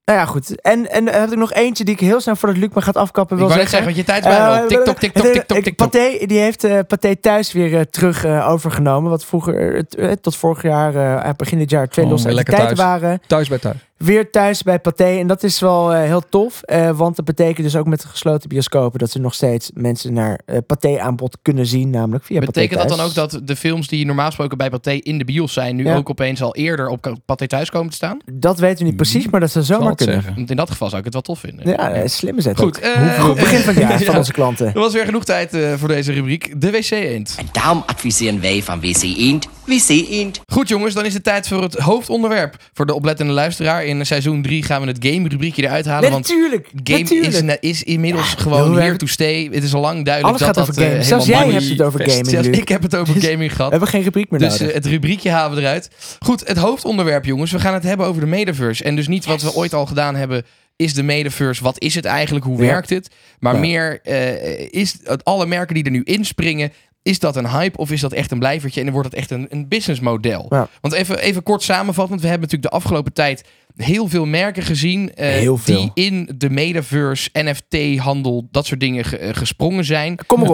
Nou 0.06 0.20
ja, 0.20 0.26
goed. 0.26 0.62
En, 0.62 0.92
en 0.92 1.08
heb 1.08 1.32
ik 1.32 1.38
nog 1.38 1.54
eentje 1.54 1.84
die 1.84 1.94
ik 1.94 2.00
heel 2.00 2.22
snel 2.22 2.36
voordat 2.36 2.58
Luc 2.58 2.70
me 2.74 2.82
gaat 2.82 2.96
afkappen 2.98 3.38
Ik 3.38 3.44
wil 3.48 3.56
net 3.58 3.70
zeggen. 3.70 3.86
zeggen, 3.86 3.86
want 3.96 3.98
je 4.08 4.12
tijd 4.14 4.26
is 4.26 4.30
bijna. 4.38 4.62
Eh, 4.62 4.68
TikTok, 4.68 4.98
TikTok, 5.00 5.26
eh, 5.26 5.32
TikTok, 5.32 5.58
ik- 5.58 5.64
TikTok. 5.64 5.92
Pathé, 5.92 6.26
die 6.26 6.40
heeft 6.40 6.64
eh 6.64 6.80
Pathé 6.88 7.16
thuis 7.16 7.52
weer 7.52 7.74
eh, 7.76 7.82
terug 7.82 8.26
eh, 8.26 8.50
overgenomen. 8.50 9.10
Wat 9.10 9.26
vroeger, 9.26 9.86
eh, 9.98 10.12
tot 10.12 10.36
vorig 10.36 10.62
jaar, 10.62 10.96
eh, 11.26 11.30
begin 11.38 11.58
dit 11.58 11.70
jaar, 11.70 11.88
twee 11.88 12.06
Gewoon 12.06 12.12
losse 12.24 12.30
entiteiten 12.38 12.78
waren. 12.78 13.22
thuis 13.28 13.48
bij 13.50 13.58
thuis. 13.58 13.78
Weer 14.06 14.30
thuis 14.32 14.64
bij 14.64 14.80
Pathé. 14.80 15.04
En 15.20 15.28
dat 15.28 15.44
is 15.44 15.60
wel 15.60 15.94
eh, 15.94 16.02
heel 16.04 16.22
tof. 16.30 16.62
eh, 16.62 16.90
want 16.98 17.16
dat 17.16 17.26
betekent 17.26 17.66
dus 17.66 17.76
ook 17.76 17.86
met 17.88 18.02
de 18.02 18.08
gesloten 18.08 18.50
bioscopen... 18.50 19.00
dat 19.00 19.12
ze 19.12 19.20
nog 19.20 19.34
steeds 19.34 19.72
mensen 19.74 20.14
naar 20.14 20.40
eh 20.46 20.58
Pathé 20.68 21.00
aanbod 21.00 21.38
kunnen 21.42 21.66
zien. 21.66 21.90
Namelijk 21.90 22.26
via 22.26 22.40
Betekent 22.40 22.72
Pathé 22.80 22.88
dat 22.88 22.98
dan 22.98 23.06
ook 23.08 23.14
dat 23.14 23.40
de 23.48 23.56
films 23.56 23.88
die 23.88 24.06
normaal 24.06 24.26
gesproken 24.26 24.58
bij 24.58 24.70
Pathé 24.70 24.92
in 24.92 25.18
de 25.18 25.26
bios 25.26 25.54
zijn, 25.54 25.76
nu 25.76 25.86
Ja. 25.86 25.96
ook 25.96 26.10
opeens 26.10 26.42
al 26.42 26.56
eerder 26.56 26.88
op 26.88 27.16
Pathé 27.26 27.48
thuis 27.48 27.70
komen 27.70 27.90
te 27.90 27.96
staan? 27.96 28.18
Dat 28.34 28.60
weten 28.60 28.78
we 28.78 28.84
niet 28.84 28.96
precies, 28.96 29.30
maar 29.30 29.40
dat 29.40 29.52
zou 29.52 29.66
Zal 29.66 29.78
zomaar 29.78 29.96
kunnen. 29.96 30.16
zeggen. 30.16 30.36
Want 30.36 30.50
in 30.50 30.56
dat 30.56 30.72
geval 30.72 30.88
zou 30.88 30.98
ik 31.00 31.06
het 31.06 31.14
wel 31.14 31.24
tof 31.24 31.40
vinden. 31.40 31.70
Ja, 31.70 32.08
slimme 32.08 32.42
zet 32.42 32.58
Goed, 32.58 32.80
Goed 33.20 33.36
begin 33.36 33.60
van 33.60 33.74
het 33.74 33.84
jaar 33.84 33.98
van 34.04 34.14
Ja. 34.14 34.18
onze 34.18 34.32
klanten. 34.32 34.68
Er 34.68 34.80
was 34.80 34.94
weer 34.94 35.06
genoeg 35.06 35.24
tijd 35.26 35.54
eh, 35.54 35.74
voor 35.74 35.88
deze 35.88 36.12
rubriek. 36.12 36.62
De 36.62 36.72
WC 36.72 36.90
Eend. 36.92 37.36
En 37.40 37.46
daarom 37.52 37.84
adviseren 37.86 38.42
wij 38.42 38.64
van 38.64 38.80
WC 38.82 39.02
Eend, 39.04 39.48
WC 39.66 39.90
Eend. 40.10 40.40
Goed 40.46 40.68
jongens, 40.68 40.94
dan 40.94 41.06
is 41.06 41.14
het 41.14 41.24
tijd 41.24 41.48
voor 41.48 41.62
het 41.62 41.74
hoofdonderwerp. 41.76 42.56
Voor 42.74 42.86
de 42.86 42.94
oplettende 42.94 43.34
luisteraar. 43.34 43.86
In 43.86 44.06
seizoen 44.06 44.42
3 44.42 44.64
gaan 44.64 44.82
we 44.82 44.88
het 44.88 44.98
game 45.06 45.28
rubriekje 45.28 45.64
eruit 45.64 45.86
halen. 45.86 46.12
want 46.12 46.28
Natuurlijk, 46.28 46.68
game 46.84 47.00
natuurlijk. 47.00 47.58
is, 47.62 47.70
is 47.72 47.84
inmiddels 47.84 48.30
Ja, 48.32 48.38
gewoon 48.38 48.78
here 48.78 48.92
we- 48.92 48.98
to 48.98 49.06
stay. 49.06 49.50
Het 49.52 49.64
is 49.64 49.74
al 49.74 49.82
lang 49.82 50.06
duidelijk 50.06 50.26
Alles 50.42 50.56
dat 50.56 50.66
gaat 50.66 50.68
dat 50.68 50.70
over 50.70 50.82
eh, 50.82 50.88
gaming. 50.90 51.04
helemaal 51.06 51.26
Zelfs 51.26 51.42
jij 51.42 51.54
hebt 51.54 51.70
het 51.70 51.82
over 51.88 52.00
gaming, 52.10 52.28
Zelfs 52.30 52.48
ik 52.48 52.68
heb 52.70 52.82
het 52.82 52.96
over 52.96 53.14
Dus 53.20 53.24
gaming 53.24 53.50
We 53.50 53.56
gehad. 53.56 53.72
hebben 53.72 53.90
geen 53.90 54.04
rubriek 54.04 54.30
meer 54.30 54.40
Dus 54.40 54.52
nodig. 54.52 54.68
eh, 54.68 54.74
het 54.74 54.86
rubriekje 54.86 55.30
halen 55.30 55.56
we 55.56 55.62
eruit. 55.62 55.90
Goed, 56.20 56.48
het 56.48 56.58
hoofdonderwerp, 56.58 57.26
jongens. 57.26 57.52
We 57.52 57.60
gaan 57.60 57.74
het 57.74 57.84
hebben 57.84 58.06
over 58.06 58.22
de 58.22 58.28
metaverse. 58.28 58.84
En 58.84 58.96
dus 58.96 59.08
niet 59.08 59.26
wat 59.26 59.42
we 59.42 59.54
ooit 59.56 59.74
al 59.74 59.86
gedaan 59.86 60.16
hebben. 60.16 60.44
Is 60.76 60.94
de 60.94 61.04
metaverse, 61.04 61.64
wat 61.64 61.80
is 61.82 61.96
het 61.96 62.06
eigenlijk? 62.06 62.46
Hoe 62.46 62.62
Ja. 62.62 62.66
werkt 62.68 62.90
het? 62.90 63.08
Maar 63.40 63.54
Ja. 63.54 63.60
meer, 63.60 64.00
eh, 64.04 64.68
is 64.70 64.96
het, 65.04 65.24
alle 65.26 65.46
merken 65.46 65.76
die 65.76 65.84
er 65.84 65.92
nu 65.92 66.02
inspringen, 66.04 66.72
is 67.04 67.20
dat 67.20 67.36
een 67.36 67.50
hype 67.50 67.78
of 67.78 67.92
is 67.92 68.02
dat 68.02 68.12
echt 68.14 68.32
een 68.32 68.40
blijvertje? 68.40 68.80
En 68.80 68.86
dan 68.86 68.96
wordt 68.96 69.10
het 69.10 69.20
echt 69.20 69.32
een, 69.32 69.46
een 69.50 69.68
businessmodel. 69.68 70.46
Ja. 70.50 70.68
Want 70.82 70.94
even, 70.94 71.20
even 71.20 71.44
kort 71.44 71.62
samenvattend. 71.64 72.22
We 72.22 72.28
hebben 72.28 72.48
natuurlijk 72.50 72.72
de 72.72 72.78
afgelopen 72.80 73.14
tijd 73.14 73.44
heel 73.76 74.08
veel 74.08 74.26
merken 74.26 74.64
gezien. 74.64 75.14
eh, 75.16 75.28
Heel 75.30 75.58
veel. 75.58 75.92
Die 75.96 76.06
in 76.06 76.30
de 76.38 76.50
metaverse, 76.50 77.30
NFT-handel, 77.78 78.48
dat 78.52 78.66
soort 78.66 78.80
dingen 78.80 79.04
ge- 79.06 79.18
eh, 79.18 79.30
gesprongen 79.34 79.86
zijn. 79.86 80.16
Kom 80.26 80.40
maar 80.40 80.48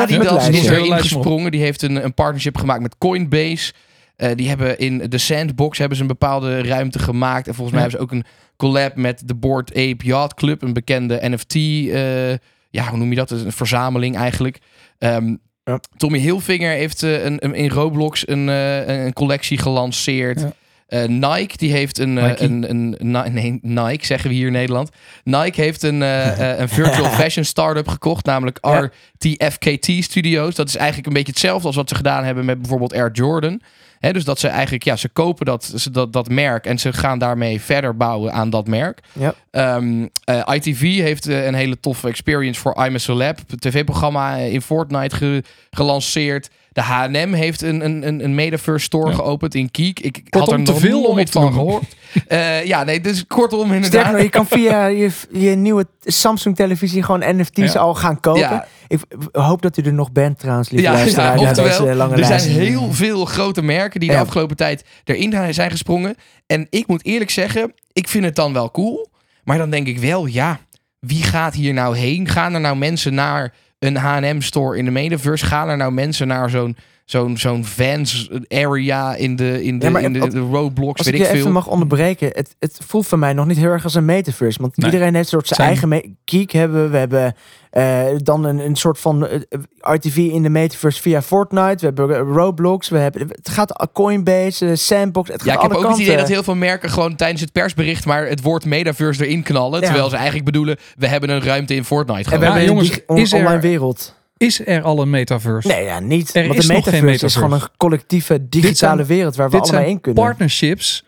met 0.00 0.10
het 0.10 0.26
Adidas 0.26 0.48
is 0.48 0.66
erin 0.66 0.92
op. 0.92 0.98
gesprongen. 0.98 1.50
Die 1.50 1.60
heeft 1.60 1.82
een, 1.82 2.04
een 2.04 2.14
partnership 2.14 2.56
gemaakt 2.56 2.82
met 2.82 2.98
Coinbase. 2.98 3.72
Eh, 4.16 4.30
die 4.34 4.48
hebben 4.48 4.78
in 4.78 4.98
de 5.08 5.18
Sandbox 5.18 5.78
hebben 5.78 5.96
ze 5.96 6.02
een 6.02 6.08
bepaalde 6.08 6.62
ruimte 6.62 6.98
gemaakt. 6.98 7.48
En 7.48 7.54
volgens 7.54 7.72
mij 7.76 7.80
hebben 7.88 8.00
ze 8.00 8.04
ook 8.06 8.12
een 8.12 8.24
collab 8.56 8.96
met 8.96 9.22
de 9.24 9.34
Board 9.34 9.70
Ape 9.70 10.04
Yacht 10.04 10.34
Club. 10.34 10.62
Een 10.62 10.72
bekende 10.72 11.18
NFT. 11.22 11.54
eh, 11.54 12.30
ja, 12.70 12.88
hoe 12.88 12.98
noem 12.98 13.08
je 13.10 13.16
dat? 13.16 13.30
Een 13.30 13.52
verzameling 13.52 14.16
eigenlijk. 14.16 14.58
Ehm, 14.98 15.34
Ja. 15.70 15.80
Tommy 15.96 16.18
Hilfiger 16.18 16.70
heeft 16.70 17.02
eh, 17.02 17.24
een, 17.24 17.44
een- 17.44 17.54
in 17.54 17.68
Roblox 17.70 18.28
een, 18.28 18.48
eh, 18.48 19.04
een 19.04 19.12
collectie 19.12 19.58
gelanceerd. 19.58 20.40
Ja. 20.40 20.52
Eh, 20.86 21.08
Nike, 21.08 21.56
die 21.56 21.72
heeft 21.72 21.98
een, 21.98 22.14
Nike. 22.14 22.42
een, 22.44 22.70
een, 22.70 23.32
nee, 23.32 23.58
Nike 23.62 24.06
zeggen 24.06 24.28
we 24.30 24.34
hier 24.36 24.46
in 24.46 24.52
Nederland. 24.52 24.90
Nike 25.24 25.60
heeft 25.60 25.82
een, 25.82 26.00
een 26.60 26.68
virtual 26.68 27.10
fashion 27.10 27.44
startup 27.44 27.88
gekocht, 27.88 28.24
namelijk. 28.26 28.58
RTFKT 28.60 29.90
Studios. 30.04 30.54
Dat 30.54 30.68
is 30.68 30.76
eigenlijk 30.76 31.06
een 31.06 31.12
beetje 31.12 31.32
hetzelfde 31.32 31.66
als 31.66 31.76
wat 31.76 31.88
ze 31.88 31.94
gedaan 31.94 32.24
hebben 32.24 32.44
met 32.44 32.58
bijvoorbeeld 32.60 32.92
Air 32.94 33.10
Jordan. 33.12 33.60
Dus 34.00 34.24
dat 34.24 34.38
ze 34.38 34.48
eigenlijk, 34.48 34.84
ja, 34.84 34.96
ze 34.96 35.08
kopen 35.08 35.46
dat, 35.46 35.64
ze, 35.76 35.90
dat, 35.90 36.12
dat 36.12 36.28
merk 36.28 36.66
en 36.66 36.78
ze 36.78 36.92
gaan 36.92 37.18
daarmee 37.18 37.60
verder 37.60 37.96
bouwen 37.96 38.32
aan 38.32 38.50
dat 38.50 38.66
merk. 38.66 39.00
Ja. 39.12 39.34
Ehm, 39.50 40.06
eh, 40.24 40.42
ITV 40.54 40.80
heeft 40.80 41.26
eh, 41.28 41.44
een 41.46 41.54
hele 41.54 41.80
toffe 41.80 42.08
experience 42.08 42.60
voor 42.60 42.84
I'm 42.86 42.94
a 42.94 42.98
Celeb, 42.98 43.38
tv-programma 43.58 44.36
eh, 44.38 44.52
in 44.52 44.62
Fortnite 44.62 45.16
ge- 45.16 45.42
gelanceerd. 45.70 46.50
De 46.76 46.82
H&M 46.82 47.32
heeft 47.32 47.62
een, 47.62 47.84
een, 47.84 48.06
een, 48.06 48.24
een 48.24 48.34
metaverse 48.34 48.84
store 48.84 49.10
Ja. 49.10 49.14
geopend 49.16 49.54
in 49.54 49.70
Kiek. 49.70 50.00
Ik 50.00 50.22
had 50.30 50.52
er 50.52 50.64
te 50.64 50.70
nog 50.72 50.80
veel 50.80 51.02
om 51.04 51.14
nooit 51.14 51.30
van 51.30 51.52
gehoord. 51.52 51.84
Eh, 52.26 52.64
ja, 52.64 52.84
nee, 52.84 53.00
dus 53.00 53.26
kortom 53.26 53.60
inderdaad. 53.72 53.86
Sterker 53.90 54.12
nog, 54.12 54.22
je 54.22 54.28
kan 54.28 54.46
via 54.46 54.86
je, 54.86 55.10
je 55.32 55.50
nieuwe 55.50 55.86
Samsung 56.04 56.56
televisie 56.56 57.02
gewoon 57.02 57.36
NFT's 57.36 57.72
Ja. 57.72 57.80
al 57.80 57.94
gaan 57.94 58.20
kopen. 58.20 58.40
Ja. 58.40 58.66
Ik 58.88 59.00
hoop 59.32 59.62
dat 59.62 59.76
u 59.76 59.82
er 59.82 59.92
nog 59.92 60.12
bent 60.12 60.38
trouwens, 60.38 60.70
lieve 60.70 60.84
Ja, 60.86 60.92
luisteraar. 60.92 61.38
ja, 61.40 61.48
oftewel, 61.48 61.78
deze 61.84 61.94
lange 61.94 62.16
er 62.16 62.24
zijn 62.24 62.40
heel 62.50 62.92
veel 62.92 63.24
grote 63.24 63.62
merken 63.62 64.00
die 64.00 64.10
de 64.10 64.18
afgelopen 64.18 64.56
tijd 64.56 64.84
erin 65.04 65.54
zijn 65.54 65.70
gesprongen. 65.70 66.14
En 66.46 66.66
ik 66.70 66.86
moet 66.86 67.04
eerlijk 67.04 67.30
zeggen, 67.30 67.72
ik 67.92 68.08
vind 68.08 68.24
het 68.24 68.36
dan 68.36 68.52
wel 68.52 68.70
cool. 68.70 69.08
Maar 69.44 69.58
dan 69.58 69.70
denk 69.70 69.86
ik 69.86 69.98
wel, 69.98 70.26
ja, 70.26 70.60
wie 71.00 71.22
gaat 71.22 71.54
hier 71.54 71.72
nou 71.74 71.96
heen? 71.96 72.28
Gaan 72.28 72.54
er 72.54 72.60
nou 72.60 72.76
mensen 72.76 73.14
naar 73.14 73.52
een 73.78 73.96
H&M-store 73.96 74.78
in 74.78 74.84
de 74.84 74.90
Metaverse? 74.90 75.46
Gaan 75.46 75.68
er 75.68 75.76
nou 75.76 75.92
mensen 75.92 76.26
naar 76.26 76.50
zo'n 76.50 76.76
zo'n 77.06 77.36
zo'n 77.36 77.64
Vans 77.64 78.30
area 78.48 79.14
in 79.14 79.36
de, 79.36 79.64
in 79.64 79.78
de, 79.78 79.90
Ja, 79.90 79.98
in 79.98 80.12
de, 80.12 80.18
de 80.28 80.40
Als 80.50 81.06
weet 81.06 81.06
ik 81.06 81.14
ik 81.14 81.16
je 81.26 81.28
even 81.32 81.52
mag 81.52 81.66
onderbreken, 81.66 82.28
het, 82.32 82.56
het 82.58 82.78
voelt 82.86 83.06
voor 83.06 83.18
mij 83.18 83.32
nog 83.32 83.46
niet 83.46 83.56
heel 83.56 83.70
erg 83.70 83.84
als 83.84 83.94
een 83.94 84.04
metaverse. 84.04 84.60
Want 84.60 84.76
Nee. 84.76 84.90
iedereen 84.90 85.14
heeft 85.14 85.32
een 85.32 85.40
soort 85.40 85.46
zijn, 85.56 85.76
Zijn- 85.78 85.92
eigen 85.92 86.16
geek 86.24 86.50
hebben. 86.50 86.90
we. 86.90 86.96
Hebben 86.96 87.34
eh, 87.70 88.04
dan 88.16 88.44
een, 88.44 88.58
een 88.58 88.76
soort 88.76 88.98
van 88.98 89.26
eh, 89.26 89.40
RTV 89.78 90.16
in 90.16 90.42
de 90.42 90.48
metaverse 90.48 91.00
via 91.02 91.22
Fortnite. 91.22 91.76
We 91.78 92.00
hebben 92.00 92.18
Roblox. 92.18 92.88
We 92.88 92.98
hebben, 92.98 93.28
het 93.28 93.48
gaat 93.48 93.88
Coinbase, 93.92 94.66
eh, 94.68 94.74
Sandbox. 94.74 95.28
Het 95.28 95.42
gaat 95.42 95.48
Ja, 95.50 95.54
ik 95.54 95.60
heb 95.72 95.72
ook 95.78 95.88
het 95.88 95.98
idee 95.98 96.16
dat 96.16 96.28
heel 96.28 96.42
veel 96.42 96.54
merken 96.54 96.90
gewoon 96.90 97.16
tijdens 97.16 97.40
het 97.40 97.52
persbericht 97.52 98.06
maar 98.06 98.26
het 98.26 98.42
woord 98.42 98.64
metaverse 98.64 99.26
erin 99.26 99.42
knallen. 99.42 99.80
Ja. 99.80 99.86
Terwijl 99.86 100.08
ze 100.08 100.14
eigenlijk 100.16 100.44
bedoelen, 100.44 100.76
we 100.96 101.06
hebben 101.06 101.30
een 101.30 101.42
ruimte 101.42 101.74
in 101.74 101.84
Fortnite. 101.84 102.30
en 102.30 102.38
we 102.38 102.44
Gewoon. 102.44 102.44
Ja, 102.44 102.50
hebben 102.66 102.74
jongens, 102.74 103.00
een 103.06 103.16
is 103.16 103.32
er- 103.32 103.38
online 103.38 103.60
wereld. 103.60 104.14
Is 104.36 104.66
er 104.66 104.82
al 104.82 105.00
een 105.02 105.10
metaverse? 105.10 105.68
Nee, 105.68 105.84
ja, 105.84 106.00
niet. 106.00 106.34
Er 106.34 106.46
Want 106.46 106.58
is 106.58 106.66
de 106.66 106.72
nog 106.72 106.84
geen 106.84 106.92
metaverse, 106.92 107.26
is 107.26 107.34
metaverse. 107.34 107.38
gewoon 107.38 107.52
een 107.60 107.76
collectieve 107.76 108.48
digitale 108.48 108.96
zijn- 108.96 109.06
wereld 109.18 109.36
waar 109.36 109.50
we 109.50 109.58
allemaal 109.60 109.82
in 109.84 110.00
kunnen. 110.00 110.24
partnerships 110.24 111.04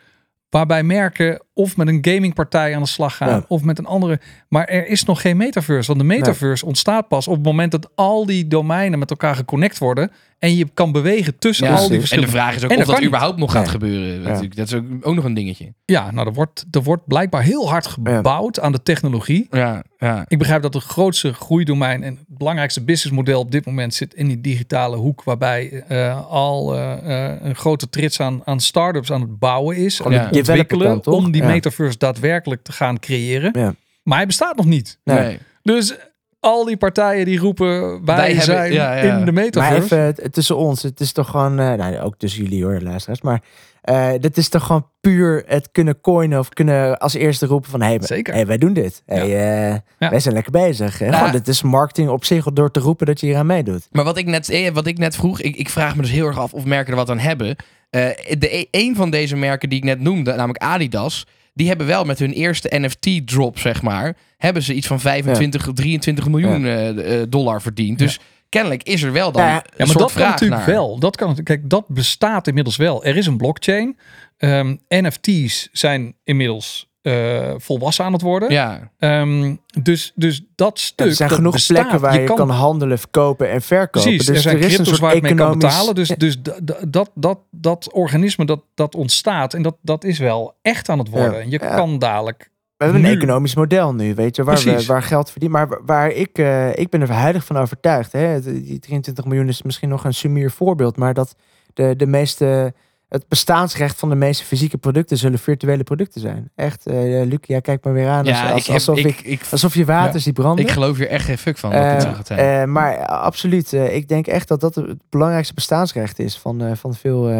waarbij 0.51 0.83
merken 0.83 1.43
of 1.55 1.77
met 1.77 1.89
een 1.89 1.99
gamingpartij 2.01 2.75
aan 2.75 2.83
de 2.83 2.89
slag 2.89 3.17
gaan 3.17 3.29
Ja. 3.29 3.45
of 3.49 3.63
met 3.63 3.79
een 3.79 3.87
andere. 3.87 4.21
Maar 4.49 4.65
er 4.65 4.87
is 4.87 5.05
nog 5.05 5.21
geen 5.21 5.37
metaverse. 5.37 5.87
Want 5.87 5.99
de 6.01 6.07
metaverse 6.07 6.67
ontstaat 6.67 7.09
pas 7.09 7.29
op 7.29 7.35
het 7.35 7.45
moment 7.45 7.71
dat 7.73 7.91
al 7.95 8.27
die 8.27 8.47
domeinen 8.47 8.99
met 8.99 9.11
elkaar 9.11 9.35
geconnect 9.37 9.79
worden 9.79 10.11
en 10.39 10.57
je 10.57 10.67
kan 10.75 10.93
bewegen 10.93 11.39
tussen 11.39 11.67
Ja, 11.67 11.73
al 11.75 11.89
die 11.89 11.89
precies. 11.89 12.11
en 12.11 12.21
de 12.21 12.27
verschillende. 12.27 12.31
vraag 12.33 12.57
is 12.57 12.65
ook 12.65 12.71
En 12.71 12.79
of 12.79 12.95
dat 12.95 13.05
überhaupt 13.05 13.39
nog 13.39 13.53
gaat 13.53 13.69
gebeuren. 13.69 14.23
Natuurlijk. 14.23 14.57
Dat 14.57 14.67
is 14.67 14.75
ook, 14.75 14.85
ook 15.01 15.15
nog 15.15 15.25
een 15.25 15.35
dingetje. 15.35 15.73
Ja, 15.85 16.11
nou, 16.11 16.27
er 16.27 16.33
wordt, 16.33 16.65
er 16.71 16.83
wordt 16.83 17.07
blijkbaar 17.07 17.43
heel 17.43 17.69
hard 17.71 17.87
gebouwd 17.87 18.61
aan 18.61 18.73
de 18.73 18.83
technologie. 18.83 19.47
Ja, 19.51 19.83
ja. 19.99 20.25
Ik 20.29 20.39
begrijp 20.39 20.63
dat 20.63 20.73
de 20.73 20.81
grootste 20.81 21.33
groeidomein 21.33 22.03
en 22.03 22.15
het 22.15 22.25
belangrijkste 22.39 22.85
businessmodel 22.85 23.41
op 23.41 23.51
dit 23.51 23.67
moment 23.67 23.95
zit 23.95 24.15
in 24.15 24.27
die 24.29 24.41
digitale 24.41 24.97
hoek, 24.97 25.23
waarbij 25.23 25.85
eh, 25.89 26.27
al 26.31 26.75
eh, 26.75 27.33
eh, 27.33 27.37
een 27.43 27.57
grote 27.57 27.89
trits 27.89 28.21
aan, 28.21 28.41
aan 28.45 28.61
start-ups 28.61 29.13
aan 29.13 29.21
het 29.21 29.39
bouwen 29.39 29.77
is, 29.77 30.03
aan 30.03 30.13
Ja. 30.13 30.27
het 30.27 30.37
ontwikkelen, 30.37 31.07
om 31.07 31.31
die 31.31 31.43
Ja. 31.43 31.49
metaverse 31.49 31.99
daadwerkelijk 31.99 32.63
te 32.63 32.73
gaan 32.73 32.99
creëren. 32.99 33.51
Ja. 33.53 33.75
Maar 34.03 34.17
hij 34.17 34.27
bestaat 34.27 34.57
nog 34.57 34.67
niet. 34.67 34.99
Nee. 35.05 35.19
Nee. 35.19 35.39
Dus 35.63 35.95
al 36.41 36.65
die 36.65 36.77
partijen 36.77 37.25
die 37.25 37.39
roepen 37.39 38.05
wij, 38.05 38.17
Wij 38.17 38.27
hebben- 38.27 38.43
zijn 38.45 38.73
ja, 38.73 38.95
ja. 38.95 39.03
in 39.19 39.25
de 39.25 39.33
Maar 39.33 39.45
metaverse. 39.45 39.83
even 39.97 40.17
eh, 40.25 40.31
tussen 40.31 40.57
ons, 40.57 40.83
het 40.83 41.01
is 41.01 41.13
toch 41.13 41.31
gewoon, 41.31 41.59
eh, 41.59 41.73
nou 41.73 41.99
ook 41.99 42.15
tussen 42.19 42.43
jullie 42.43 42.65
hoor, 42.65 42.81
luisteraars, 42.81 43.21
maar 43.23 43.43
eh 43.83 44.11
dit 44.21 44.37
is 44.37 44.49
toch 44.49 44.67
gewoon 44.67 44.87
puur 45.01 45.43
het 45.47 45.69
kunnen 45.73 46.01
coinen 46.01 46.39
of 46.39 46.49
kunnen 46.49 46.99
als 46.99 47.15
eerste 47.15 47.47
roepen 47.47 47.71
van, 47.71 47.81
hé, 47.83 47.87
hey, 47.89 47.99
Zeker. 48.03 48.35
hey, 48.35 48.47
wij 48.47 48.59
doen 48.59 48.73
dit. 48.73 49.03
Hey, 49.07 49.21
eh, 49.23 49.77
Ja. 49.99 50.11
Wij 50.11 50.21
zijn 50.21 50.35
lekker 50.35 50.53
bezig. 50.53 50.97
Gewoon, 50.97 51.33
dit 51.33 51.49
is 51.49 51.63
marketing 51.63 52.09
op 52.09 52.25
zich 52.25 52.45
door 52.45 52.71
te 52.71 52.81
roepen 52.81 53.07
dat 53.07 53.21
je 53.21 53.27
hier 53.27 53.37
aan 53.37 53.47
meedoet. 53.47 53.89
Maar 53.91 54.05
wat 54.05 54.17
ik 54.19 54.27
net, 54.27 54.71
wat 54.73 54.87
ik 54.87 54.99
net 54.99 55.17
vroeg, 55.17 55.41
ik, 55.41 55.57
ik 55.57 55.69
vraag 55.69 55.97
me 55.97 56.03
dus 56.03 56.11
heel 56.11 56.27
erg 56.27 56.39
af 56.39 56.53
of 56.53 56.65
merken 56.65 56.91
er 56.91 56.99
wat 56.99 57.11
aan 57.11 57.19
hebben. 57.19 57.57
Eh, 57.91 58.07
de, 58.39 58.69
een 58.71 58.97
van 58.97 59.11
deze 59.11 59.37
merken 59.37 59.69
die 59.69 59.79
ik 59.79 59.85
net 59.85 60.01
noemde, 60.01 60.31
namelijk 60.35 60.63
Adidas, 60.63 61.27
die 61.59 61.69
hebben 61.69 61.87
wel 61.87 62.05
met 62.05 62.19
hun 62.19 62.33
eerste 62.33 62.79
NFT-drop, 62.79 63.59
zeg 63.59 63.83
maar, 63.83 64.17
hebben 64.37 64.63
ze 64.63 64.75
iets 64.75 64.87
van 64.87 65.01
25, 65.01 65.69
23 65.75 66.29
miljoen 66.29 66.65
eh, 66.65 67.21
eh, 67.21 67.27
dollar 67.29 67.63
verdiend. 67.63 67.99
Dus 67.99 68.19
kennelijk 68.49 68.83
is 68.83 69.03
er 69.03 69.13
wel 69.13 69.33
dan 69.33 69.43
Ja, 69.43 69.49
ja. 69.49 69.55
een 69.57 69.63
Ja, 69.65 69.73
maar 69.77 69.87
soort 69.87 69.99
dat 69.99 70.07
kan 70.13 70.17
vraag 70.21 70.31
natuurlijk 70.31 70.61
naar. 70.67 70.75
wel. 70.75 70.99
Dat 70.99 71.17
kan, 71.17 71.43
kijk, 71.43 71.71
dat 71.71 71.89
bestaat 71.89 72.47
inmiddels 72.47 72.77
wel. 72.77 73.05
Er 73.05 73.17
is 73.17 73.27
een 73.27 73.37
blockchain. 73.37 73.99
Ehm, 74.37 74.77
NFT's 74.89 75.69
zijn 75.73 76.15
inmiddels 76.25 76.89
eh, 77.09 77.55
volwassen 77.57 78.05
aan 78.05 78.13
het 78.13 78.23
worden. 78.23 78.51
Ja, 78.51 78.91
Ehm, 78.99 79.55
dus, 79.83 80.13
dus 80.15 80.43
dat 80.55 80.79
stuk. 80.79 81.07
er 81.07 81.13
zijn 81.15 81.31
genoeg 81.31 81.53
bestaat. 81.53 81.77
plekken 81.77 82.01
waar 82.01 82.21
je, 82.21 82.35
kan, 82.35 82.51
handelen, 82.51 82.99
verkopen 82.99 83.51
en 83.51 83.63
verkopen. 83.63 84.01
Precies, 84.01 84.27
dus 84.27 84.37
er 84.37 84.43
zijn 84.43 84.57
er 84.57 84.61
is 84.61 84.67
een 84.67 84.71
crypto's 84.75 84.89
soort 84.99 85.07
waar 85.07 85.15
je 85.15 85.23
mee 85.23 85.35
kan 85.35 85.59
betalen. 85.59 85.95
Dus, 85.95 86.09
dus 86.09 86.43
dat, 86.87 87.11
dat, 87.15 87.39
dat 87.51 87.93
organisme 87.93 88.45
dat, 88.45 88.61
dat 88.75 88.95
ontstaat 88.95 89.55
en 89.55 89.63
dat, 89.63 89.77
dat 89.83 90.05
is 90.05 90.19
wel 90.19 90.55
echt 90.63 90.89
aan 90.89 90.99
het 90.99 91.09
worden. 91.09 91.39
Ja, 91.39 91.45
je 91.51 91.59
ja. 91.63 91.75
kan 91.75 91.99
dadelijk. 91.99 92.51
We 92.77 92.85
hebben 92.85 93.05
een 93.05 93.11
Nu. 93.11 93.17
economisch 93.17 93.55
model 93.55 93.95
nu, 93.95 94.15
weet 94.15 94.37
je, 94.37 94.45
waar, 94.45 94.63
we, 94.65 94.85
waar 94.87 95.03
geld 95.03 95.31
verdient. 95.31 95.53
Maar 95.53 95.81
waar- 95.87 96.11
ik, 96.11 96.39
eh, 96.39 96.77
ik 96.77 96.89
ben 96.91 97.01
er 97.01 97.13
heilig 97.15 97.45
van 97.45 97.57
overtuigd. 97.57 98.13
Hè? 98.13 98.19
Het- 98.21 98.45
Die 98.45 98.79
23 98.79 99.25
miljoen 99.25 99.49
is 99.49 99.63
misschien 99.63 99.89
nog 99.89 100.05
een 100.05 100.15
sumier 100.15 100.51
voorbeeld, 100.51 100.97
maar 100.97 101.15
dat 101.15 101.35
de, 101.75 101.95
de 101.97 102.07
meeste, 102.07 102.75
het 103.09 103.29
bestaansrecht 103.29 103.99
van 103.99 104.09
de 104.09 104.15
meeste 104.15 104.45
fysieke 104.45 104.79
producten 104.79 105.17
zullen 105.17 105.39
virtuele 105.39 105.83
producten 105.83 106.21
zijn. 106.21 106.51
Echt, 106.55 106.87
eh 106.87 106.95
Luc, 107.27 107.39
jij 107.41 107.61
kijkt 107.61 107.85
me 107.85 107.93
weer 107.93 108.09
aan 108.09 108.19
als, 108.19 108.29
ja 108.29 108.51
als- 108.51 108.61
ik 108.61 108.67
heb, 108.67 108.75
alsof, 108.75 108.99
ik, 108.99 109.41
alsof 109.51 109.75
je 109.75 109.85
water 109.85 110.21
ziet 110.21 110.35
branden. 110.35 110.65
ik 110.65 110.71
geloof 110.71 110.97
hier 110.97 111.09
echt 111.09 111.25
geen 111.25 111.39
fuck 111.39 111.59
van 111.59 111.71
dit 111.71 111.79
Eh, 111.81 112.01
zo 112.01 112.13
gaat 112.13 112.27
zijn. 112.27 112.39
eh, 112.61 112.65
maar 112.73 113.07
absoluut, 113.07 113.73
ik 113.73 114.09
denk 114.09 114.27
echt 114.27 114.49
dat 114.49 114.61
dat 114.61 114.75
het 114.75 114.97
belangrijkste 115.11 115.55
bestaansrecht 115.55 116.19
is 116.19 116.39
van, 116.39 116.63
eh, 116.63 116.71
van, 116.75 116.95
veel, 116.95 117.31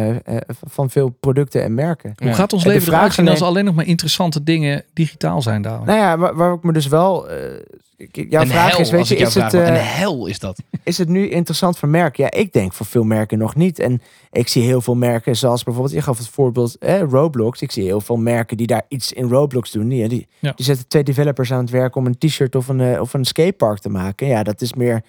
van 0.69 0.89
veel 0.89 1.09
producten 1.09 1.63
en 1.63 1.73
merken. 1.73 2.13
Hoe 2.17 2.27
Ja. 2.27 2.33
gaat 2.33 2.53
ons 2.53 2.63
leven 2.65 2.93
eruit 2.93 3.13
zien 3.13 3.27
als 3.29 3.41
alleen 3.41 3.65
nog 3.65 3.75
maar 3.75 3.85
interessante 3.85 4.43
dingen 4.43 4.83
digitaal 4.93 5.41
zijn 5.41 5.61
dadelijk? 5.61 5.87
Nou 5.87 5.99
ja, 5.99 6.17
waar, 6.17 6.35
waar 6.35 6.53
ik 6.53 6.63
me 6.63 6.73
dus 6.73 6.87
wel. 6.87 7.29
eh, 7.29 7.37
jouw 8.11 8.41
een 8.41 8.47
vraag 8.47 8.71
hel, 8.71 8.79
is: 8.79 8.89
weet 8.91 9.07
je, 9.07 9.15
is 9.15 9.33
het, 9.33 9.53
maar 9.53 9.67
een 9.67 9.73
hel 9.75 10.25
is 10.27 10.39
dat. 10.39 10.57
is 10.83 10.97
het 10.97 11.07
nu 11.07 11.29
interessant 11.29 11.77
voor 11.77 11.89
merken? 11.89 12.23
Ja, 12.23 12.31
ik 12.31 12.53
denk 12.53 12.73
voor 12.73 12.85
veel 12.85 13.03
merken 13.03 13.37
nog 13.37 13.55
niet. 13.55 13.79
En 13.79 14.01
ik 14.31 14.47
zie 14.47 14.63
heel 14.63 14.81
veel 14.81 14.95
merken, 14.95 15.35
zoals 15.35 15.58
bijvoorbeeld, 15.63 15.95
je 15.95 16.01
gaf 16.01 16.17
het 16.17 16.27
voorbeeld 16.27 16.77
eh, 16.77 17.01
Roblox. 17.01 17.61
Ik 17.61 17.71
zie 17.71 17.83
heel 17.83 18.01
veel 18.01 18.17
merken 18.17 18.57
die 18.57 18.67
daar 18.67 18.83
iets 18.87 19.13
in 19.13 19.27
Roblox 19.29 19.71
doen. 19.71 19.87
Die, 19.87 20.07
die, 20.07 20.27
Ja. 20.39 20.51
die 20.55 20.65
zetten 20.65 20.87
twee 20.87 21.03
developers 21.03 21.51
aan 21.51 21.59
het 21.61 21.69
werk 21.69 21.95
om 21.95 22.05
een 22.05 22.17
t-shirt 22.17 22.55
of 22.55 22.67
een, 22.67 22.79
eh, 22.81 23.01
of 23.01 23.13
een 23.13 23.25
skatepark 23.25 23.79
te 23.79 23.89
maken. 23.89 24.27
Ja, 24.27 24.43
dat 24.43 24.61
is 24.61 24.73
meer 24.73 25.03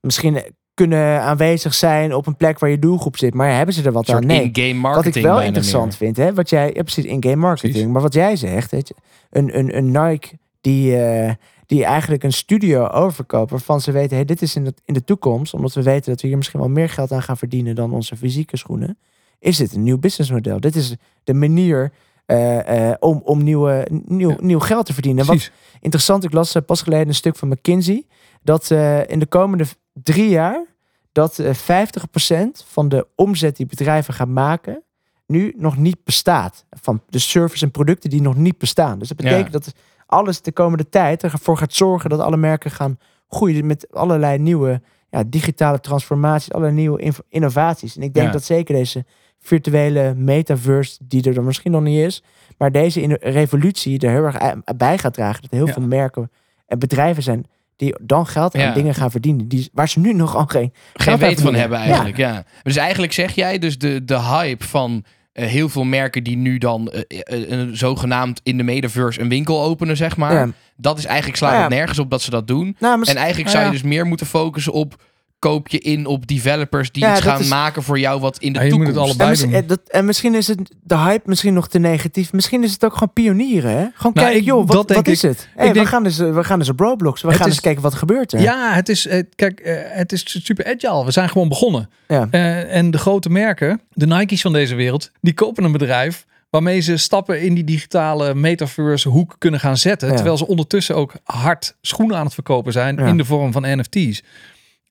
misschien 0.00 0.38
kunnen 0.74 1.20
aanwezig 1.20 1.74
zijn 1.74 2.14
op 2.14 2.26
een 2.26 2.36
plek 2.36 2.58
waar 2.58 2.70
je 2.70 2.78
doelgroep 2.78 3.16
zit. 3.16 3.34
Maar 3.34 3.56
hebben 3.56 3.74
ze 3.74 3.82
er 3.82 3.92
wat 3.92 4.08
aan? 4.10 4.26
Nee. 4.26 4.42
in-game 4.42 4.72
Wat 4.72 4.92
marketing. 4.92 5.14
ik 5.16 5.22
wel 5.22 5.42
interessant 5.42 5.86
meer. 5.86 5.94
vind, 5.96 6.16
hè, 6.16 6.34
wat 6.34 6.50
jij, 6.50 6.70
ja, 6.74 6.82
precies, 6.82 7.04
in-game 7.04 7.36
marketing. 7.36 7.72
Precies. 7.72 7.92
Maar 7.92 8.02
wat 8.02 8.14
jij 8.14 8.36
zegt, 8.36 8.70
weet 8.70 8.88
je, 8.88 8.94
een, 9.30 9.58
een, 9.58 9.76
een 9.76 9.90
Nike 9.90 10.28
die, 10.60 10.96
eh, 10.96 11.32
die 11.66 11.84
eigenlijk 11.84 12.22
een 12.22 12.32
studio 12.32 12.86
overkoopt, 12.86 13.50
waarvan 13.50 13.80
ze 13.80 13.92
weten, 13.92 14.16
hey, 14.16 14.24
dit 14.24 14.42
is 14.42 14.56
in 14.56 14.64
de, 14.64 14.74
in 14.84 14.94
de 14.94 15.04
toekomst, 15.04 15.54
omdat 15.54 15.74
we 15.74 15.82
weten 15.82 16.10
dat 16.10 16.20
we 16.20 16.26
hier 16.28 16.36
misschien 16.36 16.60
wel 16.60 16.68
meer 16.68 16.88
geld 16.88 17.12
aan 17.12 17.22
gaan 17.22 17.36
verdienen 17.36 17.74
dan 17.74 17.92
onze 17.92 18.16
fysieke 18.16 18.56
schoenen, 18.56 18.98
is 19.44 19.56
dit 19.56 19.74
een 19.74 19.82
nieuw 19.82 19.98
businessmodel. 19.98 20.60
Dit 20.60 20.76
is 20.76 20.94
de 21.24 21.34
manier 21.34 21.92
eh, 22.26 22.88
eh, 22.90 22.96
om, 23.00 23.20
om 23.24 23.42
nieuwe, 23.42 23.86
nieuw, 24.06 24.30
Ja. 24.30 24.36
nieuw 24.40 24.58
geld 24.58 24.86
te 24.86 24.92
verdienen. 24.92 25.26
Wat 25.26 25.50
interessant, 25.80 26.24
ik 26.24 26.32
las 26.32 26.54
eh, 26.54 26.62
pas 26.66 26.82
geleden 26.82 27.08
een 27.08 27.14
stuk 27.14 27.36
van 27.36 27.48
McKinsey, 27.48 28.06
dat 28.42 28.70
in 29.06 29.18
de 29.18 29.26
komende 29.28 29.64
drie 29.92 30.28
jaar, 30.28 30.64
dat 31.12 31.38
eh 31.38 31.54
50% 31.54 32.64
van 32.66 32.88
de 32.88 33.06
omzet 33.14 33.56
die 33.56 33.66
bedrijven 33.66 34.14
gaan 34.14 34.32
maken, 34.32 34.82
nu 35.26 35.54
nog 35.56 35.76
niet 35.76 36.04
bestaat. 36.04 36.64
Van 36.70 37.02
de 37.08 37.18
service 37.18 37.64
en 37.64 37.70
producten 37.70 38.10
die 38.10 38.20
nog 38.22 38.36
niet 38.36 38.58
bestaan. 38.58 38.98
Dus 38.98 39.08
dat 39.08 39.16
betekent 39.16 39.52
Ja. 39.52 39.58
dat 39.58 39.72
alles 40.06 40.42
de 40.42 40.52
komende 40.52 40.88
tijd 40.88 41.22
ervoor 41.22 41.56
gaat 41.58 41.72
zorgen 41.72 42.10
dat 42.10 42.20
alle 42.20 42.36
merken 42.36 42.70
gaan 42.70 42.98
groeien 43.28 43.66
met 43.66 43.86
allerlei 43.92 44.38
nieuwe 44.38 44.82
ja, 45.10 45.22
digitale 45.26 45.80
transformaties, 45.80 46.52
allerlei 46.52 46.76
nieuwe 46.76 47.12
innovaties. 47.28 47.96
En 47.96 48.02
ik 48.02 48.14
denk 48.14 48.26
Ja. 48.26 48.32
dat 48.32 48.44
zeker 48.44 48.74
deze 48.74 49.04
virtuele 49.44 50.14
metaverse, 50.16 50.96
die 51.02 51.22
er 51.22 51.34
dan 51.34 51.44
misschien 51.44 51.72
nog 51.72 51.82
niet 51.82 51.98
is, 51.98 52.22
maar 52.58 52.72
deze 52.72 53.02
in- 53.02 53.16
revolutie 53.20 53.98
er 53.98 54.10
heel 54.10 54.24
erg 54.24 54.36
bij 54.76 54.98
gaat 54.98 55.14
dragen. 55.14 55.42
Dat 55.42 55.50
er 55.50 55.56
heel 55.56 55.66
Ja. 55.66 55.72
veel 55.72 55.82
merken 55.82 56.30
en 56.66 56.78
bedrijven 56.78 57.22
zijn 57.22 57.44
die 57.76 57.94
dan 58.02 58.26
geld 58.26 58.54
aan 58.54 58.60
Ja. 58.60 58.72
dingen 58.72 58.94
gaan 58.94 59.10
verdienen, 59.10 59.48
die, 59.48 59.68
waar 59.72 59.88
ze 59.88 60.00
nu 60.00 60.12
nog 60.12 60.36
al 60.36 60.46
geen 60.46 60.72
geen 60.94 61.18
weet 61.18 61.40
van 61.40 61.54
hebben 61.54 61.78
eigenlijk. 61.78 62.16
Ja. 62.16 62.44
Dus 62.62 62.76
eigenlijk 62.76 63.12
zeg 63.12 63.34
jij 63.34 63.58
dus 63.58 63.78
de, 63.78 64.04
de 64.04 64.20
hype 64.20 64.64
van 64.64 65.04
eh, 65.32 65.46
heel 65.46 65.68
veel 65.68 65.84
merken 65.84 66.24
die 66.24 66.36
nu 66.36 66.58
dan 66.58 66.92
een 67.24 67.76
zogenaamd 67.76 68.40
in 68.42 68.56
de 68.56 68.62
metaverse 68.62 69.20
een 69.20 69.28
winkel 69.28 69.62
openen, 69.62 69.96
zeg 69.96 70.16
maar. 70.16 70.48
Dat 70.76 70.98
is 70.98 71.04
eigenlijk 71.04 71.36
slaat 71.36 71.50
Nou 71.50 71.62
het 71.64 71.72
nergens 71.72 71.98
op 71.98 72.10
dat 72.10 72.22
ze 72.22 72.30
dat 72.30 72.46
doen. 72.46 72.76
Nou, 72.78 73.00
En 73.00 73.16
eigenlijk 73.16 73.36
nou 73.36 73.48
zou 73.50 73.58
je 73.58 73.64
ja. 73.64 73.70
dus 73.70 73.82
meer 73.82 74.06
moeten 74.06 74.26
focussen 74.26 74.72
op 74.72 75.02
koop 75.50 75.68
je 75.68 75.78
in 75.78 76.06
op 76.06 76.26
developers 76.26 76.92
die 76.92 77.02
Ja, 77.02 77.10
iets 77.12 77.20
gaan 77.20 77.40
is- 77.40 77.48
maken 77.48 77.82
voor 77.82 77.98
jou 77.98 78.20
wat 78.20 78.38
in 78.38 78.52
de 78.52 78.58
Ja, 78.58 78.64
je 78.64 78.70
moet 78.74 78.86
het 78.86 78.94
toekomst. 78.94 79.20
allebei 79.20 79.40
En, 79.42 79.48
mis- 79.50 79.52
doen. 79.52 79.62
eh, 79.62 79.68
dat, 79.68 79.80
en 79.88 80.04
misschien 80.04 80.34
is 80.34 80.46
het 80.48 80.58
de 80.82 80.96
hype 80.98 81.22
misschien 81.28 81.54
nog 81.54 81.68
te 81.68 81.78
negatief. 81.78 82.32
Misschien 82.32 82.62
is 82.62 82.72
het 82.72 82.84
ook 82.84 82.92
gewoon 82.92 83.12
pionieren. 83.12 83.70
Hè? 83.70 83.76
Gewoon 83.76 83.92
Nou, 84.00 84.12
kijken, 84.12 84.36
ik- 84.36 84.44
joh, 84.44 84.66
wat, 84.66 84.88
denk 84.88 85.04
wat 85.04 85.08
is 85.14 85.24
ik. 85.24 85.30
het? 85.30 85.48
Hey, 85.56 85.66
Ik 85.66 85.72
denk- 85.74 85.84
we, 85.86 85.92
gaan 85.92 86.02
dus, 86.02 86.16
we 86.16 86.44
gaan 86.44 86.58
dus 86.58 86.68
op 86.68 86.80
Roblox. 86.80 87.22
We 87.22 87.30
gaan 87.30 87.40
is- 87.40 87.46
eens 87.46 87.60
kijken 87.60 87.82
wat 87.82 87.92
er 87.92 87.98
gebeurt 87.98 88.32
er. 88.32 88.40
Ja, 88.40 88.72
het 88.74 88.88
is, 88.88 89.06
eh, 89.06 89.22
kijk, 89.34 89.60
eh, 89.60 89.74
het 89.84 90.12
is 90.12 90.44
super 90.44 90.64
agile. 90.74 91.04
We 91.04 91.10
zijn 91.10 91.28
gewoon 91.28 91.48
begonnen. 91.48 91.90
Ja. 92.08 92.28
Eh, 92.30 92.76
en 92.76 92.90
de 92.90 92.98
grote 92.98 93.30
merken, 93.30 93.80
de 93.92 94.06
Nike's 94.06 94.40
van 94.40 94.52
deze 94.52 94.74
wereld, 94.74 95.10
die 95.20 95.34
kopen 95.34 95.64
een 95.64 95.72
bedrijf 95.72 96.26
waarmee 96.50 96.80
ze 96.80 96.96
stappen 96.96 97.40
in 97.42 97.54
die 97.54 97.64
digitale 97.64 98.34
metaverse 98.34 99.08
hoek 99.08 99.34
kunnen 99.38 99.60
gaan 99.60 99.76
zetten. 99.76 100.08
Ja. 100.08 100.14
Terwijl 100.14 100.36
ze 100.36 100.46
ondertussen 100.46 100.96
ook 100.96 101.12
hard 101.24 101.76
schoenen 101.80 102.16
aan 102.16 102.24
het 102.24 102.34
verkopen 102.34 102.72
zijn 102.72 102.96
Ja. 102.96 103.06
in 103.06 103.16
de 103.16 103.24
vorm 103.24 103.52
van 103.52 103.62
NFT's. 103.78 104.22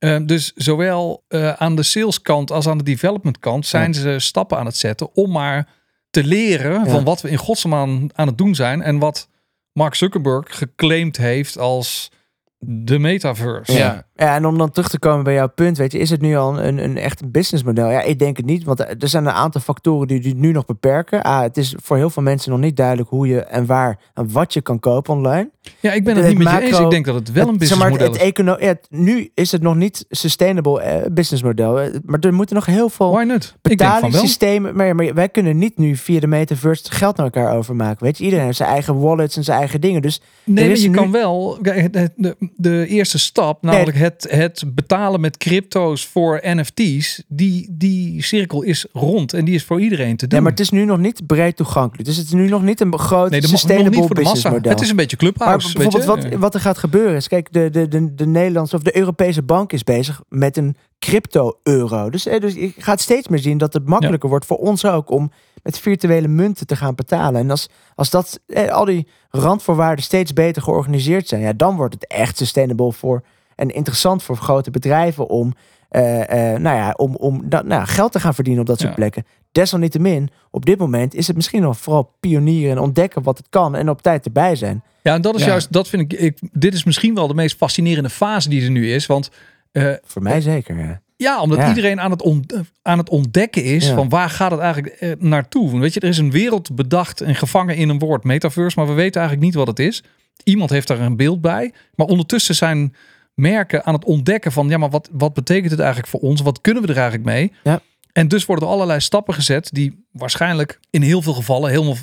Eh, 0.03 0.17
dus 0.25 0.51
zowel 0.55 1.23
eh, 1.27 1.53
aan 1.53 1.75
de 1.75 1.83
saleskant 1.83 2.51
als 2.51 2.67
aan 2.67 2.77
de 2.77 2.83
development 2.83 3.39
kant 3.39 3.65
zijn 3.65 3.93
ze 3.93 4.19
stappen 4.19 4.57
aan 4.57 4.65
het 4.65 4.77
zetten 4.77 5.15
om 5.15 5.31
maar 5.31 5.67
te 6.09 6.23
leren 6.23 6.71
Ja. 6.71 6.85
van 6.85 7.03
wat 7.03 7.21
we 7.21 7.29
in 7.29 7.37
godsnaam 7.37 7.73
aan, 7.73 8.09
aan 8.13 8.27
het 8.27 8.37
doen 8.37 8.55
zijn 8.55 8.81
en 8.81 8.99
wat 8.99 9.29
Mark 9.73 9.95
Zuckerberg 9.95 10.57
geclaimd 10.57 11.17
heeft 11.17 11.57
als 11.57 12.11
de 12.57 12.99
metaverse. 12.99 13.73
Ja. 13.73 14.07
Ja, 14.15 14.35
en 14.35 14.45
om 14.45 14.57
dan 14.57 14.71
terug 14.71 14.89
te 14.89 14.99
komen 14.99 15.23
bij 15.23 15.33
jouw 15.33 15.49
punt, 15.49 15.77
weet 15.77 15.91
je, 15.91 15.97
is 15.99 16.09
het 16.09 16.21
nu 16.21 16.35
al 16.35 16.59
een, 16.59 16.83
een 16.83 16.97
echt 16.97 17.31
businessmodel? 17.31 17.89
Ja, 17.89 18.01
ik 18.01 18.19
denk 18.19 18.37
het 18.37 18.45
niet, 18.45 18.63
want 18.63 18.79
er 18.79 18.95
zijn 19.09 19.25
een 19.25 19.31
aantal 19.31 19.61
factoren 19.61 20.07
die 20.07 20.19
die 20.19 20.35
nu 20.35 20.51
nog 20.51 20.65
beperken. 20.65 21.21
Ah, 21.21 21.41
het 21.41 21.57
is 21.57 21.75
voor 21.81 21.97
heel 21.97 22.09
veel 22.09 22.23
mensen 22.23 22.51
nog 22.51 22.59
niet 22.59 22.75
duidelijk 22.77 23.09
hoe 23.09 23.27
je 23.27 23.41
en 23.43 23.65
waar 23.65 23.99
en 24.13 24.31
wat 24.31 24.53
je 24.53 24.61
kan 24.61 24.79
kopen 24.79 25.13
online. 25.13 25.49
Ja, 25.79 25.91
ik 25.91 26.03
ben 26.03 26.15
het 26.15 26.25
Het 26.25 26.33
niet 26.37 26.43
met 26.43 26.53
je 26.53 26.67
eens. 26.67 26.79
Ik 26.79 26.89
denk 26.89 27.05
dat 27.05 27.15
het 27.15 27.31
wel 27.31 27.47
een 27.47 27.53
Het- 27.59 27.67
zeg 27.67 27.77
maar, 27.77 27.87
businessmodel 27.89 28.25
het, 28.25 28.37
is. 28.37 28.59
ja, 28.59 28.67
het- 28.67 28.87
nu 28.89 29.31
is 29.33 29.51
het 29.51 29.61
nog 29.61 29.75
niet 29.75 30.05
sustainable 30.09 30.81
eh, 30.81 31.11
businessmodel, 31.11 31.81
eh, 31.81 31.93
maar 32.05 32.19
er 32.19 32.33
moeten 32.33 32.55
nog 32.55 32.65
heel 32.65 32.89
veel 32.89 33.11
Why 33.11 33.23
not? 33.23 33.55
Ik 33.61 33.77
denk 33.77 33.79
van 33.79 33.89
wel. 33.89 34.01
betalingssystemen. 34.01 34.75
Maar, 34.75 34.95
maar 34.95 35.13
wij 35.13 35.29
kunnen 35.29 35.57
niet 35.57 35.77
nu 35.77 35.95
via 35.95 36.19
de 36.19 36.27
metaverse 36.27 36.91
geld 36.91 37.17
naar 37.17 37.25
elkaar 37.25 37.55
overmaken. 37.57 38.03
Weet 38.05 38.17
je, 38.17 38.23
iedereen 38.23 38.45
heeft 38.45 38.57
zijn 38.57 38.69
eigen 38.69 38.99
wallets 38.99 39.37
en 39.37 39.43
zijn 39.43 39.59
eigen 39.59 39.81
dingen. 39.81 40.01
Dus 40.01 40.21
Nee, 40.43 40.67
maar 40.67 40.77
je 40.77 40.89
nu- 40.89 40.95
kan 40.95 41.11
wel. 41.11 41.57
de, 41.61 42.35
de 42.55 42.85
eerste 42.87 43.19
stap, 43.19 43.61
namelijk 43.61 43.97
het, 44.03 44.27
het 44.29 44.63
betalen 44.67 45.21
met 45.21 45.37
crypto's 45.37 46.05
voor 46.05 46.39
NFT's, 46.43 47.23
die, 47.27 47.67
die 47.71 48.23
cirkel 48.23 48.61
is 48.61 48.85
rond 48.91 49.33
en 49.33 49.45
die 49.45 49.55
is 49.55 49.63
voor 49.63 49.81
iedereen 49.81 50.15
te 50.15 50.27
doen. 50.27 50.37
ja, 50.37 50.43
maar 50.43 50.51
het 50.51 50.61
is 50.61 50.69
nu 50.69 50.85
nog 50.85 50.97
niet 50.97 51.27
breed 51.27 51.55
toegankelijk. 51.55 52.07
Dus 52.07 52.17
het 52.17 52.25
is 52.25 52.33
nu 52.33 52.49
nog 52.49 52.63
niet 52.63 52.81
een 52.81 52.99
groot 52.99 53.29
nee, 53.29 53.47
sustainable 53.47 54.07
business 54.07 54.43
model. 54.43 54.71
Het 54.71 54.81
is 54.81 54.89
een 54.89 54.95
beetje 54.95 55.17
Maar 55.19 55.33
clubhouse. 55.33 55.67
weet 55.67 55.91
bijvoorbeeld 55.91 56.23
wat, 56.23 56.39
wat 56.39 56.53
er 56.53 56.59
gaat 56.59 56.77
gebeuren 56.77 57.15
is, 57.15 57.27
kijk, 57.27 57.53
de, 57.53 57.69
de, 57.69 57.87
de, 57.87 58.15
de 58.15 58.25
Nederlandse 58.25 58.75
of 58.75 58.81
de 58.81 58.97
Europese 58.97 59.41
bank 59.41 59.73
is 59.73 59.83
bezig 59.83 60.21
met 60.29 60.57
een 60.57 60.75
crypto-euro. 60.99 62.09
Dus, 62.09 62.25
eh, 62.25 62.39
dus 62.39 62.53
je 62.53 62.73
gaat 62.77 63.01
steeds 63.01 63.27
meer 63.27 63.39
zien 63.39 63.57
dat 63.57 63.73
het 63.73 63.87
makkelijker 63.87 64.29
wordt 64.29 64.45
voor 64.45 64.57
ons 64.57 64.85
ook 64.85 65.09
om 65.09 65.31
met 65.63 65.79
virtuele 65.79 66.27
munten 66.27 66.67
te 66.67 66.75
gaan 66.75 66.95
betalen. 66.95 67.41
En 67.41 67.49
als, 67.49 67.69
als 67.95 68.09
dat, 68.09 68.39
eh, 68.47 68.67
al 68.67 68.85
die 68.85 69.07
randvoorwaarden 69.29 70.03
steeds 70.03 70.33
beter 70.33 70.61
georganiseerd 70.61 71.27
zijn, 71.27 71.41
ja, 71.41 71.53
dan 71.53 71.75
wordt 71.75 71.93
het 71.93 72.07
echt 72.07 72.37
sustainable 72.37 72.91
voor 72.91 73.23
en 73.55 73.69
interessant 73.69 74.23
voor 74.23 74.37
grote 74.37 74.71
bedrijven 74.71 75.29
om, 75.29 75.53
eh, 75.89 76.53
eh, 76.53 76.59
nou 76.59 76.75
ja, 76.77 76.93
om, 76.97 77.15
om 77.15 77.49
dat, 77.49 77.65
nou, 77.65 77.85
geld 77.85 78.11
te 78.11 78.19
gaan 78.19 78.33
verdienen 78.35 78.61
op 78.61 78.67
dat 78.67 78.77
soort 78.77 78.89
Ja. 78.89 78.95
plekken. 78.95 79.25
Desalniettemin, 79.51 80.29
op 80.51 80.65
dit 80.65 80.77
moment 80.79 81.15
is 81.15 81.27
het 81.27 81.35
misschien 81.35 81.61
nog 81.61 81.77
vooral 81.77 82.15
pionieren 82.19 82.71
en 82.71 82.79
ontdekken 82.81 83.23
wat 83.23 83.37
het 83.37 83.47
kan 83.49 83.75
en 83.75 83.89
op 83.89 84.01
tijd 84.01 84.25
erbij 84.25 84.55
zijn. 84.55 84.83
Ja, 85.03 85.13
en 85.13 85.21
dat 85.21 85.35
is 85.35 85.41
Ja. 85.41 85.47
juist, 85.47 85.71
dat 85.71 85.87
vind 85.87 86.13
ik, 86.13 86.19
ik. 86.19 86.37
Dit 86.51 86.73
is 86.73 86.83
misschien 86.83 87.15
wel 87.15 87.27
de 87.27 87.33
meest 87.33 87.57
fascinerende 87.57 88.09
fase 88.09 88.49
die 88.49 88.63
er 88.63 88.71
nu 88.71 88.91
is. 88.93 89.05
Want 89.05 89.29
eh, 89.71 89.91
Voor 90.03 90.21
mij 90.21 90.41
zeker, 90.41 90.77
ja. 90.79 91.01
Ja, 91.17 91.41
omdat 91.41 91.57
Ja. 91.57 91.67
iedereen 91.67 92.01
aan 92.01 92.11
het, 92.11 92.21
ont- 92.21 92.53
aan 92.81 92.97
het 92.97 93.09
ontdekken 93.09 93.63
is 93.63 93.87
Ja. 93.87 93.95
van 93.95 94.09
waar 94.09 94.29
gaat 94.29 94.51
het 94.51 94.59
eigenlijk 94.59 94.93
eh, 94.95 95.11
naartoe. 95.19 95.79
Weet 95.79 95.93
je, 95.93 95.99
er 95.99 96.07
is 96.09 96.17
een 96.17 96.31
wereld 96.31 96.75
bedacht 96.75 97.21
en 97.21 97.35
gevangen 97.35 97.75
in 97.75 97.89
een 97.89 97.99
woord 97.99 98.23
metaverse, 98.23 98.79
maar 98.79 98.87
we 98.87 98.93
weten 98.93 99.21
eigenlijk 99.21 99.45
niet 99.45 99.55
wat 99.55 99.67
het 99.67 99.79
is. 99.79 100.03
Iemand 100.43 100.69
heeft 100.69 100.87
daar 100.87 100.99
een 100.99 101.15
beeld 101.15 101.41
bij, 101.41 101.73
maar 101.95 102.07
ondertussen 102.07 102.55
zijn 102.55 102.95
merken 103.33 103.85
aan 103.85 103.93
het 103.93 104.05
ontdekken 104.05 104.51
van 104.51 104.69
ja, 104.69 104.77
maar 104.77 104.89
wat, 104.89 105.09
wat 105.11 105.33
betekent 105.33 105.71
het 105.71 105.79
eigenlijk 105.79 106.09
voor 106.09 106.19
ons? 106.19 106.41
Wat 106.41 106.61
kunnen 106.61 106.83
we 106.83 106.89
er 106.89 106.97
eigenlijk 106.97 107.25
mee? 107.25 107.51
Ja. 107.63 107.79
En 108.11 108.27
dus 108.27 108.45
worden 108.45 108.67
er 108.67 108.73
allerlei 108.73 108.99
stappen 108.99 109.33
gezet 109.33 109.69
die 109.71 110.05
waarschijnlijk 110.11 110.79
in 110.89 111.01
heel 111.01 111.21
veel 111.21 111.33
gevallen 111.33 111.69
helemaal 111.69 111.95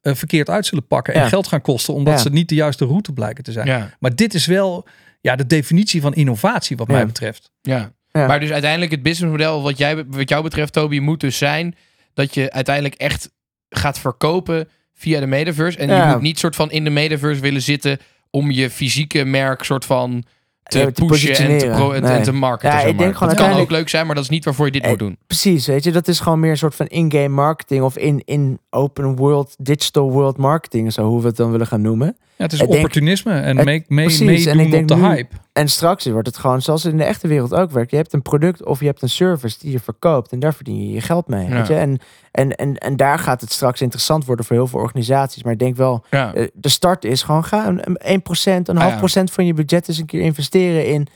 eh, 0.00 0.14
verkeerd 0.14 0.50
uit 0.50 0.66
zullen 0.66 0.86
pakken 0.86 1.14
en 1.14 1.20
Ja. 1.20 1.28
geld 1.28 1.46
gaan 1.46 1.60
kosten, 1.60 1.94
omdat 1.94 2.14
Ja. 2.14 2.20
ze 2.20 2.30
niet 2.30 2.48
de 2.48 2.54
juiste 2.54 2.84
route 2.84 3.12
blijken 3.12 3.44
te 3.44 3.52
zijn. 3.52 3.66
Ja. 3.66 3.90
Maar 4.00 4.14
dit 4.14 4.34
is 4.34 4.46
wel 4.46 4.86
ja, 5.20 5.36
de 5.36 5.46
definitie 5.46 6.00
van 6.00 6.14
innovatie 6.14 6.76
wat 6.76 6.86
Ja. 6.86 6.92
mij 6.92 7.06
betreft. 7.06 7.50
Ja. 7.62 7.92
Ja. 8.12 8.26
Maar 8.26 8.40
dus 8.40 8.50
uiteindelijk 8.50 8.90
het 8.90 9.02
businessmodel 9.02 9.62
wat, 9.62 9.78
jij, 9.78 10.04
wat 10.06 10.28
jou 10.28 10.42
betreft, 10.42 10.72
Toby, 10.72 10.98
moet 10.98 11.20
dus 11.20 11.38
zijn 11.38 11.76
dat 12.14 12.34
je 12.34 12.50
uiteindelijk 12.52 12.94
echt 12.94 13.30
gaat 13.68 13.98
verkopen 13.98 14.68
via 14.94 15.20
de 15.20 15.26
metaverse. 15.26 15.78
En 15.78 15.88
Ja. 15.88 16.06
je 16.06 16.12
moet 16.12 16.22
niet 16.22 16.38
soort 16.38 16.56
van 16.56 16.70
in 16.70 16.84
de 16.84 16.90
metaverse 16.90 17.40
willen 17.40 17.62
zitten 17.62 17.98
om 18.30 18.50
je 18.50 18.70
fysieke 18.70 19.24
merk 19.24 19.62
soort 19.62 19.84
van 19.84 20.24
te, 20.68 20.92
te 20.92 21.04
pushen 21.04 21.28
en 21.30 21.36
te, 21.36 21.36
positioneren. 21.46 21.76
pro, 21.76 21.92
en, 21.92 22.02
Nee. 22.02 22.12
en 22.16 22.22
te 22.22 22.32
marketen. 22.32 22.78
Ja, 22.78 22.84
ik 22.84 22.98
denk 22.98 23.16
gewoon 23.16 23.34
dat 23.34 23.46
kan 23.48 23.60
ook 23.60 23.70
leuk 23.70 23.88
zijn, 23.88 24.06
maar 24.06 24.14
dat 24.14 24.24
is 24.24 24.30
niet 24.30 24.44
waarvoor 24.44 24.66
je 24.66 24.72
dit 24.72 24.82
Eh, 24.82 24.88
moet 24.88 24.98
doen. 24.98 25.16
Precies, 25.26 25.66
weet 25.66 25.84
je, 25.84 25.92
dat 25.92 26.08
is 26.08 26.20
gewoon 26.20 26.40
meer 26.40 26.50
een 26.50 26.56
soort 26.56 26.74
van 26.74 26.86
in-game 26.86 27.28
marketing 27.28 27.82
of 27.82 27.96
in, 27.96 28.22
in 28.24 28.58
open 28.70 29.16
world, 29.16 29.54
digital 29.58 30.10
world 30.10 30.36
marketing, 30.36 30.92
zo 30.92 31.02
hoe 31.08 31.20
we 31.20 31.26
het 31.26 31.36
dan 31.36 31.50
willen 31.50 31.66
gaan 31.66 31.80
noemen. 31.82 32.16
Ja, 32.38 32.44
het 32.44 32.52
is 32.52 32.60
Ik 32.60 32.66
denk- 32.66 32.78
opportunisme 32.78 33.32
en 33.32 33.56
het- 33.56 33.64
mee, 33.66 33.84
meedoen 33.88 34.28
en 34.28 34.58
ik 34.60 34.70
denk 34.70 34.82
op 34.82 34.88
de 34.88 34.94
nu- 34.96 35.02
hype. 35.14 35.34
En 35.52 35.68
straks 35.68 36.06
wordt 36.06 36.26
het 36.26 36.36
gewoon 36.36 36.62
zoals 36.62 36.82
het 36.82 36.92
in 36.92 36.98
de 36.98 37.04
echte 37.04 37.28
wereld 37.28 37.54
ook 37.54 37.70
werkt. 37.70 37.90
Je 37.90 37.96
hebt 37.96 38.12
een 38.12 38.22
product 38.22 38.64
of 38.64 38.80
je 38.80 38.86
hebt 38.86 39.02
een 39.02 39.08
service 39.08 39.58
die 39.58 39.70
je 39.72 39.80
verkoopt 39.80 40.32
en 40.32 40.38
daar 40.40 40.54
verdien 40.54 40.86
je 40.88 40.92
je 40.94 41.00
geld 41.00 41.28
mee. 41.28 41.48
Ja. 41.48 41.54
Weet 41.54 41.66
je? 41.66 41.74
En, 41.74 41.98
en, 42.30 42.56
en, 42.56 42.76
en 42.78 42.96
daar 42.96 43.18
gaat 43.18 43.40
het 43.40 43.52
straks 43.52 43.80
interessant 43.80 44.24
worden 44.24 44.44
voor 44.44 44.56
heel 44.56 44.66
veel 44.66 44.80
organisaties. 44.80 45.42
Maar 45.42 45.52
ik 45.52 45.58
denk 45.58 45.76
wel, 45.76 46.04
Ja. 46.10 46.34
eh, 46.34 46.46
de 46.54 46.68
start 46.68 47.04
is 47.04 47.22
gewoon 47.22 47.44
ga 47.44 47.66
een, 47.66 47.80
een 47.84 47.98
1%, 48.12 48.68
een 48.68 48.76
Ah, 48.76 48.82
half 48.82 48.96
procent 48.98 49.30
van 49.32 49.46
je 49.46 49.54
budget 49.54 49.88
eens 49.88 49.98
een 49.98 50.06
keer 50.06 50.20
investeren 50.22 50.86
in, 50.86 51.06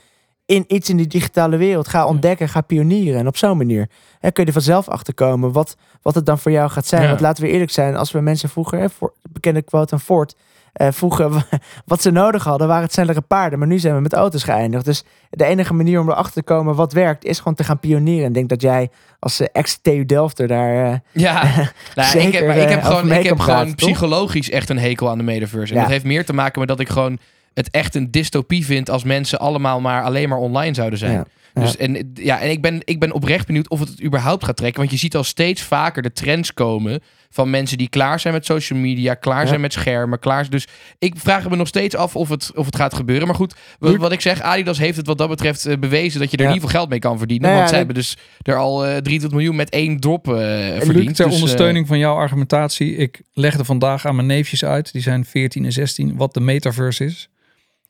in 0.45 0.63
iets 0.67 0.89
in 0.89 0.97
die 0.97 1.07
digitale 1.07 1.57
wereld. 1.57 1.87
Ga 1.87 2.05
ontdekken, 2.05 2.49
ga 2.49 2.61
pionieren. 2.61 3.19
En 3.19 3.27
op 3.27 3.37
zo'n 3.37 3.57
manier 3.57 3.89
hè, 4.19 4.31
kun 4.31 4.43
je 4.43 4.47
er 4.47 4.55
vanzelf 4.55 4.87
achter 4.89 5.13
komen 5.13 5.51
wat, 5.51 5.77
wat 6.01 6.15
het 6.15 6.25
dan 6.25 6.39
voor 6.39 6.51
jou 6.51 6.69
gaat 6.69 6.85
zijn. 6.87 7.07
Want 7.07 7.19
laten 7.19 7.43
we 7.43 7.49
eerlijk 7.49 7.71
zijn, 7.71 7.95
als 7.95 8.11
we 8.11 8.19
mensen 8.19 8.49
vroeger, 8.49 8.79
hè, 8.79 8.89
voor, 8.89 9.13
bekende 9.29 9.61
quote 9.61 9.93
aan 9.93 9.99
Ford, 9.99 10.35
eh, 10.73 10.87
vroegen 10.91 11.31
wat 11.85 12.01
ze 12.01 12.11
nodig 12.11 12.43
hadden, 12.43 12.67
waren 12.67 12.83
het 12.83 12.93
snellere 12.93 13.21
paarden. 13.21 13.59
Maar 13.59 13.67
nu 13.67 13.79
zijn 13.79 13.95
we 13.95 14.01
met 14.01 14.13
auto's 14.13 14.43
geëindigd. 14.43 14.85
Dus 14.85 15.03
de 15.29 15.45
enige 15.45 15.73
manier 15.73 15.99
om 15.99 16.09
erachter 16.09 16.33
te 16.33 16.43
komen 16.43 16.75
wat 16.75 16.93
werkt, 16.93 17.25
is 17.25 17.37
gewoon 17.37 17.53
te 17.53 17.63
gaan 17.63 17.79
pionieren. 17.79 18.21
En 18.23 18.27
ik 18.27 18.33
denk 18.33 18.49
dat 18.49 18.61
jij 18.61 18.89
als 19.19 19.39
eh, 19.39 19.47
ex-TU 19.51 20.05
Delfter 20.05 20.47
daar... 20.47 20.91
eh, 20.91 20.97
Ja, 21.11 21.43
nou, 21.45 21.67
ik 21.95 22.03
Zeker, 22.03 22.33
heb, 22.39 22.47
maar 22.47 22.57
ik 22.57 22.69
heb 22.69 22.83
gewoon, 22.83 23.11
ik 23.11 23.23
heb 23.23 23.39
gewoon 23.39 23.75
psychologisch 23.75 24.49
echt 24.49 24.69
een 24.69 24.79
hekel 24.79 25.09
aan 25.09 25.17
de 25.17 25.23
metaverse. 25.23 25.73
En 25.73 25.77
Ja. 25.79 25.83
dat 25.83 25.91
heeft 25.93 26.05
meer 26.05 26.25
te 26.25 26.33
maken 26.33 26.59
met 26.59 26.67
dat 26.67 26.79
ik 26.79 26.89
gewoon 26.89 27.17
het 27.53 27.69
echt 27.69 27.95
een 27.95 28.11
dystopie 28.11 28.65
vind 28.65 28.89
als 28.89 29.03
mensen 29.03 29.39
allemaal 29.39 29.81
maar 29.81 30.03
alleen 30.03 30.29
maar 30.29 30.37
online 30.37 30.73
zouden 30.73 30.99
zijn. 30.99 31.11
Ja. 31.11 31.25
Dus, 31.53 31.77
en 31.77 32.11
ja, 32.13 32.39
en 32.39 32.49
ik, 32.49 32.61
ben, 32.61 32.81
ik 32.83 32.99
ben 32.99 33.11
oprecht 33.11 33.45
benieuwd 33.47 33.69
of 33.69 33.79
het 33.79 33.89
het 33.89 34.03
überhaupt 34.03 34.43
gaat 34.45 34.57
trekken. 34.57 34.79
Want 34.79 34.91
je 34.91 34.97
ziet 34.97 35.15
al 35.15 35.23
steeds 35.23 35.61
vaker 35.61 36.01
de 36.01 36.11
trends 36.11 36.53
komen 36.53 37.01
van 37.29 37.49
mensen 37.49 37.77
die 37.77 37.89
klaar 37.89 38.19
zijn 38.19 38.33
met 38.33 38.45
social 38.45 38.79
media, 38.79 39.13
klaar 39.13 39.41
Ja. 39.41 39.47
zijn 39.47 39.61
met 39.61 39.73
schermen, 39.73 40.19
klaar 40.19 40.49
Dus 40.49 40.67
ik 40.99 41.13
vraag 41.17 41.49
me 41.49 41.55
nog 41.55 41.67
steeds 41.67 41.95
af 41.95 42.15
of 42.15 42.29
het, 42.29 42.51
of 42.55 42.65
het 42.65 42.75
gaat 42.75 42.93
gebeuren. 42.93 43.27
Maar 43.27 43.35
goed, 43.35 43.55
wat, 43.79 44.11
ik 44.11 44.21
zeg, 44.21 44.41
Adidas 44.41 44.77
heeft 44.77 44.97
het 44.97 45.07
wat 45.07 45.17
dat 45.17 45.29
betreft 45.29 45.65
eh, 45.65 45.77
bewezen 45.77 46.19
dat 46.19 46.31
je 46.31 46.37
er 46.37 46.43
Ja. 46.43 46.49
ieder 46.53 46.63
geval 46.67 46.79
geld 46.79 46.89
mee 46.89 46.99
kan 46.99 47.17
verdienen. 47.17 47.49
Nou 47.49 47.53
ja, 47.53 47.59
want 47.65 47.75
zij 47.75 47.85
dat- 47.85 47.87
hebben 47.95 48.03
dus 48.05 48.17
er 48.41 48.55
al 48.61 48.85
eh 48.85 48.89
23 48.89 49.31
miljoen 49.31 49.55
met 49.55 49.69
één 49.69 49.99
drop 49.99 50.27
eh 50.27 50.33
Luc, 50.33 50.83
verdiend. 50.83 51.15
ter 51.15 51.25
Dus, 51.25 51.35
ondersteuning 51.35 51.87
van 51.87 51.97
jouw 51.97 52.15
argumentatie. 52.15 52.95
Ik 52.95 53.21
legde 53.33 53.65
vandaag 53.65 54.05
aan 54.05 54.15
mijn 54.15 54.27
neefjes 54.27 54.65
uit, 54.65 54.91
die 54.91 55.01
zijn 55.01 55.25
14 55.25 55.65
en 55.65 55.71
16, 55.71 56.15
wat 56.15 56.33
de 56.33 56.39
metaverse 56.39 57.05
is. 57.05 57.29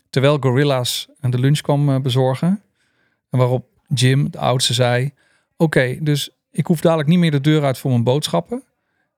Terwijl 0.10 0.38
Gorilla's 0.40 1.08
de 1.22 1.40
lunch 1.40 1.62
kwam 1.62 2.02
bezorgen. 2.02 2.62
Waarop 3.38 3.66
Jim, 3.88 4.32
de 4.32 4.38
oudste, 4.38 4.74
zei... 4.74 5.12
Oké, 5.58 5.98
dus 6.02 6.30
ik 6.52 6.66
hoef 6.66 6.82
dadelijk 6.82 7.10
niet 7.10 7.20
meer 7.20 7.32
de 7.32 7.42
deur 7.42 7.64
uit 7.64 7.78
voor 7.78 7.92
mijn 7.92 8.04
boodschappen. 8.04 8.64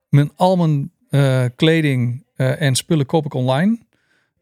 Mijn, 0.09 0.31
al 0.35 0.55
mijn 0.55 0.91
eh, 1.09 1.45
kleding 1.55 2.25
eh, 2.35 2.61
en 2.61 2.75
spullen 2.75 3.05
koop 3.05 3.25
ik 3.25 3.33
online. 3.33 3.79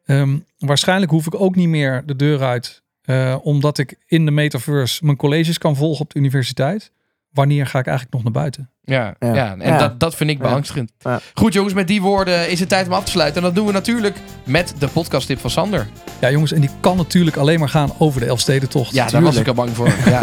Ehm, 0.06 0.38
waarschijnlijk 0.58 1.12
hoef 1.12 1.26
ik 1.26 1.42
ook 1.42 1.56
niet 1.56 1.68
meer 1.68 2.04
de 2.06 2.16
deur 2.16 2.42
uit... 2.42 2.84
eh, 3.02 3.38
omdat 3.42 3.78
ik 3.78 3.96
in 4.06 4.26
de 4.26 4.32
metaverse 4.32 5.06
mijn 5.06 5.18
colleges 5.18 5.58
kan 5.58 5.76
volgen 5.76 6.02
op 6.02 6.14
de 6.14 6.20
universiteit. 6.20 6.92
Wanneer 7.30 7.68
ga 7.68 7.80
ik 7.80 7.86
eigenlijk 7.86 8.16
nog 8.16 8.24
naar 8.24 8.42
buiten? 8.42 8.73
Ja, 8.86 9.14
ja. 9.20 9.34
Ja. 9.34 9.56
en 9.60 9.72
Ja. 9.72 9.78
Dat, 9.78 10.00
dat 10.00 10.16
vind 10.16 10.30
ik 10.30 10.40
beangstigend. 10.40 10.92
Ja. 11.00 11.20
Goed 11.34 11.54
jongens, 11.54 11.74
met 11.74 11.88
die 11.88 12.02
woorden 12.02 12.50
is 12.50 12.60
het 12.60 12.70
tijd 12.70 12.88
om 12.88 12.94
af 12.94 13.04
te 13.04 13.12
sluiten. 13.12 13.38
En 13.38 13.44
dat 13.48 13.56
doen 13.56 13.66
we 13.66 13.72
natuurlijk 13.72 14.18
met 14.44 14.74
de 14.80 14.88
podcasttip 14.88 15.40
van 15.40 15.50
Sander. 15.50 15.88
Ja, 16.20 16.32
jongens, 16.32 16.52
en 16.52 16.62
die 16.62 16.70
kan 16.80 16.98
natuurlijk 16.98 17.38
alleen 17.38 17.60
maar 17.60 17.70
gaan 17.70 17.92
over 17.98 18.20
de 18.20 18.26
Elfstedentocht. 18.26 18.94
Ja, 18.94 19.08
daar 19.08 19.22
was 19.22 19.36
ik 19.36 19.48
al 19.48 19.54
bang 19.54 19.70
voor. 19.76 19.90
Ja. 20.06 20.22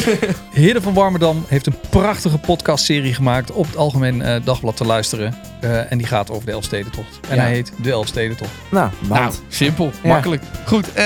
Heren 0.52 0.82
van 0.82 0.94
Warmerdam 0.94 1.44
heeft 1.48 1.66
een 1.66 1.74
prachtige 1.90 2.38
podcastserie 2.38 3.14
gemaakt 3.14 3.52
op 3.52 3.66
het 3.66 3.76
Algemeen 3.76 4.22
eh, 4.22 4.34
Dagblad 4.44 4.76
te 4.76 4.84
luisteren. 4.84 5.34
Eh, 5.60 5.92
en 5.92 5.98
die 5.98 6.06
gaat 6.06 6.30
over 6.30 6.46
de 6.46 6.52
Elfstedentocht. 6.52 7.20
En 7.28 7.36
Ja. 7.36 7.42
hij 7.42 7.50
heet 7.52 7.72
De 7.82 7.90
Elfstedentocht. 7.90 8.50
Nou, 8.70 8.90
nou, 9.08 9.32
simpel, 9.48 9.90
Ja. 10.02 10.08
makkelijk. 10.08 10.42
Goed, 10.66 10.92
eh, 10.92 11.04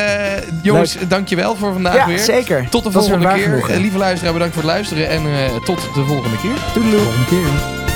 jongens, 0.63 0.97
dankjewel 1.09 1.57
voor 1.57 1.73
vandaag 1.73 1.95
ja, 1.97 2.07
weer. 2.07 2.19
zeker. 2.19 2.69
Tot 2.69 2.85
de 2.85 2.91
volgende 2.91 3.33
keer. 3.35 3.79
lieve 3.81 3.99
luisteraar, 3.99 4.33
bedankt 4.33 4.55
voor 4.55 4.63
het 4.63 4.73
luisteren. 4.73 5.09
En 5.09 5.21
eh, 5.27 5.55
tot 5.65 5.81
de 5.95 6.05
volgende 6.05 6.37
keer. 6.37 6.83
Doei, 6.85 6.93
doei. 6.93 7.05
Volgende 7.05 7.25
keer. 7.31 7.94